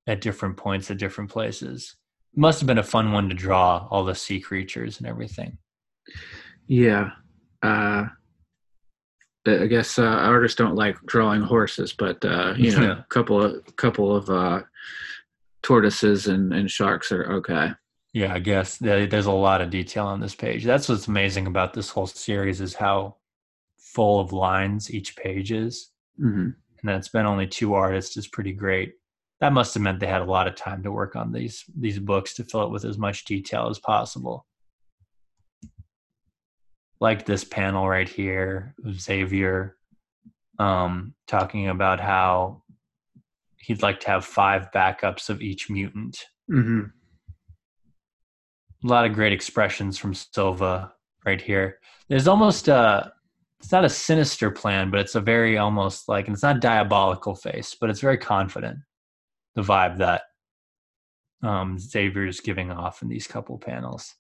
at 0.06 0.22
different 0.22 0.56
points 0.56 0.92
at 0.92 0.98
different 0.98 1.30
places 1.32 1.96
must 2.36 2.60
have 2.60 2.68
been 2.68 2.78
a 2.78 2.84
fun 2.84 3.12
one 3.12 3.28
to 3.28 3.34
draw 3.36 3.88
all 3.90 4.04
the 4.06 4.14
sea 4.14 4.40
creatures 4.40 5.00
and 5.00 5.08
everything 5.08 5.58
Yeah. 6.68 7.12
Uh, 7.64 8.06
I 9.48 9.68
guess 9.68 9.98
uh, 9.98 10.04
artists 10.04 10.58
don't 10.58 10.76
like 10.76 10.98
drawing 11.06 11.42
horses, 11.42 11.94
but 11.94 12.24
uh, 12.26 12.54
you 12.58 12.72
know, 12.72 12.82
Yeah. 12.82 13.00
a 13.00 13.06
couple 13.10 13.42
of 13.42 13.76
couple 13.78 14.16
of 14.16 14.30
uh, 14.30 14.62
tortoises 15.64 16.28
and, 16.28 16.54
and 16.54 16.70
sharks 16.70 17.12
are 17.12 17.32
okay. 17.34 17.72
Yeah 18.14 18.34
i 18.34 18.40
guess 18.40 18.78
there's 18.78 19.26
a 19.26 19.32
lot 19.32 19.62
of 19.62 19.70
detail 19.70 20.06
on 20.06 20.20
this 20.20 20.36
page. 20.36 20.64
That's 20.64 20.90
what's 20.90 21.08
amazing 21.08 21.48
about 21.48 21.74
this 21.74 21.90
whole 21.90 22.08
series 22.08 22.62
is 22.62 22.74
how 22.74 23.18
full 23.78 24.20
of 24.20 24.34
lines 24.34 24.94
each 24.94 25.16
page 25.16 25.52
is. 25.52 25.92
Hmm 26.18 26.50
and 26.82 26.90
that 26.90 26.98
it's 26.98 27.10
been 27.10 27.26
only 27.26 27.48
two 27.48 27.74
artists 27.74 28.18
is 28.18 28.28
pretty 28.28 28.54
great. 28.54 28.94
That 29.40 29.54
must 29.54 29.74
have 29.74 29.84
meant 29.84 30.00
they 30.00 30.08
had 30.08 30.22
a 30.22 30.26
lot 30.26 30.48
of 30.48 30.56
time 30.56 30.84
to 30.84 30.92
work 30.92 31.16
on 31.16 31.32
these 31.32 31.64
these 31.78 32.00
books 32.00 32.34
to 32.36 32.44
fill 32.44 32.64
it 32.64 32.72
with 32.72 32.86
as 32.86 32.98
much 32.98 33.26
detail 33.26 33.68
as 33.70 33.80
possible. 33.80 34.46
Like 37.00 37.26
this 37.26 37.44
panel 37.44 37.88
right 37.88 38.10
here 38.10 38.74
of 38.84 39.00
xavier 39.00 39.78
um, 40.58 41.14
talking 41.28 41.70
about 41.70 42.00
how 42.00 42.64
he'd 43.58 43.84
like 43.84 44.00
to 44.02 44.08
have 44.08 44.26
five 44.26 44.72
backups 44.72 45.30
of 45.30 45.42
each 45.42 45.70
mutant. 45.70 46.18
Hmm 46.50 46.84
a 48.84 48.88
lot 48.88 49.06
of 49.06 49.14
great 49.14 49.34
expressions 49.34 49.98
from 49.98 50.14
silva 50.14 50.92
right 51.26 51.42
here 51.42 51.80
there's 52.10 52.28
almost 52.28 52.68
a 52.68 53.12
it's 53.60 53.72
not 53.72 53.86
a 53.86 53.90
sinister 53.90 54.52
plan 54.52 54.90
but 54.92 55.00
it's 55.00 55.16
a 55.16 55.22
very 55.22 55.58
almost 55.58 56.08
like 56.08 56.28
and 56.28 56.34
it's 56.34 56.44
not 56.44 56.62
diabolical 56.62 57.36
face 57.36 57.76
but 57.80 57.90
it's 57.90 58.00
very 58.02 58.18
confident 58.18 58.78
the 59.56 59.62
vibe 59.62 59.98
that 59.98 60.24
um 61.44 61.78
xavier's 61.80 62.40
giving 62.40 62.72
off 62.72 63.02
in 63.02 63.08
these 63.08 63.28
couple 63.28 63.58
panels 63.58 64.16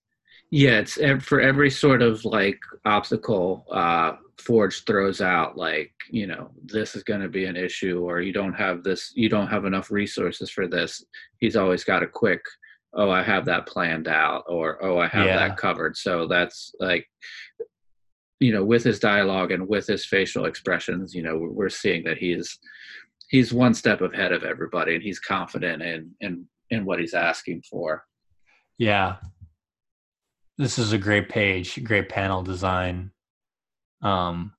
Yeah, 0.49 0.79
it's 0.79 0.97
for 1.25 1.41
every 1.41 1.69
sort 1.69 2.01
of 2.01 2.23
like 2.23 2.59
obstacle 2.85 3.65
uh, 3.71 4.13
Forge 4.37 4.85
throws 4.85 5.19
out, 5.19 5.57
like 5.57 5.91
you 6.09 6.27
know, 6.27 6.51
this 6.63 6.95
is 6.95 7.03
going 7.03 7.21
to 7.21 7.27
be 7.27 7.45
an 7.45 7.57
issue, 7.57 7.99
or 8.07 8.21
you 8.21 8.31
don't 8.31 8.53
have 8.53 8.83
this, 8.83 9.11
you 9.15 9.29
don't 9.29 9.47
have 9.47 9.65
enough 9.65 9.91
resources 9.91 10.49
for 10.49 10.67
this. 10.67 11.03
He's 11.39 11.55
always 11.57 11.83
got 11.83 12.03
a 12.03 12.07
quick, 12.07 12.41
oh, 12.97 13.09
I 13.11 13.21
have 13.23 13.45
that 13.45 13.67
planned 13.67 14.07
out, 14.07 14.43
or 14.47 14.83
oh, 14.83 14.97
I 14.97 15.07
have 15.07 15.27
Yeah. 15.27 15.35
that 15.37 15.57
covered. 15.57 15.95
So 15.95 16.27
that's 16.27 16.73
like, 16.79 17.07
you 18.39 18.51
know, 18.51 18.65
with 18.65 18.83
his 18.83 18.99
dialogue 18.99 19.51
and 19.51 19.67
with 19.67 19.87
his 19.87 20.05
facial 20.05 20.45
expressions, 20.45 21.13
you 21.15 21.21
know, 21.23 21.37
we're- 21.37 21.53
we're 21.53 21.69
seeing 21.69 22.03
that 22.05 22.17
he's 22.17 22.57
he's 23.29 23.53
one 23.53 23.73
step 23.73 24.01
ahead 24.01 24.31
of 24.31 24.43
everybody, 24.43 24.95
and 24.95 25.03
he's 25.03 25.19
confident 25.19 25.81
in 25.83 26.11
in 26.21 26.47
in 26.69 26.85
what 26.85 26.99
he's 26.99 27.13
asking 27.13 27.61
for. 27.69 28.03
yeah 28.79 29.17
this 30.59 30.77
is 30.79 30.91
a 30.93 30.97
great 30.97 31.29
page 31.29 31.83
great 31.83 32.09
panel 32.09 32.41
design 32.43 33.11
um 34.01 34.53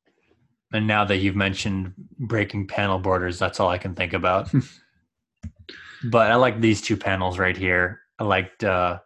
and 0.73 0.87
now 0.87 1.05
that 1.05 1.19
you've 1.19 1.37
mentioned 1.37 1.93
breaking 2.19 2.67
panel 2.67 2.99
borders 2.99 3.39
that's 3.39 3.61
all 3.61 3.69
i 3.69 3.79
can 3.79 3.95
think 3.95 4.13
about 4.13 4.49
but 6.11 6.31
i 6.31 6.35
like 6.37 6.61
these 6.61 6.81
two 6.81 6.97
panels 6.97 7.39
right 7.39 7.57
here 7.57 8.01
i 8.19 8.25
liked 8.25 8.65
uh 8.65 8.99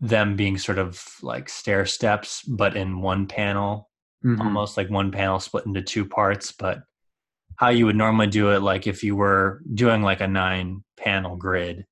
them 0.00 0.34
being 0.36 0.56
sort 0.58 0.78
of 0.78 1.02
like 1.22 1.48
stair 1.48 1.84
steps 1.86 2.42
but 2.42 2.76
in 2.76 3.00
one 3.00 3.26
panel 3.26 3.88
Mhm. 4.24 4.38
almost 4.40 4.76
like 4.76 4.90
one 4.90 5.10
panel 5.10 5.40
split 5.40 5.64
into 5.66 5.80
two 5.82 6.04
parts 6.04 6.52
but 6.52 6.82
how 7.56 7.68
you 7.70 7.86
would 7.86 7.96
normally 7.96 8.26
do 8.26 8.50
it 8.50 8.60
like 8.60 8.86
if 8.86 9.02
you 9.02 9.16
were 9.16 9.62
doing 9.74 10.02
like 10.02 10.20
a 10.20 10.26
nine 10.28 10.84
panel 10.98 11.36
grid 11.36 11.86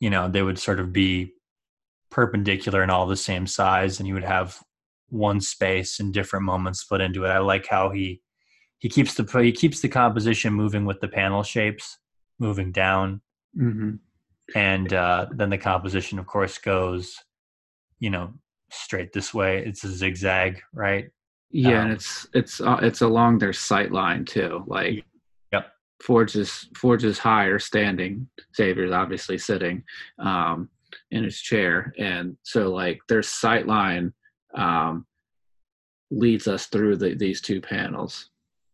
you 0.00 0.10
know 0.10 0.28
they 0.28 0.42
would 0.42 0.58
sort 0.58 0.80
of 0.80 0.92
be 0.92 1.32
perpendicular 2.10 2.82
and 2.82 2.90
all 2.90 3.06
the 3.06 3.16
same 3.16 3.46
size 3.46 3.98
and 3.98 4.08
you 4.08 4.14
would 4.14 4.24
have 4.24 4.58
one 5.08 5.40
space 5.40 6.00
and 6.00 6.12
different 6.12 6.44
moments 6.44 6.80
split 6.80 7.00
into 7.00 7.24
it 7.24 7.28
i 7.28 7.38
like 7.38 7.66
how 7.66 7.90
he 7.90 8.20
he 8.78 8.88
keeps 8.88 9.14
the 9.14 9.24
he 9.42 9.52
keeps 9.52 9.80
the 9.80 9.88
composition 9.88 10.52
moving 10.52 10.84
with 10.84 11.00
the 11.00 11.08
panel 11.08 11.42
shapes 11.42 11.98
moving 12.38 12.72
down 12.72 13.20
Mhm. 13.56 13.98
And 14.54 14.92
uh, 14.92 15.26
then 15.32 15.50
the 15.50 15.58
composition 15.58 16.18
of 16.18 16.26
course 16.26 16.58
goes 16.58 17.16
you 18.00 18.10
know 18.10 18.32
straight 18.70 19.12
this 19.12 19.32
way 19.34 19.64
it's 19.64 19.84
a 19.84 19.88
zigzag 19.88 20.60
right 20.72 21.10
Yeah, 21.50 21.68
Um, 21.68 21.84
and 21.84 21.92
it's 21.92 22.26
it's 22.32 22.60
uh, 22.60 22.78
it's 22.80 23.02
along 23.02 23.38
their 23.38 23.52
sight 23.52 23.92
line 23.92 24.24
too. 24.24 24.64
Like, 24.66 25.04
Yep. 25.52 25.66
Forge 26.02 26.34
is 26.36 26.68
Forge 26.74 27.04
is 27.04 27.18
high 27.18 27.44
or 27.44 27.58
standing. 27.58 28.26
Xavier's 28.56 28.90
obviously 28.92 29.36
sitting 29.36 29.84
um, 30.18 30.70
in 31.10 31.24
his 31.24 31.38
chair, 31.40 31.92
and 31.98 32.36
so 32.42 32.72
like 32.72 33.00
their 33.08 33.22
sight 33.22 33.66
line 33.66 34.14
um, 34.54 35.04
leads 36.10 36.48
us 36.48 36.66
through 36.68 36.96
the, 36.96 37.14
these 37.14 37.40
two 37.42 37.60
panels. 37.60 38.30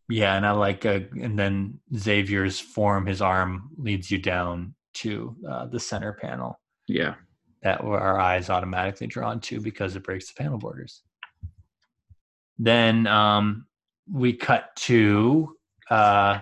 Yeah, 0.07 0.37
and 0.37 0.45
I 0.45 0.51
like, 0.51 0.85
uh, 0.85 1.01
and 1.21 1.37
then 1.37 1.79
Xavier's 1.95 2.59
form, 2.59 3.05
his 3.05 3.21
arm 3.21 3.69
leads 3.77 4.09
you 4.09 4.17
down 4.17 4.73
to 5.01 5.35
uh, 5.49 5.65
the 5.67 5.79
center 5.79 6.13
panel 6.21 6.59
Yeah. 6.87 7.15
that 7.63 7.81
our 7.81 8.19
eyes 8.19 8.49
automatically 8.49 9.07
drawn 9.07 9.39
to 9.41 9.59
because 9.61 9.95
it 9.95 10.03
breaks 10.03 10.31
the 10.31 10.41
panel 10.41 10.57
borders. 10.57 11.03
Then 12.57 13.07
um, 13.07 13.65
we 14.11 14.33
cut 14.33 14.75
to 14.77 15.55
uh, 15.89 16.39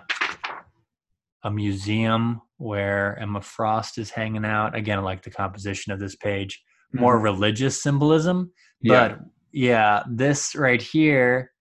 a 1.44 1.52
museum 1.52 2.42
where 2.58 3.18
Emma 3.20 3.42
Frost 3.42 3.98
is 3.98 4.10
hanging 4.10 4.46
out. 4.46 4.76
Again, 4.76 4.98
I 4.98 5.02
like 5.02 5.22
the 5.24 5.30
composition 5.30 5.92
of 5.94 6.00
this 6.00 6.16
page. 6.16 6.62
More 6.94 7.20
religious 7.20 7.82
symbolism, 7.84 8.52
Mm-hmm. 8.86 8.92
Yeah. 8.94 9.08
but 9.10 9.20
yeah, 9.52 10.04
this 10.10 10.56
right 10.56 10.82
here 10.82 11.52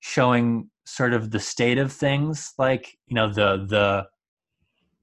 showing 0.00 0.70
sort 0.86 1.12
of 1.12 1.30
the 1.30 1.38
state 1.38 1.76
of 1.78 1.92
things, 1.92 2.52
like 2.58 2.96
you 3.06 3.14
know 3.14 3.28
the 3.32 3.66
the 3.68 4.06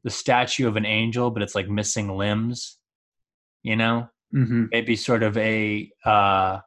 the 0.08 0.12
statue 0.12 0.70
of 0.70 0.78
an 0.78 0.86
angel, 0.86 1.32
but 1.32 1.43
it's 1.43 1.53
like 1.53 1.68
missing 1.68 2.16
limbs. 2.16 2.80
You 3.62 3.76
know, 3.76 4.08
hmm 4.32 4.68
maybe 4.72 4.95
sort 4.95 5.22
of 5.22 5.38
a 5.38 5.91
uh, 6.05 6.60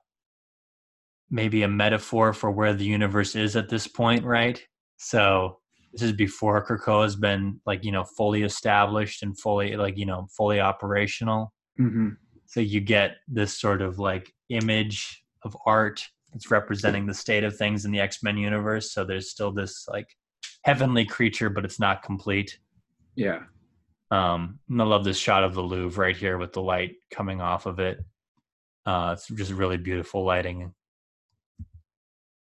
maybe 1.30 1.62
a 1.62 1.68
metaphor 1.68 2.34
for 2.34 2.50
where 2.50 2.74
the 2.74 2.84
universe 2.84 3.34
is 3.34 3.56
at 3.56 3.70
this 3.70 3.86
point, 3.86 4.24
right? 4.24 4.62
So 4.98 5.60
this 5.94 6.02
is 6.02 6.12
before 6.12 6.66
Krakoa 6.66 7.04
has 7.04 7.16
been 7.16 7.62
like 7.64 7.82
you 7.82 7.92
know 7.92 8.04
fully 8.04 8.42
established 8.42 9.22
and 9.22 9.40
fully 9.40 9.74
like 9.74 9.96
you 9.96 10.04
know 10.04 10.26
fully 10.36 10.60
operational. 10.60 11.54
Hmm 11.78 12.10
so 12.44 12.58
you 12.58 12.80
get 12.80 13.18
this 13.28 13.58
sort 13.58 13.80
of 13.80 14.00
like 14.00 14.34
image 14.48 15.22
of 15.44 15.56
art 15.66 16.04
that's 16.32 16.50
representing 16.50 17.06
the 17.06 17.14
state 17.14 17.44
of 17.44 17.56
things 17.56 17.84
in 17.84 17.92
the 17.92 18.00
x-men 18.00 18.36
universe. 18.36 18.92
So 18.92 19.04
there's 19.04 19.30
still 19.30 19.52
this 19.52 19.86
like 19.88 20.08
heavenly 20.64 21.04
creature 21.04 21.48
but 21.48 21.64
it's 21.64 21.78
not 21.78 22.02
complete 22.02 22.58
Yeah. 23.16 23.40
um 24.10 24.58
and 24.68 24.80
i 24.80 24.84
love 24.84 25.04
this 25.04 25.18
shot 25.18 25.44
of 25.44 25.54
the 25.54 25.62
louvre 25.62 26.02
right 26.02 26.16
here 26.16 26.38
with 26.38 26.52
the 26.52 26.62
light 26.62 26.96
coming 27.10 27.40
off 27.40 27.66
of 27.66 27.78
it 27.78 28.02
uh 28.86 29.14
it's 29.16 29.28
just 29.28 29.52
really 29.52 29.76
beautiful 29.76 30.24
lighting 30.24 30.72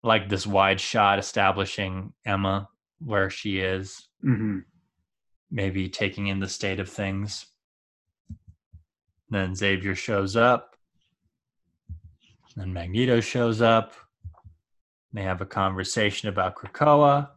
like 0.03 0.29
this 0.29 0.47
wide 0.47 0.81
shot 0.81 1.19
establishing 1.19 2.13
Emma 2.25 2.69
where 2.99 3.31
she 3.31 3.59
is, 3.61 4.09
hmm 4.21 4.59
maybe 5.55 5.87
taking 5.87 6.29
in 6.29 6.41
the 6.41 6.49
state 6.49 6.81
of 6.81 6.89
things. 6.89 7.45
Then 9.29 9.55
Xavier 9.55 9.95
shows 9.95 10.35
up. 10.35 10.77
Then 12.57 12.73
Magneto 12.73 13.21
shows 13.21 13.61
up. 13.61 13.93
They 15.13 15.23
have 15.23 15.43
a 15.43 15.47
conversation 15.47 16.31
about 16.31 16.55
Krakoa, 16.55 17.29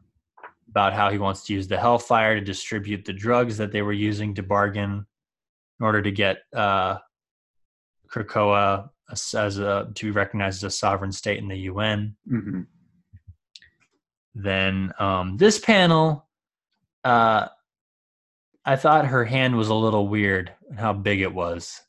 about 0.76 0.92
how 0.92 1.10
he 1.10 1.18
wants 1.18 1.46
to 1.46 1.54
use 1.54 1.70
the 1.70 1.80
Hellfire 1.80 2.36
to 2.36 2.42
distribute 2.42 3.06
the 3.06 3.14
drugs 3.14 3.56
that 3.58 3.72
they 3.72 3.82
were 3.82 3.94
using 3.94 4.36
to 4.36 4.44
bargain 4.44 5.06
in 5.80 5.86
order 5.86 6.02
to 6.02 6.12
get 6.12 6.40
uh, 6.54 6.98
Krakoa 8.10 8.90
as, 9.10 9.34
as 9.34 9.58
a 9.58 9.90
to 9.96 10.06
be 10.08 10.12
recognized 10.12 10.66
as 10.66 10.74
a 10.74 10.78
sovereign 10.78 11.14
state 11.14 11.40
in 11.40 11.48
the 11.48 11.60
UN. 11.72 12.18
hmm 12.28 12.62
Then 14.34 14.92
um, 15.00 15.38
this 15.38 15.60
panel, 15.60 16.28
uh, 17.06 17.48
I 18.66 18.76
thought 18.76 19.06
her 19.06 19.24
hand 19.24 19.56
was 19.56 19.70
a 19.70 19.74
little 19.74 20.10
weird 20.10 20.52
and 20.70 20.78
how 20.78 20.92
big 20.92 21.22
it 21.22 21.34
was 21.34 21.80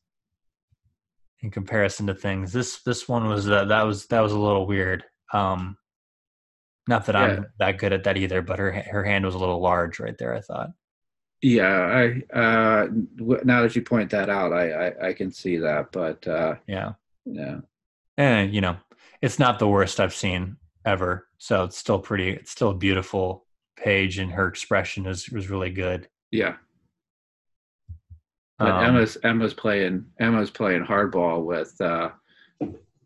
in 1.43 1.51
comparison 1.51 2.07
to 2.07 2.14
things. 2.14 2.53
This 2.53 2.82
this 2.82 3.09
one 3.09 3.26
was 3.26 3.51
uh, 3.51 3.64
that 3.64 3.82
was 3.82 4.07
that 4.07 4.20
was 4.20 4.30
a 4.32 4.39
little 4.39 4.64
weird. 4.64 5.03
Um, 5.32 5.76
not 6.89 7.07
that 7.07 7.14
Yeah. 7.14 7.20
I'm 7.22 7.47
that 7.59 7.78
good 7.78 7.93
at 7.93 8.05
that 8.05 8.16
either, 8.16 8.43
but 8.43 8.59
her 8.59 8.72
her 8.72 9.05
hand 9.05 9.24
was 9.24 9.34
a 9.34 9.39
little 9.39 9.61
large 9.61 9.99
right 10.01 10.16
there. 10.18 10.34
I 10.34 10.41
thought. 10.41 10.70
Yeah, 11.43 11.66
I 12.32 12.37
uh, 12.37 12.87
w- 13.16 13.41
now 13.45 13.62
that 13.62 13.76
you 13.76 13.82
point 13.82 14.11
that 14.11 14.30
out, 14.30 14.53
I 14.53 14.89
I, 14.89 15.09
I 15.09 15.12
can 15.12 15.30
see 15.30 15.59
that, 15.59 15.93
but 15.93 16.26
uh, 16.26 16.57
Yeah, 16.66 16.93
yeah, 17.24 17.59
and 18.16 18.55
you 18.55 18.61
know, 18.62 18.76
it's 19.20 19.39
not 19.39 19.59
the 19.59 19.68
worst 19.68 20.01
I've 20.01 20.14
seen 20.14 20.57
ever. 20.84 21.26
So 21.39 21.64
it's 21.64 21.76
still 21.76 21.99
pretty. 21.99 22.30
It's 22.30 22.51
still 22.51 22.70
a 22.70 22.74
beautiful 22.76 23.45
page, 23.76 24.18
and 24.18 24.32
her 24.32 24.49
expression 24.49 25.07
is 25.07 25.28
was 25.30 25.51
really 25.51 25.70
good. 25.70 26.09
yeah. 26.30 26.57
But 28.59 28.70
Um, 28.70 28.84
Emma's 28.87 29.18
Emma's 29.22 29.53
playing 29.55 30.07
Emma's 30.18 30.51
playing 30.51 30.84
hardball 30.87 31.45
with 31.45 31.78
uh, 31.80 32.11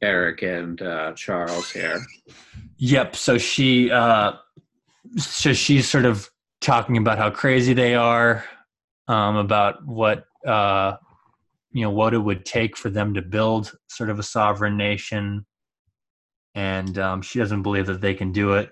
Eric 0.03 0.43
and 0.43 0.81
uh, 0.83 1.13
Charles 1.13 1.71
here. 1.71 2.01
Yep. 2.79 3.17
So 3.17 3.39
she, 3.39 3.91
uh, 3.91 4.33
so 5.17 5.53
she's 5.53 5.89
sort 5.89 6.07
of 6.07 6.31
talking 6.61 6.97
about 6.97 7.19
how 7.19 7.31
crazy 7.31 7.73
they 7.73 7.95
are, 7.95 8.45
um, 9.09 9.37
about 9.37 9.85
what, 9.87 10.25
uh, 10.47 10.97
you 11.73 11.83
know, 11.83 11.91
what 11.91 12.15
it 12.15 12.19
would 12.19 12.45
take 12.45 12.77
for 12.77 12.91
them 12.91 13.15
to 13.15 13.23
build 13.23 13.73
sort 13.89 14.11
of 14.11 14.19
a 14.19 14.23
sovereign 14.23 14.77
nation, 14.77 15.47
and 16.55 16.99
um, 16.99 17.23
she 17.23 17.39
doesn't 17.39 17.63
believe 17.63 17.87
that 17.87 18.01
they 18.01 18.15
can 18.15 18.33
do 18.33 18.55
it. 18.55 18.71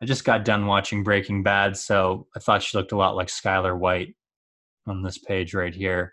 I 0.00 0.06
just 0.06 0.24
got 0.24 0.44
done 0.44 0.66
watching 0.66 1.02
Breaking 1.02 1.42
Bad, 1.42 1.76
so 1.76 2.28
I 2.36 2.38
thought 2.38 2.62
she 2.62 2.78
looked 2.78 2.92
a 2.92 2.96
lot 2.96 3.16
like 3.16 3.26
Skyler 3.26 3.76
White 3.76 4.14
on 4.86 5.02
this 5.02 5.18
page 5.18 5.52
right 5.52 5.74
here. 5.74 6.12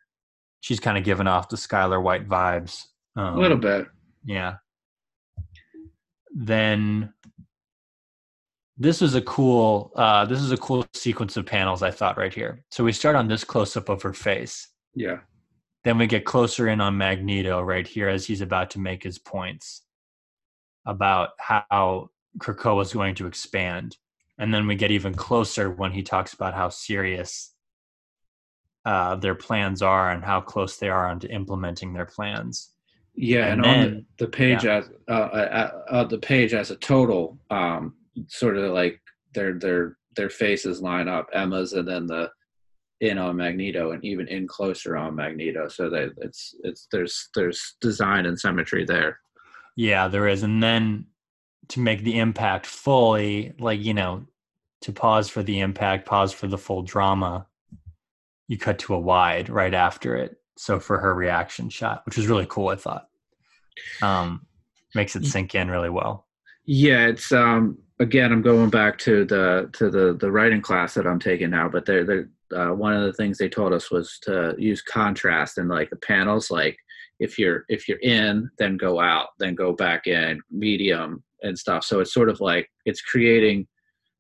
She's 0.62 0.80
kind 0.80 0.98
of 0.98 1.04
giving 1.04 1.28
off 1.28 1.50
the 1.50 1.58
Skyler 1.58 2.02
White 2.02 2.28
vibes. 2.28 2.86
Um, 3.16 3.38
A 3.38 3.40
little 3.40 3.58
bit. 3.58 3.86
Yeah. 4.26 4.56
Then 6.34 7.14
this 8.78 9.02
is 9.02 9.16
a 9.16 9.22
cool 9.22 9.94
uh 9.96 10.26
this 10.26 10.42
is 10.42 10.52
a 10.52 10.58
cool 10.58 10.86
sequence 10.94 11.38
of 11.38 11.46
panels 11.46 11.82
I 11.82 11.92
thought 11.92 12.18
right 12.18 12.34
here. 12.34 12.64
So 12.72 12.84
we 12.84 12.92
start 12.92 13.16
on 13.16 13.28
this 13.28 13.44
close 13.44 13.78
up 13.78 13.88
of 13.88 14.02
her 14.02 14.14
face. 14.14 14.68
Yeah. 14.94 15.20
Then 15.86 15.98
we 15.98 16.08
get 16.08 16.26
closer 16.26 16.68
in 16.68 16.82
on 16.82 16.98
Magneto 16.98 17.62
right 17.62 17.88
here 17.88 18.10
as 18.10 18.26
he's 18.26 18.42
about 18.42 18.72
to 18.72 18.80
make 18.80 19.04
his 19.04 19.20
points 19.20 19.84
about 20.86 21.30
how 21.38 22.10
Krakoa 22.40 22.82
is 22.82 22.94
going 22.94 23.16
to 23.16 23.28
expand. 23.28 23.98
And 24.38 24.54
then 24.54 24.68
we 24.68 24.76
get 24.76 24.92
even 24.92 25.14
closer 25.14 25.70
when 25.70 25.92
he 25.92 26.04
talks 26.04 26.34
about 26.34 26.54
how 26.54 26.70
serious 26.70 27.54
uh, 28.84 29.16
their 29.16 29.36
plans 29.36 29.82
are 29.82 30.12
and 30.12 30.24
how 30.24 30.42
close 30.42 30.78
they 30.78 30.90
are 30.90 31.08
onto 31.08 31.28
implementing 31.28 31.94
their 31.94 32.06
plans. 32.06 32.72
Yeah, 33.16 33.48
And 33.48 33.66
and, 33.66 33.66
on 33.66 33.80
then- 33.82 34.06
the, 34.18 34.26
the 34.26 34.32
page 34.32 34.66
as 34.66 34.90
uh, 35.08 35.12
uh, 35.12 35.82
uh, 35.90 36.04
the 36.04 36.18
page 36.18 36.54
as 36.54 36.72
a 36.72 36.76
total, 36.78 37.38
um, 37.50 37.96
sort 38.28 38.58
of 38.58 38.72
like 38.74 39.00
their 39.34 39.54
their 39.60 39.98
their 40.16 40.30
faces 40.30 40.82
line 40.82 41.08
up, 41.08 41.28
Emma's, 41.34 41.74
and 41.74 41.88
then 41.88 42.08
the 42.08 42.32
in 43.02 43.18
on 43.18 43.36
Magneto, 43.36 43.92
and 43.92 44.04
even 44.06 44.28
in 44.28 44.48
closer 44.48 44.96
on 44.98 45.16
Magneto. 45.16 45.68
So 45.68 45.90
that 45.90 46.14
it's 46.18 46.56
it's 46.64 46.88
there's 46.92 47.30
there's 47.36 47.76
design 47.82 48.26
and 48.26 48.40
symmetry 48.40 48.86
there. 48.86 49.20
Yeah, 49.76 50.08
there 50.08 50.28
is. 50.28 50.44
And 50.44 50.64
then 50.64 51.08
to 51.70 51.80
make 51.82 52.04
the 52.04 52.20
impact 52.20 52.66
fully, 52.66 53.54
like, 53.60 53.84
you 53.84 53.94
know, 53.94 54.26
to 54.82 54.94
pause 54.94 55.30
for 55.30 55.44
the 55.44 55.60
impact, 55.60 56.06
pause 56.06 56.32
for 56.32 56.48
the 56.48 56.58
full 56.58 56.84
drama, 56.84 57.48
you 58.48 58.58
cut 58.58 58.80
to 58.80 58.94
a 58.94 59.00
wide 59.00 59.50
right 59.50 59.74
after 59.74 60.16
it. 60.16 60.38
So 60.58 60.80
for 60.80 61.00
her 61.00 61.14
reaction 61.14 61.70
shot, 61.70 62.04
which 62.06 62.18
was 62.18 62.28
really 62.28 62.48
cool, 62.50 62.70
I 62.70 62.76
thought. 62.76 63.08
Um, 64.02 64.46
makes 64.94 65.16
it 65.16 65.26
sink 65.26 65.56
in 65.56 65.70
really 65.70 65.90
well. 65.90 66.26
Yeah, 66.66 67.08
it's 67.08 67.32
um 67.32 67.78
again 68.00 68.32
I'm 68.32 68.42
going 68.42 68.70
back 68.70 68.98
to 69.00 69.26
the 69.26 69.70
to 69.74 69.90
the 69.90 70.14
the 70.14 70.32
writing 70.32 70.62
class 70.62 70.94
that 70.94 71.06
I'm 71.06 71.20
taking 71.20 71.50
now, 71.50 71.70
but 71.70 71.86
they're 71.86 72.06
they're 72.06 72.30
uh, 72.54 72.72
one 72.74 72.94
of 72.94 73.04
the 73.04 73.14
things 73.14 73.38
they 73.38 73.50
told 73.50 73.74
us 73.74 73.90
was 73.92 74.20
to 74.22 74.56
use 74.58 74.82
contrast 74.82 75.58
in 75.58 75.68
like 75.68 75.90
the 75.90 75.96
panels 75.98 76.52
like 76.52 76.78
if 77.20 77.40
you're 77.40 77.66
if 77.70 77.88
you're 77.88 78.00
in 78.00 78.50
then 78.58 78.78
go 78.78 79.00
out 79.00 79.30
then 79.40 79.56
go 79.56 79.74
back 79.74 80.06
in 80.06 80.40
medium 80.52 81.24
and 81.42 81.58
stuff 81.58 81.84
so 81.84 82.00
it's 82.00 82.14
sort 82.14 82.30
of 82.30 82.40
like 82.42 82.70
it's 82.86 83.02
creating 83.02 83.68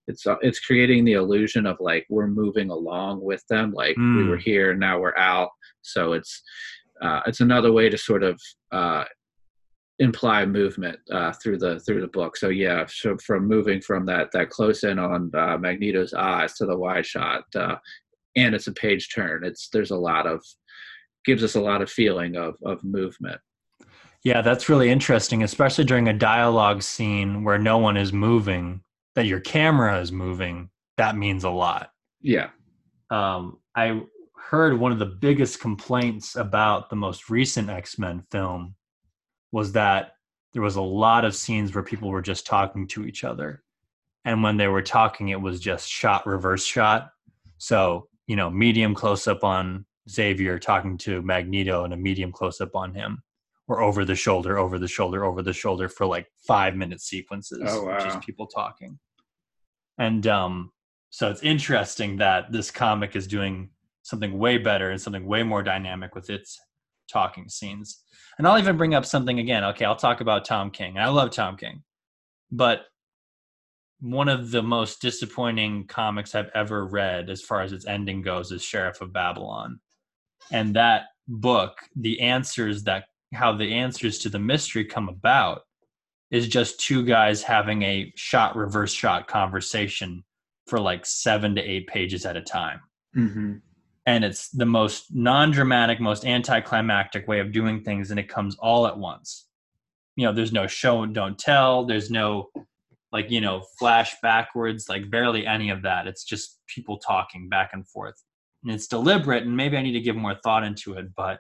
it's 0.07 0.25
uh, 0.27 0.35
it's 0.41 0.59
creating 0.59 1.03
the 1.05 1.13
illusion 1.13 1.65
of 1.65 1.77
like 1.79 2.05
we're 2.09 2.27
moving 2.27 2.69
along 2.69 3.21
with 3.21 3.43
them 3.49 3.71
like 3.71 3.95
we 3.97 4.03
Mm. 4.03 4.29
were 4.29 4.37
here 4.37 4.73
now 4.73 4.99
we're 4.99 5.17
out 5.17 5.49
so 5.81 6.13
it's 6.13 6.41
uh, 7.01 7.21
it's 7.27 7.41
another 7.41 7.71
way 7.71 7.89
to 7.89 7.97
sort 7.97 8.23
of 8.23 8.39
uh, 8.71 9.03
imply 9.99 10.45
movement 10.45 10.99
uh, 11.11 11.31
through 11.33 11.57
the 11.57 11.79
through 11.81 12.01
the 12.01 12.07
book. 12.07 12.35
So 12.37 12.49
yeah, 12.49 12.85
so 12.87 13.17
from 13.25 13.47
moving 13.47 13.81
from 13.81 14.05
that 14.07 14.31
that 14.33 14.49
close 14.49 14.83
in 14.83 14.99
on 14.99 15.31
uh, 15.33 15.57
Magneto's 15.57 16.13
eyes 16.13 16.53
to 16.55 16.65
the 16.65 16.77
wide 16.77 17.05
shot, 17.05 17.43
uh, 17.55 17.75
and 18.35 18.55
it's 18.55 18.67
a 18.67 18.73
page 18.73 19.13
turn. 19.13 19.43
It's 19.43 19.69
there's 19.69 19.91
a 19.91 19.97
lot 19.97 20.27
of 20.27 20.43
gives 21.25 21.43
us 21.43 21.55
a 21.55 21.61
lot 21.61 21.81
of 21.81 21.89
feeling 21.89 22.35
of 22.35 22.55
of 22.65 22.83
movement. 22.83 23.39
Yeah, 24.23 24.41
that's 24.41 24.69
really 24.69 24.89
interesting, 24.89 25.43
especially 25.43 25.83
during 25.83 26.07
a 26.07 26.13
dialogue 26.13 26.81
scene 26.81 27.43
where 27.43 27.59
no 27.59 27.77
one 27.77 27.95
is 27.95 28.11
moving, 28.11 28.81
that 29.15 29.25
your 29.25 29.39
camera 29.39 29.99
is 29.99 30.11
moving. 30.11 30.69
That 30.97 31.15
means 31.17 31.43
a 31.43 31.49
lot. 31.49 31.89
Yeah, 32.21 32.49
um, 33.09 33.59
I 33.75 34.01
heard 34.37 34.79
one 34.79 34.91
of 34.91 34.99
the 34.99 35.05
biggest 35.05 35.59
complaints 35.59 36.35
about 36.35 36.89
the 36.89 36.95
most 36.95 37.29
recent 37.29 37.69
X 37.69 37.97
Men 37.99 38.23
film 38.31 38.75
was 39.51 39.71
that 39.73 40.13
there 40.53 40.61
was 40.61 40.75
a 40.77 40.81
lot 40.81 41.25
of 41.25 41.35
scenes 41.35 41.73
where 41.73 41.83
people 41.83 42.09
were 42.09 42.21
just 42.21 42.45
talking 42.45 42.87
to 42.87 43.05
each 43.05 43.23
other. 43.23 43.63
And 44.23 44.41
when 44.41 44.57
they 44.57 44.67
were 44.67 44.81
talking, 44.81 45.29
it 45.29 45.39
was 45.41 45.59
just 45.59 45.87
shot, 45.89 46.25
reverse 46.25 46.65
shot. 46.65 47.09
So, 47.57 48.07
you 48.27 48.35
know, 48.35 48.49
medium 48.49 48.95
close 48.95 49.27
up 49.27 49.43
on 49.43 49.85
Xavier 50.09 50.57
talking 50.59 50.97
to 50.99 51.21
Magneto 51.21 51.83
and 51.83 51.93
a 51.93 51.97
medium 51.97 52.31
close 52.31 52.59
up 52.61 52.75
on 52.75 52.93
him, 52.93 53.21
or 53.67 53.81
over 53.81 54.03
the 54.05 54.15
shoulder, 54.15 54.57
over 54.57 54.79
the 54.79 54.87
shoulder, 54.87 55.25
over 55.25 55.41
the 55.41 55.53
shoulder 55.53 55.89
for 55.89 56.05
like 56.05 56.27
five 56.47 56.75
minute 56.75 57.01
sequences, 57.01 57.61
Oh, 57.65 57.83
wow. 57.85 57.99
just 57.99 58.21
people 58.21 58.47
talking. 58.47 58.97
And 59.97 60.25
um, 60.27 60.71
so 61.09 61.29
it's 61.29 61.43
interesting 61.43 62.17
that 62.17 62.51
this 62.51 62.71
comic 62.71 63.15
is 63.15 63.27
doing 63.27 63.69
something 64.03 64.37
way 64.37 64.57
better 64.57 64.91
and 64.91 65.01
something 65.01 65.25
way 65.25 65.43
more 65.43 65.63
dynamic 65.63 66.13
with 66.13 66.29
its 66.29 66.59
talking 67.11 67.49
scenes. 67.49 68.01
And 68.37 68.47
I'll 68.47 68.59
even 68.59 68.77
bring 68.77 68.93
up 68.93 69.05
something 69.05 69.39
again. 69.39 69.63
Okay, 69.63 69.85
I'll 69.85 69.95
talk 69.95 70.21
about 70.21 70.45
Tom 70.45 70.71
King. 70.71 70.97
I 70.97 71.07
love 71.07 71.31
Tom 71.31 71.57
King. 71.57 71.83
But 72.51 72.85
one 74.01 74.27
of 74.27 74.51
the 74.51 74.61
most 74.61 75.01
disappointing 75.01 75.87
comics 75.87 76.35
I've 76.35 76.51
ever 76.53 76.85
read 76.85 77.29
as 77.29 77.41
far 77.41 77.61
as 77.61 77.71
its 77.71 77.87
ending 77.87 78.21
goes 78.21 78.51
is 78.51 78.63
Sheriff 78.63 79.01
of 79.01 79.13
Babylon. 79.13 79.79
And 80.51 80.75
that 80.75 81.05
book, 81.27 81.77
the 81.95 82.19
answers 82.19 82.83
that 82.83 83.05
how 83.33 83.55
the 83.55 83.73
answers 83.73 84.19
to 84.19 84.29
the 84.29 84.39
mystery 84.39 84.85
come 84.85 85.09
about 85.09 85.61
is 86.31 86.47
just 86.47 86.79
two 86.79 87.03
guys 87.03 87.43
having 87.43 87.83
a 87.83 88.11
shot 88.15 88.55
reverse 88.55 88.91
shot 88.91 89.27
conversation 89.27 90.23
for 90.67 90.79
like 90.79 91.05
7 91.05 91.55
to 91.55 91.61
8 91.61 91.87
pages 91.87 92.25
at 92.25 92.37
a 92.37 92.41
time. 92.41 92.81
Mm-hmm. 93.15 93.53
and 94.07 94.25
it's 94.25 94.49
the 94.49 94.65
most 94.65 95.05
non-dramatic 95.15 96.01
most 96.01 96.25
anticlimactic 96.25 97.29
way 97.29 97.39
of 97.39 97.53
doing 97.53 97.81
things 97.81 98.11
and 98.11 98.19
it 98.19 98.27
comes 98.27 98.57
all 98.59 98.87
at 98.87 98.97
once. 98.97 99.47
You 100.17 100.25
know 100.25 100.33
there's 100.33 100.51
no 100.51 100.67
show 100.67 101.03
and 101.03 101.15
don't 101.15 101.39
tell. 101.39 101.85
There's 101.85 102.11
no 102.11 102.49
like 103.13 103.31
you 103.31 103.39
know 103.39 103.63
flash 103.79 104.15
backwards 104.21 104.89
like 104.89 105.09
barely 105.09 105.47
any 105.47 105.69
of 105.69 105.81
that. 105.83 106.07
It's 106.07 106.25
just 106.25 106.59
people 106.67 106.97
talking 106.97 107.47
back 107.47 107.69
and 107.71 107.87
forth. 107.87 108.21
And 108.63 108.73
it's 108.73 108.87
deliberate 108.87 109.43
and 109.43 109.55
maybe 109.55 109.77
i 109.77 109.81
need 109.81 109.93
to 109.93 110.01
give 110.01 110.15
more 110.15 110.35
thought 110.43 110.63
into 110.63 110.93
it 110.93 111.13
but 111.15 111.39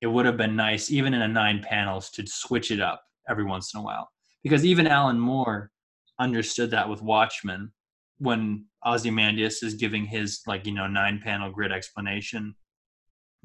it 0.00 0.06
would 0.06 0.26
have 0.26 0.36
been 0.36 0.54
nice 0.54 0.90
even 0.90 1.14
in 1.14 1.22
a 1.22 1.28
nine 1.28 1.64
panels 1.66 2.10
to 2.10 2.26
switch 2.26 2.70
it 2.70 2.80
up 2.80 3.02
every 3.28 3.44
once 3.44 3.72
in 3.74 3.80
a 3.80 3.82
while 3.82 4.08
because 4.42 4.64
even 4.64 4.86
alan 4.86 5.18
moore 5.18 5.70
understood 6.18 6.70
that 6.70 6.88
with 6.88 7.02
Watchmen 7.02 7.72
when 8.18 8.66
Ozymandias 8.86 9.62
is 9.62 9.74
giving 9.74 10.04
his 10.04 10.40
like 10.46 10.66
you 10.66 10.72
know 10.72 10.86
nine 10.86 11.20
panel 11.22 11.50
grid 11.50 11.72
explanation 11.72 12.54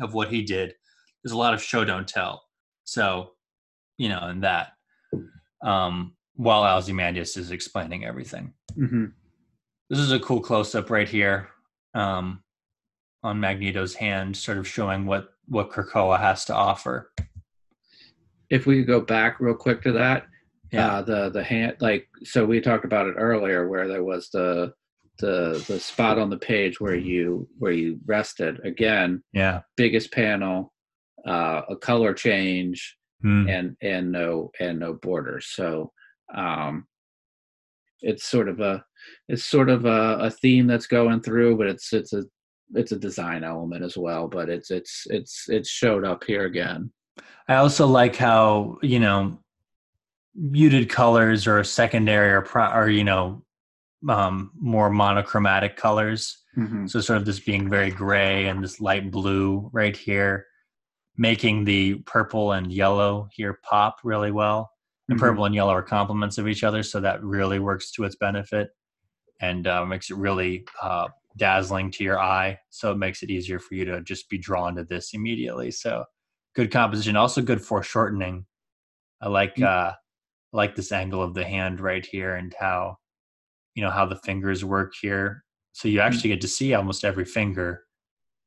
of 0.01 0.13
what 0.13 0.30
he 0.30 0.43
did. 0.43 0.73
There's 1.23 1.34
a 1.34 1.38
lot 1.38 1.53
of 1.53 1.61
show 1.61 1.84
don't 1.84 2.07
tell. 2.07 2.43
So, 2.86 3.32
you 3.97 4.07
know, 4.09 4.30
in 4.30 4.41
that, 4.41 4.69
um, 5.61 6.15
while 6.36 6.63
Ozymandias 6.63 7.36
is 7.36 7.51
explaining 7.51 8.05
everything. 8.05 8.53
Mm-hmm. 8.77 9.05
This 9.89 9.99
is 9.99 10.13
a 10.13 10.19
cool 10.19 10.39
close 10.39 10.73
up 10.75 10.89
right 10.89 11.09
here 11.09 11.49
um, 11.93 12.41
on 13.23 13.39
Magneto's 13.39 13.95
hand, 13.95 14.38
sort 14.38 14.57
of 14.57 14.67
showing 14.67 15.05
what 15.05 15.30
what 15.47 15.71
Krakoa 15.71 16.19
has 16.19 16.45
to 16.45 16.55
offer. 16.55 17.11
If 18.50 18.66
we 18.66 18.78
could 18.78 18.88
go 18.88 19.02
back 19.02 19.39
real 19.39 19.56
quick 19.56 19.82
to 19.84 19.91
that, 19.93 20.26
Yeah. 20.72 20.88
uh, 20.97 21.02
the 21.02 21.30
the 21.30 21.43
hand 21.43 21.78
like 21.80 22.08
so 22.24 22.45
we 22.45 22.62
talked 22.62 22.86
about 22.86 23.08
it 23.08 23.16
earlier 23.18 23.68
where 23.68 23.88
there 23.88 24.04
was 24.04 24.30
the 24.32 24.74
the 25.20 25.64
the 25.68 25.80
spot 25.80 26.18
on 26.18 26.30
the 26.30 26.38
page 26.38 26.80
where 26.80 26.95
you 26.95 27.47
where 27.58 27.72
you 27.74 28.00
rested 28.06 28.60
again 28.66 29.22
yeah. 29.34 29.62
biggest 29.76 30.12
panel 30.14 30.72
uh 31.28 31.62
a 31.70 31.76
color 31.76 32.14
change 32.14 32.95
Hmm. 33.22 33.50
and 33.50 33.76
and 33.82 34.14
no 34.14 34.50
and 34.62 34.80
no 34.80 34.93
borders 34.93 35.47
so 35.47 35.91
um 36.34 36.88
it's 38.02 38.24
sort 38.26 38.47
of 38.47 38.62
a 38.62 38.82
it's 39.28 39.43
sort 39.43 39.70
of 39.70 39.84
a, 39.84 40.20
a 40.22 40.32
theme 40.32 40.68
that's 40.68 40.88
going 40.88 41.22
through 41.22 41.58
but 41.58 41.68
it's 41.68 41.91
it's 41.91 42.14
a 42.14 42.24
it's 42.76 42.93
a 42.93 42.97
design 43.00 43.43
element 43.43 43.84
as 43.84 43.97
well 43.97 44.30
but 44.30 44.47
it's 44.47 44.72
it's 44.72 45.04
it's 45.10 45.50
it's 45.50 45.70
showed 45.70 46.06
up 46.06 46.24
here 46.24 46.45
again 46.45 46.89
I 47.47 47.55
also 47.55 47.88
like 47.88 48.15
how 48.15 48.78
you 48.82 48.99
know 48.99 49.39
muted 50.36 50.89
colors 50.89 51.47
or 51.47 51.63
secondary 51.63 52.32
or 52.32 52.41
pro- 52.41 52.72
or 52.74 52.89
you 52.89 53.03
know 53.03 53.43
um, 54.07 54.51
more 54.59 54.89
monochromatic 54.89 55.76
colors. 55.76 56.38
mm-hmm. 56.57 56.88
So 56.88 57.01
sort 57.01 57.17
of 57.17 57.26
this 57.26 57.39
being 57.39 57.70
very 57.70 57.91
gray 57.91 58.47
and 58.47 58.63
this 58.63 58.80
light 58.80 59.11
blue 59.11 59.70
right 59.74 59.95
here, 59.95 60.45
making 61.17 61.65
the 61.65 61.95
purple 62.05 62.53
and 62.53 62.72
yellow 62.72 63.28
here 63.34 63.59
pop 63.63 63.97
really 64.03 64.32
well. 64.32 64.72
And 65.09 65.17
Mhm. 65.17 65.22
purple 65.22 65.45
and 65.45 65.55
yellow 65.55 65.74
are 65.74 65.82
complements 65.82 66.38
of 66.38 66.47
each 66.47 66.63
other, 66.63 66.84
so 66.84 66.99
that 67.01 67.24
really 67.24 67.59
works 67.59 67.91
to 67.93 68.03
its 68.03 68.15
benefit 68.15 68.70
and 69.41 69.65
uh, 69.67 69.86
makes 69.86 70.11
it 70.11 70.17
really 70.17 70.65
uh, 70.82 71.07
dazzling 71.36 71.89
to 71.91 72.03
your 72.03 72.20
eye. 72.20 72.59
So 72.70 72.91
it 72.91 72.97
makes 72.97 73.24
it 73.24 73.32
easier 73.32 73.57
for 73.59 73.74
you 73.74 73.86
to 73.86 74.01
just 74.01 74.30
be 74.30 74.38
drawn 74.38 74.76
to 74.76 74.84
this 74.84 75.13
immediately. 75.13 75.72
So 75.72 76.05
good 76.56 76.72
composition, 76.72 77.16
also 77.16 77.41
good 77.41 77.62
foreshortening. 77.62 78.45
I 79.22 79.28
like 79.30 79.56
Mm. 79.56 79.64
uh, 79.66 79.93
I 80.54 80.58
like 80.58 80.76
this 80.76 80.91
angle 80.91 81.22
of 81.22 81.34
the 81.36 81.43
hand 81.45 81.80
right 81.80 82.06
here 82.06 82.36
and 82.36 82.54
how 82.60 82.97
you 83.76 83.84
know 83.84 83.91
how 83.91 84.06
the 84.06 84.16
fingers 84.18 84.66
work 84.66 84.93
here. 85.00 85.43
So 85.74 85.88
you 85.88 86.00
actually 86.02 86.30
get 86.32 86.41
to 86.41 86.47
see 86.47 86.74
almost 86.74 87.06
every 87.06 87.26
finger. 87.26 87.86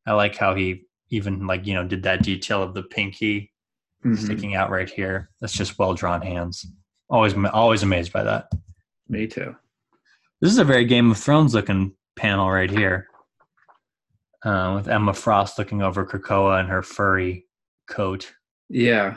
I 0.06 0.12
like 0.12 0.36
how 0.36 0.54
he 0.54 0.82
even 1.10 1.46
like 1.46 1.66
you 1.66 1.74
know 1.74 1.86
did 1.86 2.02
that 2.02 2.22
detail 2.22 2.62
of 2.62 2.74
the 2.74 2.82
pinky 2.82 3.52
Mhm. 4.04 4.18
sticking 4.18 4.54
out 4.56 4.70
right 4.70 4.90
here. 4.90 5.30
That's 5.40 5.52
just 5.52 5.78
well 5.78 5.94
drawn 5.94 6.22
hands. 6.22 6.66
Always 7.08 7.34
always 7.52 7.82
amazed 7.82 8.12
by 8.12 8.24
that. 8.24 8.50
me 9.08 9.26
too 9.26 9.54
This 10.40 10.50
is 10.50 10.58
a 10.58 10.64
very 10.64 10.84
Game 10.86 11.10
of 11.10 11.18
Thrones 11.18 11.54
looking 11.54 11.94
panel 12.16 12.50
right 12.50 12.70
here, 12.70 13.08
uh, 14.44 14.72
with 14.74 14.88
Emma 14.88 15.12
Frost 15.14 15.58
looking 15.58 15.82
over 15.82 16.04
Krakoa 16.04 16.58
and 16.60 16.68
her 16.68 16.82
furry 16.82 17.46
coat. 17.86 18.32
yeah 18.68 19.16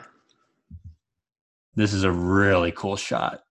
This 1.74 1.92
is 1.92 2.04
a 2.04 2.10
really 2.10 2.72
cool 2.72 2.96
shot. 2.96 3.42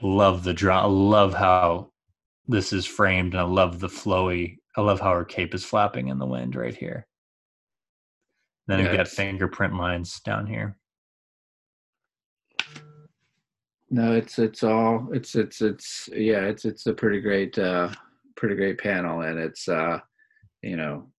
Love 0.00 0.42
the 0.42 0.52
draw. 0.52 0.86
Love 0.86 1.34
how 1.34 1.92
this 2.48 2.72
is 2.72 2.84
framed, 2.84 3.34
and 3.34 3.40
I 3.40 3.44
love 3.44 3.78
the 3.78 3.88
flowy. 3.88 4.58
I 4.76 4.80
love 4.80 5.00
how 5.00 5.12
her 5.12 5.24
cape 5.24 5.54
is 5.54 5.64
flapping 5.64 6.08
in 6.08 6.18
the 6.18 6.26
wind 6.26 6.56
right 6.56 6.74
here. 6.74 7.06
Then 8.66 8.80
Yeah, 8.80 8.88
we've 8.88 8.96
got 8.96 9.08
fingerprint 9.08 9.76
lines 9.76 10.20
down 10.20 10.46
here. 10.46 10.76
No, 13.90 14.14
it's 14.14 14.38
it's 14.38 14.62
all 14.62 15.08
it's 15.12 15.34
it's 15.34 15.60
it's 15.60 16.08
yeah, 16.12 16.40
it's 16.40 16.64
it's 16.64 16.86
a 16.86 16.94
pretty 16.94 17.20
great 17.20 17.58
uh 17.58 17.90
pretty 18.36 18.54
great 18.54 18.78
panel 18.78 19.20
and 19.20 19.38
it's 19.38 19.68
uh 19.68 20.00
you 20.62 20.76
know 20.76 21.11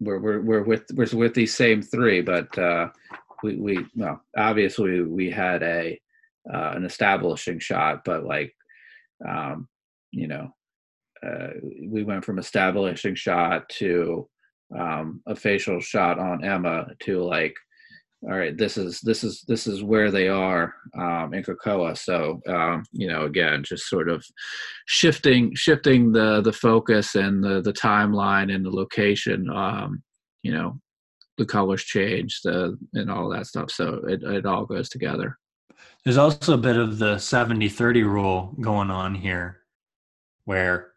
we're 0.00 0.18
we're 0.18 0.40
we're 0.40 0.62
with 0.62 0.84
we're 0.94 1.06
with 1.12 1.34
these 1.34 1.54
same 1.54 1.82
three, 1.82 2.20
but 2.20 2.56
uh 2.58 2.88
we 3.42 3.56
we 3.56 3.86
well 3.94 4.20
obviously 4.36 5.02
we 5.02 5.30
had 5.30 5.62
a 5.62 6.00
uh 6.52 6.72
an 6.74 6.84
establishing 6.84 7.58
shot, 7.58 8.02
but 8.04 8.24
like 8.24 8.54
um 9.28 9.68
you 10.10 10.28
know 10.28 10.54
uh 11.26 11.48
we 11.86 12.02
went 12.04 12.24
from 12.24 12.38
establishing 12.38 13.14
shot 13.14 13.68
to 13.68 14.28
um 14.76 15.22
a 15.26 15.36
facial 15.36 15.80
shot 15.80 16.18
on 16.18 16.44
Emma 16.44 16.86
to 17.00 17.22
like 17.22 17.54
all 18.24 18.38
right 18.38 18.56
this 18.56 18.76
is 18.76 19.00
this 19.00 19.24
is 19.24 19.42
this 19.48 19.66
is 19.66 19.82
where 19.82 20.10
they 20.10 20.28
are 20.28 20.74
um 20.96 21.34
in 21.34 21.42
Krakoa. 21.42 21.96
So 21.96 22.40
um 22.48 22.84
you 22.92 23.08
know 23.08 23.24
again 23.24 23.64
just 23.64 23.88
sort 23.88 24.08
of 24.08 24.24
shifting 24.86 25.54
shifting 25.54 26.12
the 26.12 26.40
the 26.40 26.52
focus 26.52 27.14
and 27.14 27.42
the 27.42 27.60
the 27.60 27.72
timeline 27.72 28.54
and 28.54 28.64
the 28.64 28.70
location 28.70 29.50
um 29.50 30.02
you 30.42 30.52
know 30.52 30.80
the 31.38 31.46
colors 31.46 31.82
change 31.82 32.40
the 32.42 32.78
and 32.94 33.10
all 33.10 33.28
that 33.30 33.46
stuff. 33.46 33.70
So 33.70 34.02
it, 34.06 34.22
it 34.22 34.46
all 34.46 34.66
goes 34.66 34.88
together. 34.88 35.38
There's 36.04 36.18
also 36.18 36.54
a 36.54 36.58
bit 36.58 36.76
of 36.76 36.98
the 36.98 37.18
70 37.18 37.68
30 37.68 38.02
rule 38.04 38.54
going 38.60 38.90
on 38.90 39.14
here 39.14 39.58
where 40.44 40.92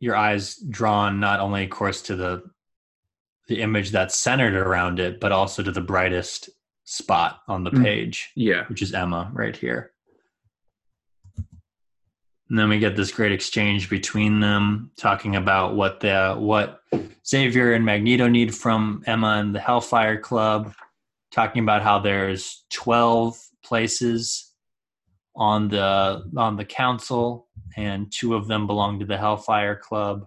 your 0.00 0.16
eyes 0.16 0.56
drawn 0.56 1.18
not 1.20 1.40
only 1.40 1.64
of 1.64 1.70
course 1.70 2.02
to 2.02 2.16
the 2.16 2.42
the 3.48 3.60
image 3.60 3.90
that's 3.90 4.16
centered 4.16 4.54
around 4.54 4.98
it 4.98 5.20
but 5.20 5.32
also 5.32 5.62
to 5.62 5.70
the 5.70 5.80
brightest 5.80 6.48
spot 6.84 7.40
on 7.48 7.64
the 7.64 7.70
Mhm. 7.70 7.82
page 7.82 8.30
yeah. 8.34 8.66
which 8.66 8.82
is 8.82 8.92
Emma 8.92 9.30
right 9.32 9.56
here. 9.56 9.92
And 12.50 12.58
then 12.58 12.68
we 12.68 12.78
get 12.78 12.94
this 12.94 13.10
great 13.10 13.32
exchange 13.32 13.88
between 13.88 14.40
them 14.40 14.90
talking 14.96 15.34
about 15.36 15.74
what 15.74 16.00
the 16.00 16.34
what 16.38 16.82
Xavier 17.26 17.72
and 17.72 17.84
Magneto 17.84 18.28
need 18.28 18.54
from 18.54 19.02
Emma 19.06 19.38
and 19.38 19.54
the 19.54 19.60
Hellfire 19.60 20.18
Club 20.20 20.74
talking 21.32 21.62
about 21.62 21.82
how 21.82 21.98
there's 21.98 22.64
12 22.70 23.36
places 23.64 24.52
on 25.34 25.68
the 25.68 26.22
on 26.36 26.56
the 26.56 26.64
council 26.66 27.48
and 27.76 28.12
two 28.12 28.34
of 28.34 28.46
them 28.46 28.66
belong 28.66 29.00
to 29.00 29.06
the 29.06 29.16
Hellfire 29.18 29.74
Club 29.76 30.26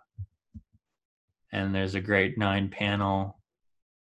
and 1.57 1.73
there's 1.73 1.95
a 1.95 2.01
great 2.01 2.37
nine 2.37 2.69
panel 2.69 3.39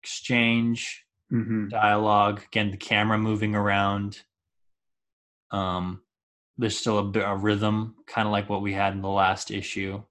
exchange 0.03 1.03
hmm 1.29 1.67
dialogue. 1.67 2.41
Again 2.47 2.71
the 2.71 2.77
camera 2.77 3.17
moving 3.17 3.55
around. 3.55 4.21
Um 5.51 6.01
there's 6.57 6.77
still 6.77 6.97
a, 6.99 7.03
bit 7.03 7.23
a 7.25 7.35
rhythm 7.35 7.95
kind 8.07 8.27
of 8.27 8.31
like 8.31 8.49
what 8.49 8.61
we 8.61 8.73
had 8.73 8.93
in 8.93 9.01
the 9.01 9.09
last 9.09 9.51
issue. 9.51 10.01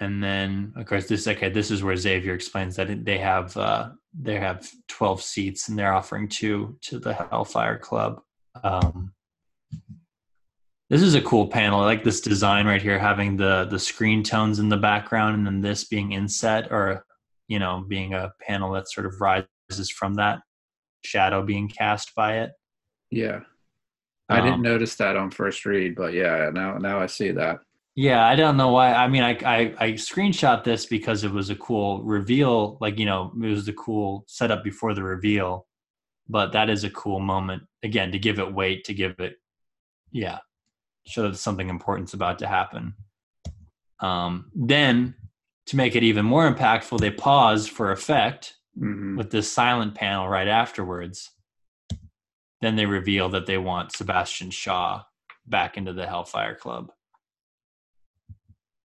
And 0.00 0.22
then 0.22 0.72
of 0.76 0.86
course 0.86 1.06
this 1.06 1.28
okay 1.28 1.48
this 1.50 1.70
is 1.70 1.82
where 1.82 1.96
xavier 1.96 2.34
explains 2.34 2.76
that 2.76 3.04
they 3.04 3.18
have 3.18 3.56
uh 3.56 3.90
they 4.18 4.38
have 4.38 4.68
12 4.88 5.22
seats 5.22 5.68
and 5.68 5.78
they're 5.78 5.92
offering 5.94 6.28
two 6.28 6.76
to 6.82 6.98
the 6.98 7.14
hellfire 7.14 7.78
club. 7.78 8.22
Um 8.64 9.12
this 10.90 11.02
is 11.02 11.14
a 11.14 11.20
cool 11.22 11.46
panel 11.48 11.80
i 11.80 11.84
like 11.84 12.04
this 12.04 12.20
design 12.20 12.66
right 12.66 12.82
here 12.82 12.98
having 12.98 13.36
the 13.36 13.66
the 13.70 13.78
screen 13.78 14.22
tones 14.22 14.58
in 14.58 14.68
the 14.68 14.76
background 14.76 15.34
and 15.34 15.46
then 15.46 15.60
this 15.60 15.84
being 15.84 16.12
inset 16.12 16.70
or 16.70 17.04
you 17.48 17.58
know 17.58 17.84
being 17.88 18.14
a 18.14 18.32
panel 18.40 18.72
that 18.72 18.90
sort 18.90 19.06
of 19.06 19.20
rises 19.20 19.90
from 19.90 20.14
that 20.14 20.40
shadow 21.04 21.42
being 21.42 21.68
cast 21.68 22.14
by 22.14 22.38
it 22.38 22.50
yeah 23.10 23.40
I 24.28 24.40
didn't 24.40 24.54
Um, 24.54 24.62
notice 24.62 24.96
that 24.96 25.16
on 25.16 25.30
first 25.30 25.64
read 25.64 25.94
but 25.94 26.12
yeah 26.12 26.50
now 26.52 26.78
now 26.78 26.98
I 27.00 27.06
see 27.06 27.30
that 27.32 27.60
Yeah, 27.94 28.26
I 28.26 28.36
don't 28.36 28.58
know 28.58 28.72
why. 28.72 28.92
I 28.92 29.08
mean, 29.08 29.22
I, 29.22 29.32
I 29.56 29.58
I 29.78 29.92
screenshot 29.96 30.64
this 30.64 30.84
because 30.84 31.24
it 31.24 31.32
was 31.32 31.48
a 31.48 31.56
cool 31.56 32.02
reveal. 32.02 32.76
Like 32.78 32.98
you 32.98 33.06
know, 33.06 33.32
it 33.42 33.48
was 33.56 33.64
the 33.64 33.72
cool 33.72 34.24
setup 34.28 34.62
before 34.62 34.92
the 34.94 35.02
reveal. 35.02 35.66
But 36.28 36.52
that 36.52 36.68
is 36.68 36.84
a 36.84 36.90
cool 36.90 37.20
moment 37.20 37.62
again 37.82 38.12
to 38.12 38.18
give 38.18 38.38
it 38.38 38.52
weight, 38.52 38.84
to 38.84 38.94
give 38.94 39.14
it, 39.20 39.36
yeah, 40.12 40.38
show 41.06 41.22
that 41.22 41.36
something 41.36 41.68
important's 41.68 42.14
about 42.14 42.38
to 42.40 42.46
happen. 42.46 42.94
Um, 44.00 44.50
then 44.54 45.14
to 45.66 45.76
make 45.76 45.96
it 45.96 46.02
even 46.02 46.24
more 46.24 46.52
impactful, 46.52 47.00
they 47.00 47.10
pause 47.10 47.66
for 47.66 47.92
effect 47.92 48.54
hmm 48.78 49.16
with 49.16 49.30
this 49.30 49.50
silent 49.50 49.94
panel 49.94 50.28
right 50.28 50.48
afterwards. 50.48 51.30
Then 52.60 52.76
they 52.76 52.84
reveal 52.84 53.30
that 53.30 53.46
they 53.46 53.56
want 53.56 53.92
Sebastian 53.92 54.50
Shaw 54.50 55.02
back 55.46 55.78
into 55.78 55.94
the 55.94 56.06
Hellfire 56.06 56.54
Club. 56.54 56.92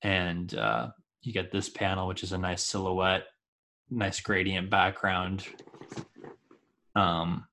And 0.03 0.53
uh, 0.55 0.89
you 1.23 1.33
get 1.33 1.53
this 1.53 1.69
panel, 1.69 2.09
which 2.09 2.23
is 2.23 2.33
a 2.33 2.39
nice 2.39 2.63
silhouette, 2.63 3.25
nice 3.91 4.21
gradient 4.21 4.71
background. 4.71 5.47
Um, 6.97 7.47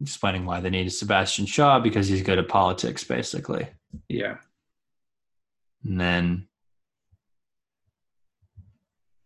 explaining 0.00 0.46
why 0.46 0.60
they 0.60 0.70
needed 0.70 0.90
Sebastian 0.90 1.46
Shaw 1.46 1.80
because 1.80 2.08
he's 2.08 2.22
good 2.22 2.38
at 2.38 2.48
politics, 2.48 3.04
basically. 3.04 3.66
Yeah. 4.08 4.36
And 5.84 6.00
then 6.00 6.48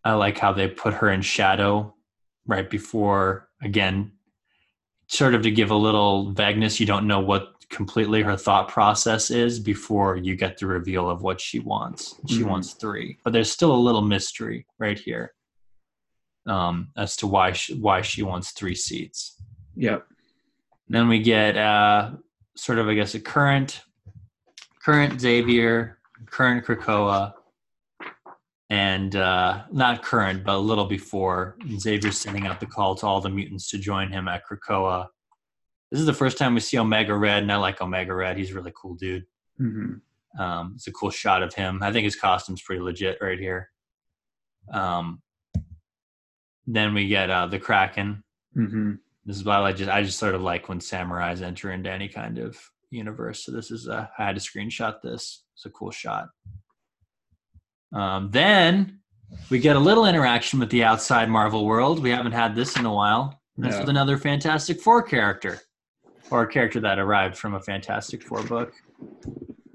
I 0.04 0.14
like 0.14 0.38
how 0.38 0.52
they 0.52 0.68
put 0.68 0.94
her 0.94 1.10
in 1.10 1.22
shadow 1.22 1.94
right 2.46 2.68
before, 2.68 3.48
again, 3.62 4.12
sort 5.08 5.34
of 5.34 5.42
to 5.42 5.50
give 5.50 5.70
a 5.70 5.76
little 5.76 6.32
vagueness. 6.32 6.80
You 6.80 6.86
don't 6.86 7.06
know 7.06 7.20
what 7.20 7.48
completely 7.68 8.22
her 8.22 8.36
thought 8.36 8.68
process 8.68 9.30
is 9.30 9.58
before 9.60 10.16
you 10.16 10.36
get 10.36 10.58
the 10.58 10.66
reveal 10.66 11.08
of 11.08 11.22
what 11.22 11.40
she 11.40 11.58
wants. 11.58 12.16
She 12.28 12.40
Mhm. 12.40 12.48
wants 12.48 12.72
three, 12.74 13.18
but 13.24 13.32
there's 13.32 13.50
still 13.50 13.74
a 13.74 13.76
little 13.76 14.02
mystery 14.02 14.66
right 14.78 14.98
here 14.98 15.34
um, 16.46 16.90
as 16.96 17.16
to 17.18 17.26
why 17.28 17.52
she, 17.52 17.74
why 17.74 18.02
she 18.02 18.22
wants 18.24 18.50
three 18.50 18.74
seats. 18.74 19.40
Yep. 19.76 20.06
Then 20.92 21.08
we 21.08 21.20
get 21.20 21.56
uh, 21.56 22.10
sort 22.54 22.78
of, 22.78 22.86
I 22.86 22.92
guess, 22.92 23.14
a 23.14 23.20
current, 23.20 23.80
current 24.84 25.18
Xavier, 25.18 25.96
current 26.26 26.66
Krakoa, 26.66 27.32
and 28.68 29.16
uh, 29.16 29.62
not 29.72 30.02
current, 30.02 30.44
but 30.44 30.54
a 30.54 30.58
little 30.58 30.84
before. 30.84 31.56
Xavier's 31.78 32.18
sending 32.18 32.46
out 32.46 32.60
the 32.60 32.66
call 32.66 32.94
to 32.96 33.06
all 33.06 33.22
the 33.22 33.30
mutants 33.30 33.70
to 33.70 33.78
join 33.78 34.12
him 34.12 34.28
at 34.28 34.42
Krakoa. 34.46 35.06
This 35.90 35.98
is 35.98 36.04
the 36.04 36.12
first 36.12 36.36
time 36.36 36.52
we 36.52 36.60
see 36.60 36.76
Omega 36.76 37.14
Red, 37.16 37.42
and 37.42 37.50
I 37.50 37.56
like 37.56 37.80
Omega 37.80 38.14
Red. 38.14 38.36
He's 38.36 38.50
a 38.50 38.54
really 38.54 38.74
cool 38.76 38.94
dude. 38.94 39.24
hmm 39.56 39.94
Um, 40.38 40.72
it's 40.74 40.88
a 40.88 40.92
cool 40.92 41.10
shot 41.10 41.42
of 41.42 41.54
him. 41.54 41.82
I 41.82 41.90
think 41.90 42.04
his 42.04 42.16
costume's 42.16 42.60
pretty 42.60 42.82
legit 42.82 43.16
right 43.22 43.38
here. 43.38 43.70
Um, 44.70 45.22
then 46.66 46.92
we 46.92 47.08
get 47.08 47.30
uh, 47.30 47.46
the 47.46 47.58
Kraken. 47.58 48.24
hmm 48.52 48.96
This 49.24 49.36
is 49.36 49.44
why 49.44 49.60
I 49.60 49.72
just 49.72 49.90
I 49.90 50.02
just 50.02 50.18
sort 50.18 50.34
of 50.34 50.42
like 50.42 50.68
when 50.68 50.80
samurais 50.80 51.42
enter 51.42 51.70
into 51.72 51.90
any 51.90 52.08
kind 52.08 52.38
of 52.38 52.58
universe. 52.90 53.44
So 53.44 53.52
this 53.52 53.70
is 53.70 53.86
a 53.86 54.10
I 54.18 54.26
had 54.26 54.36
to 54.36 54.40
screenshot 54.42 55.00
this. 55.02 55.44
It's 55.54 55.66
a 55.66 55.70
cool 55.70 55.90
shot. 55.90 56.28
Um, 57.92 58.30
then 58.30 59.00
we 59.50 59.58
get 59.58 59.76
a 59.76 59.80
little 59.80 60.06
interaction 60.06 60.58
with 60.58 60.70
the 60.70 60.84
outside 60.84 61.28
Marvel 61.30 61.64
world. 61.64 62.02
We 62.02 62.10
haven't 62.10 62.32
had 62.32 62.54
this 62.54 62.76
in 62.76 62.84
a 62.86 62.92
while. 62.92 63.40
This 63.56 63.74
No. 63.74 63.80
with 63.80 63.88
another 63.90 64.16
Fantastic 64.16 64.80
Four 64.80 65.02
character, 65.02 65.60
or 66.30 66.42
a 66.42 66.48
character 66.48 66.80
that 66.80 66.98
arrived 66.98 67.36
from 67.36 67.54
a 67.54 67.60
Fantastic 67.60 68.22
Four 68.22 68.42
book. 68.44 68.72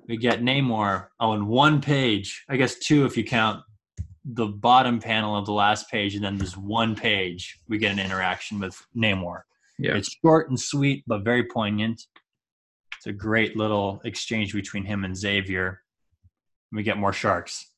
We 0.08 0.18
get 0.18 0.42
Namor. 0.42 1.08
Oh, 1.20 1.34
in 1.34 1.48
one 1.48 1.80
page. 1.82 2.44
I 2.50 2.58
guess 2.58 2.76
two 2.80 3.06
if 3.06 3.16
you 3.18 3.24
count 3.24 3.62
the 4.34 4.48
bottom 4.48 5.00
panel 5.00 5.38
of 5.38 5.46
the 5.46 5.54
last 5.54 5.90
page, 5.90 6.16
and 6.16 6.24
then 6.24 6.38
this 6.38 6.58
one 6.58 6.96
page. 6.96 7.60
We 7.68 7.78
get 7.78 7.94
an 7.94 8.00
interaction 8.00 8.60
with 8.60 8.80
Namor. 8.96 9.42
Yeah. 9.80 9.96
It's 9.96 10.16
short 10.24 10.50
and 10.50 10.60
sweet, 10.60 11.04
but 11.08 11.24
very 11.24 11.46
poignant. 11.46 12.04
It's 12.98 13.08
a 13.08 13.14
great 13.14 13.56
little 13.56 14.02
exchange 14.04 14.54
between 14.54 14.84
him 14.84 15.06
and 15.06 15.16
Xavier. 15.16 15.82
We 16.72 16.84
get 16.84 16.98
more 16.98 17.14
sharks. 17.14 17.72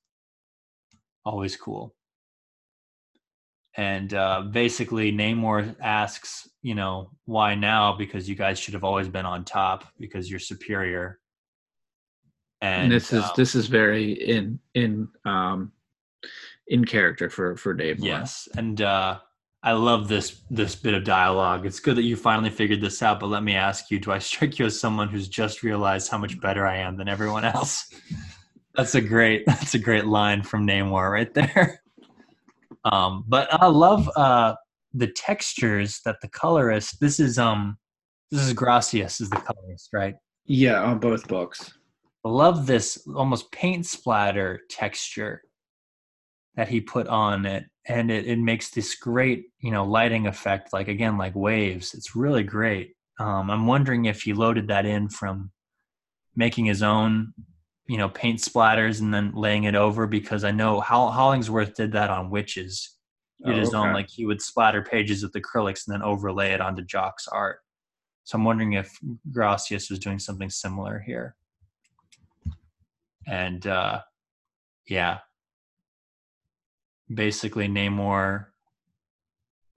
Always 1.23 1.55
cool. 1.55 1.93
And 3.75 4.13
uh, 4.13 4.41
basically, 4.51 5.11
Namor 5.11 5.75
asks, 5.79 6.49
you 6.63 6.73
know, 6.73 7.11
why 7.25 7.55
now? 7.55 7.93
Because 7.93 8.27
you 8.27 8.35
guys 8.35 8.59
should 8.59 8.73
have 8.73 8.83
always 8.83 9.07
been 9.07 9.25
on 9.25 9.45
top 9.45 9.85
because 9.99 10.29
you're 10.29 10.39
superior. 10.39 11.19
And, 12.61 12.83
and 12.83 12.91
this 12.91 13.13
is 13.13 13.23
um, 13.23 13.31
this 13.37 13.55
is 13.55 13.67
very 13.67 14.11
in 14.11 14.59
in 14.73 15.07
um 15.23 15.71
in 16.67 16.85
character 16.85 17.29
for 17.29 17.55
for 17.55 17.73
Dave. 17.73 17.99
Moore. 17.99 18.07
Yes, 18.07 18.47
and 18.55 18.81
uh, 18.81 19.19
I 19.63 19.73
love 19.73 20.07
this 20.07 20.41
this 20.49 20.75
bit 20.75 20.93
of 20.93 21.03
dialogue. 21.03 21.65
It's 21.65 21.79
good 21.79 21.97
that 21.97 22.03
you 22.03 22.15
finally 22.15 22.49
figured 22.49 22.81
this 22.81 23.01
out. 23.03 23.19
But 23.19 23.27
let 23.27 23.43
me 23.43 23.55
ask 23.55 23.91
you: 23.91 23.99
Do 23.99 24.11
I 24.11 24.19
strike 24.19 24.59
you 24.59 24.65
as 24.65 24.79
someone 24.79 25.09
who's 25.09 25.27
just 25.27 25.63
realized 25.63 26.09
how 26.09 26.17
much 26.17 26.39
better 26.39 26.65
I 26.65 26.77
am 26.77 26.97
than 26.97 27.07
everyone 27.07 27.45
else? 27.45 27.89
That's 28.75 28.95
a 28.95 29.01
great 29.01 29.45
that's 29.45 29.73
a 29.73 29.79
great 29.79 30.05
line 30.05 30.43
from 30.43 30.65
Namor 30.65 31.11
right 31.11 31.33
there. 31.33 31.81
Um, 32.85 33.25
but 33.27 33.53
I 33.53 33.65
love 33.67 34.09
uh, 34.15 34.55
the 34.93 35.07
textures 35.07 35.99
that 36.05 36.21
the 36.21 36.29
colorist. 36.29 37.01
This 37.01 37.19
is 37.19 37.37
um 37.37 37.77
this 38.31 38.39
is 38.39 38.53
Gracias 38.53 39.19
is 39.19 39.29
the 39.29 39.35
colorist, 39.35 39.89
right? 39.91 40.15
yeah, 40.45 40.81
on 40.81 40.99
both 40.99 41.27
books. 41.27 41.73
I 42.25 42.29
love 42.29 42.67
this 42.67 43.05
almost 43.15 43.51
paint 43.51 43.85
splatter 43.85 44.61
texture 44.69 45.43
that 46.55 46.67
he 46.67 46.81
put 46.81 47.07
on 47.07 47.45
it 47.45 47.65
and 47.87 48.11
it, 48.11 48.25
it 48.25 48.39
makes 48.39 48.69
this 48.69 48.95
great 48.95 49.45
you 49.59 49.71
know 49.71 49.85
lighting 49.85 50.27
effect 50.27 50.73
like 50.73 50.87
again 50.87 51.17
like 51.17 51.35
waves. 51.35 51.93
It's 51.93 52.15
really 52.15 52.43
great. 52.43 52.95
Um, 53.19 53.49
i'm 53.51 53.67
wondering 53.67 54.05
if 54.05 54.21
he 54.21 54.33
loaded 54.33 54.67
that 54.69 54.85
in 54.85 55.09
from 55.09 55.51
making 56.35 56.65
his 56.65 56.81
own 56.81 57.33
you 57.87 57.97
know 57.97 58.07
paint 58.07 58.39
splatters 58.39 59.01
and 59.01 59.13
then 59.13 59.33
laying 59.33 59.65
it 59.65 59.75
over 59.75 60.07
because 60.07 60.43
i 60.45 60.51
know 60.51 60.79
Hol- 60.79 61.11
hollingsworth 61.11 61.75
did 61.75 61.91
that 61.93 62.09
on 62.09 62.31
Wytches. 62.31 62.87
He 63.43 63.51
did 63.51 63.57
Oh, 63.57 63.59
his 63.59 63.73
own 63.73 63.93
like 63.93 64.09
he 64.09 64.25
would 64.25 64.41
splatter 64.41 64.81
pages 64.81 65.23
with 65.23 65.33
acrylics 65.33 65.87
and 65.87 65.93
then 65.93 66.01
overlay 66.01 66.51
it 66.51 66.61
onto 66.61 66.83
jock's 66.83 67.27
art. 67.27 67.59
So 68.23 68.37
i'm 68.37 68.45
wondering 68.45 68.73
if 68.73 68.97
gracias 69.31 69.89
was 69.89 69.99
doing 69.99 70.19
something 70.19 70.49
similar 70.49 70.99
here. 71.05 71.35
And 73.27 73.65
uh 73.67 74.01
yeah 74.87 75.19
basically 77.13 77.67
namor 77.67 78.45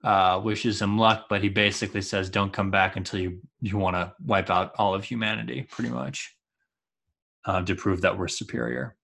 uh 0.03 0.39
wishes 0.43 0.81
him 0.81 0.97
luck 0.97 1.25
but 1.29 1.41
he 1.41 1.49
basically 1.49 2.01
says 2.01 2.29
don't 2.29 2.53
come 2.53 2.69
back 2.69 2.95
until 2.95 3.19
you 3.19 3.39
you 3.61 3.77
want 3.77 3.95
to 3.95 4.13
wipe 4.25 4.49
out 4.49 4.73
all 4.77 4.93
of 4.93 5.03
humanity 5.03 5.65
pretty 5.71 5.89
much 5.89 6.35
uh, 7.45 7.61
to 7.61 7.75
prove 7.75 8.01
that 8.01 8.17
we're 8.17 8.27
superior 8.27 8.95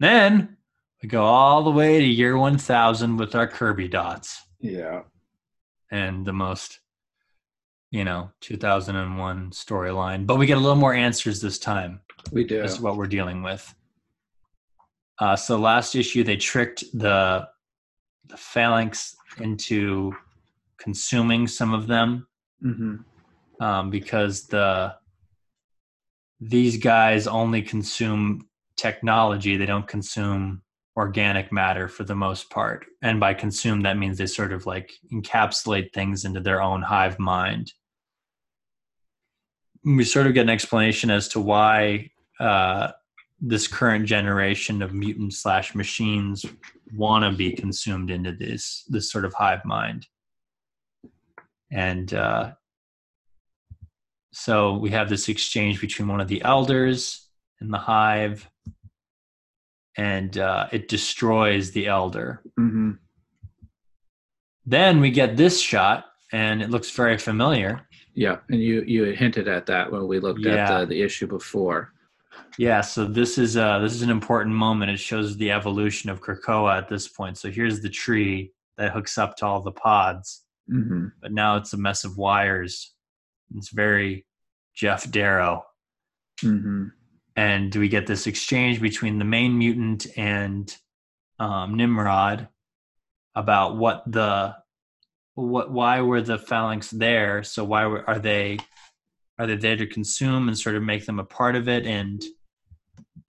then 0.00 0.56
we 1.02 1.08
go 1.08 1.22
all 1.24 1.62
the 1.64 1.70
way 1.70 1.98
to 2.00 2.06
year 2.06 2.36
1000 2.36 3.16
with 3.16 3.34
our 3.34 3.46
kirby 3.48 3.88
dots 3.88 4.42
Yeah. 4.60 5.02
and 5.90 6.24
the 6.24 6.32
most 6.32 6.80
you 7.90 8.04
know 8.04 8.30
2001 8.40 9.50
storyline 9.50 10.26
but 10.26 10.36
we 10.38 10.46
get 10.46 10.56
a 10.56 10.60
little 10.60 10.76
more 10.76 10.94
answers 10.94 11.40
this 11.40 11.58
time 11.58 12.00
We 12.30 12.44
do. 12.44 12.62
is 12.62 12.80
what 12.80 12.96
we're 12.96 13.06
dealing 13.06 13.42
with. 13.42 13.74
Uh, 15.18 15.36
so 15.36 15.58
last 15.58 15.94
issue, 15.94 16.24
they 16.24 16.36
tricked 16.36 16.84
the 16.92 17.46
the 18.28 18.36
phalanx 18.36 19.16
into 19.38 20.12
consuming 20.78 21.46
some 21.46 21.74
of 21.74 21.86
them 21.86 22.26
hmm 22.60 22.96
um, 23.60 23.90
because 23.90 24.46
the 24.46 24.94
these 26.40 26.76
guys 26.78 27.26
only 27.26 27.62
consume 27.62 28.48
technology; 28.76 29.56
they 29.56 29.66
don't 29.66 29.86
consume 29.86 30.62
organic 30.96 31.52
matter 31.52 31.88
for 31.88 32.04
the 32.04 32.14
most 32.14 32.50
part. 32.50 32.84
And 33.00 33.18
by 33.20 33.34
consume, 33.34 33.82
that 33.82 33.96
means 33.96 34.18
they 34.18 34.26
sort 34.26 34.52
of 34.52 34.66
like 34.66 34.92
encapsulate 35.12 35.92
things 35.92 36.24
into 36.24 36.40
their 36.40 36.60
own 36.60 36.82
hive 36.82 37.18
mind. 37.18 37.72
We 39.84 40.04
sort 40.04 40.26
of 40.26 40.34
get 40.34 40.42
an 40.42 40.50
explanation 40.50 41.10
as 41.10 41.28
to 41.28 41.40
why 41.40 42.10
uh, 42.38 42.92
this 43.44 43.66
current 43.66 44.06
generation 44.06 44.80
of 44.82 44.94
mutant 44.94 45.34
slash 45.34 45.74
machines 45.74 46.46
want 46.94 47.24
to 47.24 47.36
be 47.36 47.52
consumed 47.52 48.10
into 48.10 48.30
this 48.32 48.84
this 48.88 49.10
sort 49.10 49.24
of 49.24 49.34
hive 49.34 49.64
mind. 49.64 50.06
And 51.72 52.14
uh, 52.14 52.52
so 54.32 54.76
we 54.76 54.90
have 54.90 55.08
this 55.08 55.28
exchange 55.28 55.80
between 55.80 56.06
one 56.08 56.20
of 56.20 56.28
the 56.28 56.42
elders 56.42 57.26
and 57.60 57.72
the 57.72 57.78
hive, 57.78 58.48
and 59.96 60.38
uh, 60.38 60.68
it 60.70 60.86
destroys 60.88 61.72
the 61.72 61.88
elder. 61.88 62.42
hmm 62.56 62.92
Then 64.64 65.00
we 65.00 65.10
get 65.10 65.36
this 65.36 65.60
shot, 65.60 66.04
and 66.32 66.62
it 66.62 66.70
looks 66.70 66.90
very 66.90 67.18
familiar. 67.18 67.88
Yeah, 68.14 68.36
and 68.50 68.62
you 68.62 68.82
you 68.86 69.04
hinted 69.06 69.48
at 69.48 69.66
that 69.66 69.90
when 69.90 70.06
we 70.06 70.20
looked 70.20 70.40
Yeah. 70.40 70.54
at 70.54 70.80
the, 70.80 70.86
the 70.86 71.02
issue 71.02 71.26
before. 71.26 71.91
Yeah, 72.58 72.80
so 72.82 73.06
this 73.06 73.38
is 73.38 73.56
uh 73.56 73.78
this 73.78 73.94
is 73.94 74.02
an 74.02 74.10
important 74.10 74.54
moment. 74.54 74.90
It 74.90 74.98
shows 75.00 75.36
the 75.36 75.50
evolution 75.50 76.10
of 76.10 76.20
Krakoa 76.20 76.76
at 76.76 76.88
this 76.88 77.08
point. 77.08 77.38
So 77.38 77.50
here's 77.50 77.80
the 77.80 77.88
tree 77.88 78.52
that 78.76 78.92
hooks 78.92 79.18
up 79.18 79.36
to 79.36 79.46
all 79.46 79.60
the 79.62 79.72
pods, 79.72 80.44
hmm 80.68 81.06
but 81.20 81.32
now 81.32 81.56
it's 81.56 81.72
a 81.72 81.78
mess 81.78 82.04
of 82.04 82.16
wires. 82.16 82.92
It's 83.56 83.70
very 83.70 84.26
Geof 84.76 85.10
Darrow. 85.10 85.64
hmm 86.40 86.88
and 87.34 87.74
we 87.74 87.88
get 87.88 88.06
this 88.06 88.26
exchange 88.26 88.80
between 88.80 89.18
the 89.18 89.24
main 89.24 89.56
mutant 89.56 90.06
and 90.18 90.76
um, 91.38 91.76
Nimrod 91.76 92.48
about 93.34 93.76
what 93.78 94.02
the 94.06 94.54
what 95.34 95.70
why 95.70 96.02
were 96.02 96.20
the 96.20 96.38
phalanx 96.38 96.90
there? 96.90 97.42
So 97.42 97.64
why 97.64 97.86
were, 97.86 98.08
are 98.08 98.18
they 98.18 98.58
are 99.38 99.46
they 99.46 99.56
there 99.56 99.76
to 99.76 99.86
consume 99.86 100.48
and 100.48 100.58
sort 100.58 100.76
of 100.76 100.82
make 100.82 101.06
them 101.06 101.18
a 101.18 101.24
part 101.24 101.56
of 101.56 101.68
it? 101.68 101.86
And 101.86 102.22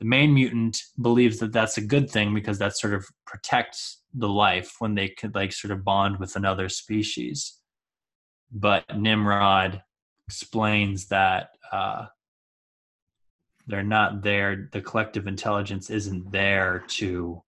the 0.03 0.09
main 0.09 0.33
mutant 0.33 0.83
believes 1.01 1.39
that 1.39 1.53
that's 1.53 1.77
a 1.77 1.81
good 1.81 2.09
thing 2.09 2.33
because 2.33 2.59
that 2.59 2.77
sort 2.77 2.93
of 2.93 3.05
protects 3.25 4.01
the 4.13 4.27
life 4.27 4.75
when 4.79 4.95
they 4.95 5.07
could 5.07 5.33
like 5.33 5.53
sort 5.53 5.71
of 5.71 5.85
bond 5.85 6.19
with 6.19 6.35
another 6.35 6.67
species. 6.67 7.59
but 8.51 8.83
Nimrod 8.93 9.81
explains 10.27 11.07
that 11.07 11.51
uh, 11.71 12.07
they're 13.65 13.81
not 13.81 14.23
there. 14.23 14.67
The 14.73 14.81
collective 14.81 15.25
intelligence 15.25 15.89
isn't 15.89 16.33
there 16.33 16.83
to, 16.99 17.41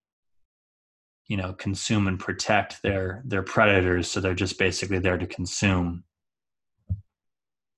you 1.28 1.38
know, 1.38 1.52
consume 1.52 2.08
and 2.08 2.18
protect 2.18 2.82
their 2.82 3.22
their 3.26 3.44
predators. 3.44 4.10
So 4.10 4.22
they're 4.22 4.34
just 4.34 4.58
basically 4.58 5.00
there 5.00 5.18
to 5.18 5.28
consume. 5.28 6.06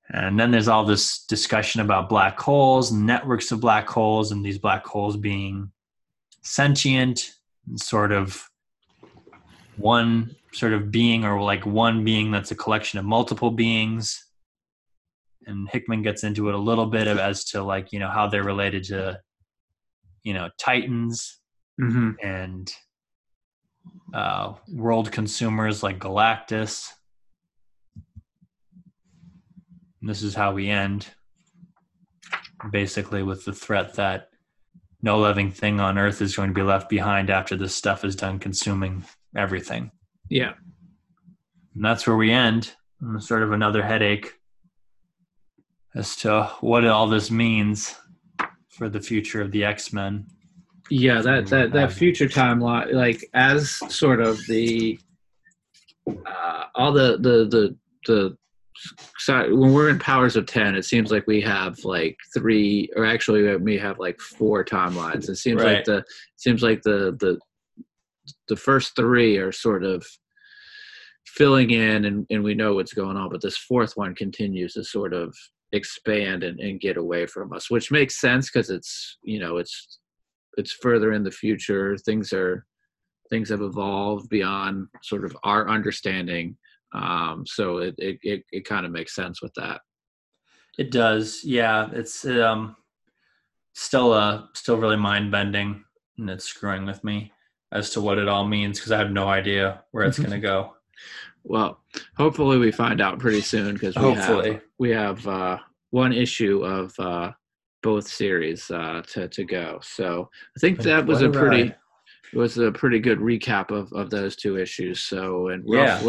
And 0.10 0.40
then 0.40 0.52
there's 0.52 0.68
all 0.70 0.86
this 0.86 1.26
discussion 1.26 1.82
about 1.82 2.10
black 2.10 2.40
holes, 2.40 2.92
networks 2.92 3.52
of 3.52 3.60
black 3.60 3.90
holes, 3.90 4.32
and 4.32 4.44
these 4.46 4.58
black 4.58 4.86
holes 4.86 5.18
being 5.18 5.72
sentient, 6.44 7.32
and 7.68 7.80
sort 7.80 8.12
of 8.12 8.42
one 9.76 10.36
sort 10.54 10.74
of 10.74 10.92
being, 10.92 11.26
or 11.26 11.42
like 11.42 11.66
one 11.66 12.04
being 12.04 12.32
that's 12.32 12.52
a 12.52 12.56
collection 12.56 13.00
of 13.00 13.06
multiple 13.06 13.52
beings. 13.52 14.24
And 15.46 15.70
Hickman 15.70 16.04
gets 16.04 16.24
into 16.24 16.50
it 16.50 16.56
a 16.56 16.58
little 16.58 16.88
bit 16.88 17.08
of, 17.08 17.18
as 17.18 17.44
to 17.46 17.62
like 17.64 17.92
you 17.92 18.00
know 18.00 18.10
how 18.10 18.28
they're 18.28 18.44
related 18.44 18.86
to, 18.86 19.20
you 20.24 20.34
know, 20.34 20.50
titans 20.58 21.40
Mm-hmm. 21.80 22.14
and 22.24 22.74
uh, 24.14 24.54
world 24.68 25.12
consumers 25.12 25.84
like 25.84 26.00
Galactus. 26.00 26.90
And 30.02 30.10
this 30.10 30.22
is 30.22 30.36
how 30.36 30.54
we 30.54 30.70
end, 30.70 31.08
basically, 32.72 33.24
with 33.24 33.46
the 33.46 33.54
threat 33.54 33.96
that 33.96 34.30
no 35.02 35.20
living 35.20 35.52
thing 35.52 35.80
on 35.80 35.98
Earth 35.98 36.22
is 36.22 36.36
going 36.36 36.50
to 36.50 36.56
be 36.56 36.64
left 36.64 36.90
behind 36.90 37.30
after 37.30 37.56
this 37.56 37.76
stuff 37.76 38.04
is 38.04 38.16
done 38.16 38.40
consuming 38.40 39.06
everything. 39.36 39.92
Yeah. 40.30 40.54
And 41.76 41.86
that's 41.86 42.08
where 42.08 42.18
we 42.18 42.32
end. 42.32 42.74
Sort 43.20 43.44
of 43.44 43.52
another 43.52 43.84
headache 43.84 44.34
as 45.96 46.16
to 46.18 46.52
what 46.62 46.86
all 46.86 47.08
this 47.08 47.30
means 47.30 47.96
for 48.70 48.90
the 48.90 49.00
future 49.00 49.42
of 49.42 49.52
the 49.52 49.64
X 49.64 49.94
Men. 49.94 50.26
Yeah, 50.90 51.22
that 51.22 51.48
that 51.48 51.74
that 51.74 51.92
future 51.92 52.28
timeline, 52.28 52.94
like 52.94 53.30
as 53.34 53.72
sort 53.94 54.22
of 54.22 54.40
the 54.48 55.00
uh, 56.08 56.64
all 56.76 56.94
the 56.94 57.18
the 57.18 57.46
the 57.50 57.78
the 58.06 58.38
so 59.18 59.56
when 59.56 59.74
we're 59.74 59.90
in 59.90 60.00
powers 60.00 60.36
of 60.36 60.46
10 60.46 60.76
it 60.76 60.84
seems 60.86 61.12
like 61.12 61.26
we 61.28 61.42
have 61.42 61.78
like 61.84 62.18
three 62.34 62.90
or 62.96 63.06
actually 63.06 63.50
uh, 63.50 63.58
we 63.58 63.78
have 63.78 64.00
like 64.00 64.20
four 64.20 64.64
timelines. 64.64 65.30
It 65.30 65.38
seems 65.38 65.64
like 65.64 65.78
Right. 65.78 65.86
the 65.86 66.04
seems 66.36 66.62
like 66.62 66.82
the 66.84 67.18
the 67.20 67.40
the 68.48 68.56
first 68.56 68.96
three 68.96 69.38
are 69.38 69.52
sort 69.52 69.84
of 69.84 70.06
filling 71.26 71.72
in 71.72 72.06
and, 72.06 72.26
and 72.30 72.44
we 72.44 72.54
know 72.54 72.76
what's 72.76 72.94
going 72.94 73.18
on 73.18 73.30
but 73.30 73.42
this 73.42 73.58
fourth 73.58 73.94
one 73.96 74.16
continues 74.16 74.74
to 74.74 74.84
sort 74.84 75.14
of 75.14 75.36
expand 75.74 76.44
and, 76.44 76.60
and 76.60 76.80
get 76.80 76.98
away 76.98 77.26
from 77.26 77.52
us 77.54 77.70
which 77.70 77.92
makes 77.92 78.20
sense 78.20 78.50
because 78.50 78.70
it's 78.70 79.18
you 79.24 79.40
know 79.40 79.58
it's 79.58 80.00
it's 80.58 80.74
further 80.74 81.14
in 81.14 81.24
the 81.24 81.32
future. 81.32 81.96
Things 81.98 82.34
are 82.34 82.66
things 83.30 83.50
have 83.50 83.62
evolved 83.62 84.30
beyond 84.30 84.88
sort 85.04 85.24
of 85.24 85.36
our 85.44 85.70
understanding 85.70 86.58
um 86.94 87.44
so 87.46 87.78
it 87.78 87.96
it 87.98 88.18
it, 88.24 88.44
it 88.52 88.66
kind 88.66 88.86
of 88.86 88.92
makes 88.92 89.14
sense 89.16 89.42
with 89.42 89.54
that 89.56 89.82
It 90.78 90.92
does, 90.92 91.42
yeah. 91.44 91.90
It's 91.92 92.24
um, 92.26 92.76
still 93.74 94.14
uh, 94.14 94.44
still 94.54 94.78
really 94.78 94.96
mind 94.98 95.32
bending, 95.32 95.84
and 96.18 96.30
it's 96.30 96.46
screwing 96.46 96.86
with 96.86 97.04
me 97.04 97.32
as 97.72 97.90
to 97.92 98.02
what 98.02 98.18
it 98.20 98.28
all 98.28 98.48
means 98.48 98.78
because 98.80 98.92
I 98.92 99.00
have 99.00 99.12
no 99.12 99.28
idea 99.28 99.84
where 99.92 100.06
it's 100.06 100.20
going 100.20 100.32
to 100.42 100.48
go. 100.54 100.74
well 101.44 101.80
hopefully 102.16 102.58
we 102.58 102.72
find 102.72 103.02
out 103.02 103.20
pretty 103.20 103.42
soon 103.42 103.74
because 103.74 103.96
we 103.98 104.04
Hopefully. 104.04 104.52
have 104.54 104.62
we 104.80 104.90
have 104.92 105.28
uh 105.28 105.58
one 105.92 106.14
issue 106.14 106.64
of 106.64 106.94
uh 107.00 107.32
both 107.84 108.08
series 108.08 108.70
uh 108.72 109.02
to 109.08 109.28
to 109.30 109.44
go 109.46 109.80
so 109.82 110.30
i 110.56 110.60
think 110.60 110.82
that 110.82 111.06
was 111.06 111.22
What 111.22 111.30
a 111.30 111.32
pretty 111.40 111.74
was 112.34 112.58
a 112.58 112.72
pretty 112.72 113.00
good 113.00 113.20
recap 113.20 113.72
of 113.72 113.92
of 113.94 114.10
those 114.10 114.36
two 114.36 114.58
issues 114.58 115.00
so 115.02 115.50
and 115.50 115.64
Yeah. 115.68 116.02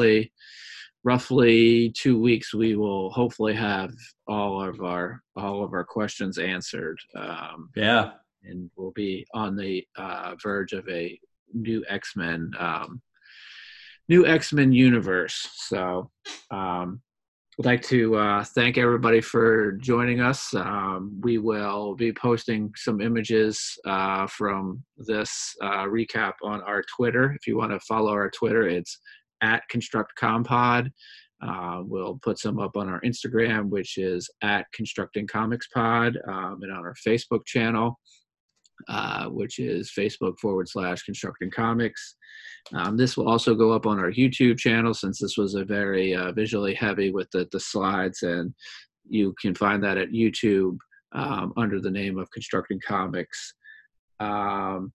Roughly 1.05 1.91
two 1.97 2.21
weeks 2.21 2.53
we 2.55 2.75
will 2.77 3.11
hopefully 3.11 3.55
have 3.55 3.93
all 4.27 4.63
of 4.63 4.81
our 4.83 5.23
all 5.37 5.65
of 5.65 5.73
our 5.73 5.85
questions 5.85 6.39
answered 6.39 6.99
um 7.17 7.71
Yeah, 7.77 8.11
and 8.45 8.71
we'll 8.77 8.93
be 8.93 9.27
on 9.35 9.57
the 9.57 9.87
uh, 9.97 10.35
verge 10.43 10.73
of 10.73 10.89
a 10.89 11.19
new 11.53 11.85
X 11.89 12.15
Men, 12.17 12.51
um, 12.59 13.01
new 14.09 14.27
X 14.27 14.53
Men 14.53 14.73
universe. 14.73 15.49
So, 15.55 16.11
um, 16.51 17.01
I'd 17.59 17.67
like 17.67 17.83
to 17.85 18.15
uh, 18.15 18.45
thank 18.45 18.79
everybody 18.79 19.21
for 19.21 19.73
joining 19.73 20.21
us. 20.21 20.55
Um, 20.55 21.21
we 21.23 21.39
will 21.39 21.97
be 21.97 22.13
posting 22.13 22.73
some 22.77 23.01
images 23.01 23.77
uh, 23.85 24.29
from 24.29 24.85
this 24.97 25.57
uh, 25.61 25.85
recap 25.87 26.35
on 26.45 26.63
our 26.63 26.85
Twitter. 26.97 27.33
If 27.33 27.49
you 27.49 27.57
want 27.57 27.73
to 27.73 27.81
follow 27.81 28.13
our 28.13 28.31
Twitter, 28.31 28.69
it's 28.69 29.01
at 29.43 29.63
Construct 29.69 30.13
Compod. 30.21 30.91
Uh, 31.41 31.83
we'll 31.85 32.19
put 32.23 32.39
some 32.39 32.59
up 32.59 32.77
on 32.77 32.89
our 32.89 33.01
Instagram, 33.03 33.69
which 33.69 33.97
is 33.97 34.29
at 34.43 34.67
Constructing 34.73 35.27
Comics 35.27 35.69
Pod, 35.69 36.19
um, 36.27 36.59
and 36.63 36.73
on 36.73 36.85
our 36.85 36.95
Facebook 37.07 37.47
channel 37.47 37.99
uh, 38.87 39.27
which 39.27 39.59
is 39.59 39.91
Facebook 39.91 40.39
forward 40.39 40.69
slash 40.69 41.03
constructing 41.03 41.51
comics. 41.51 42.17
Um, 42.73 42.97
this 42.97 43.17
will 43.17 43.29
also 43.29 43.55
go 43.55 43.73
up 43.73 43.87
on 43.87 43.99
our 43.99 44.13
YouTube 44.13 44.59
channel 44.59 44.95
since 44.95 45.19
this 45.19 45.37
was 45.37 45.55
a 45.55 45.65
very 45.65 46.15
uh, 46.15 46.33
visually 46.33 46.75
heavy 46.75 47.11
with 47.11 47.29
the, 47.33 47.49
the 47.51 47.61
slides, 47.61 48.23
and 48.23 48.55
you 49.09 49.35
can 49.41 49.55
find 49.55 49.83
that 49.83 49.99
at 49.99 50.11
YouTube 50.11 50.77
um, 51.13 51.53
under 51.57 51.81
the 51.81 51.91
name 51.91 52.19
of 52.19 52.31
Constructing 52.31 52.81
Comics. 52.87 53.55
Um, 54.21 54.93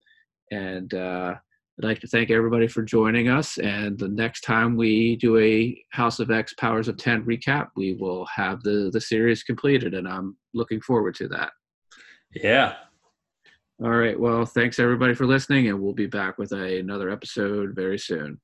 and 0.52 0.94
uh, 0.94 1.36
I'd 1.80 1.86
like 1.86 2.00
to 2.02 2.08
thank 2.08 2.30
everybody 2.30 2.68
for 2.68 2.84
joining 2.84 3.30
us. 3.30 3.58
And 3.58 3.98
the 3.98 4.08
next 4.08 4.42
time 4.42 4.76
we 4.76 5.16
do 5.16 5.38
a 5.40 5.84
House 5.92 6.20
of 6.20 6.30
X 6.30 6.54
Powers 6.54 6.88
of 6.88 6.98
10 6.98 7.26
recap, 7.26 7.70
we 7.76 7.94
will 7.94 8.28
have 8.28 8.62
the, 8.62 8.92
the 8.94 9.02
series 9.02 9.44
completed, 9.44 9.96
and 9.96 10.08
I'm 10.08 10.38
looking 10.54 10.82
forward 10.82 11.16
to 11.16 11.28
that. 11.30 11.52
yeah. 12.32 12.76
All 13.84 13.90
right. 13.90 14.18
Well, 14.18 14.46
thanks 14.46 14.78
everybody 14.78 15.16
for 15.16 15.26
listening, 15.26 15.68
and 15.68 15.82
we'll 15.82 15.94
be 15.94 16.06
back 16.06 16.38
with 16.38 16.52
a, 16.52 16.80
another 16.80 17.10
episode 17.10 17.74
very 17.74 17.98
soon. 17.98 18.40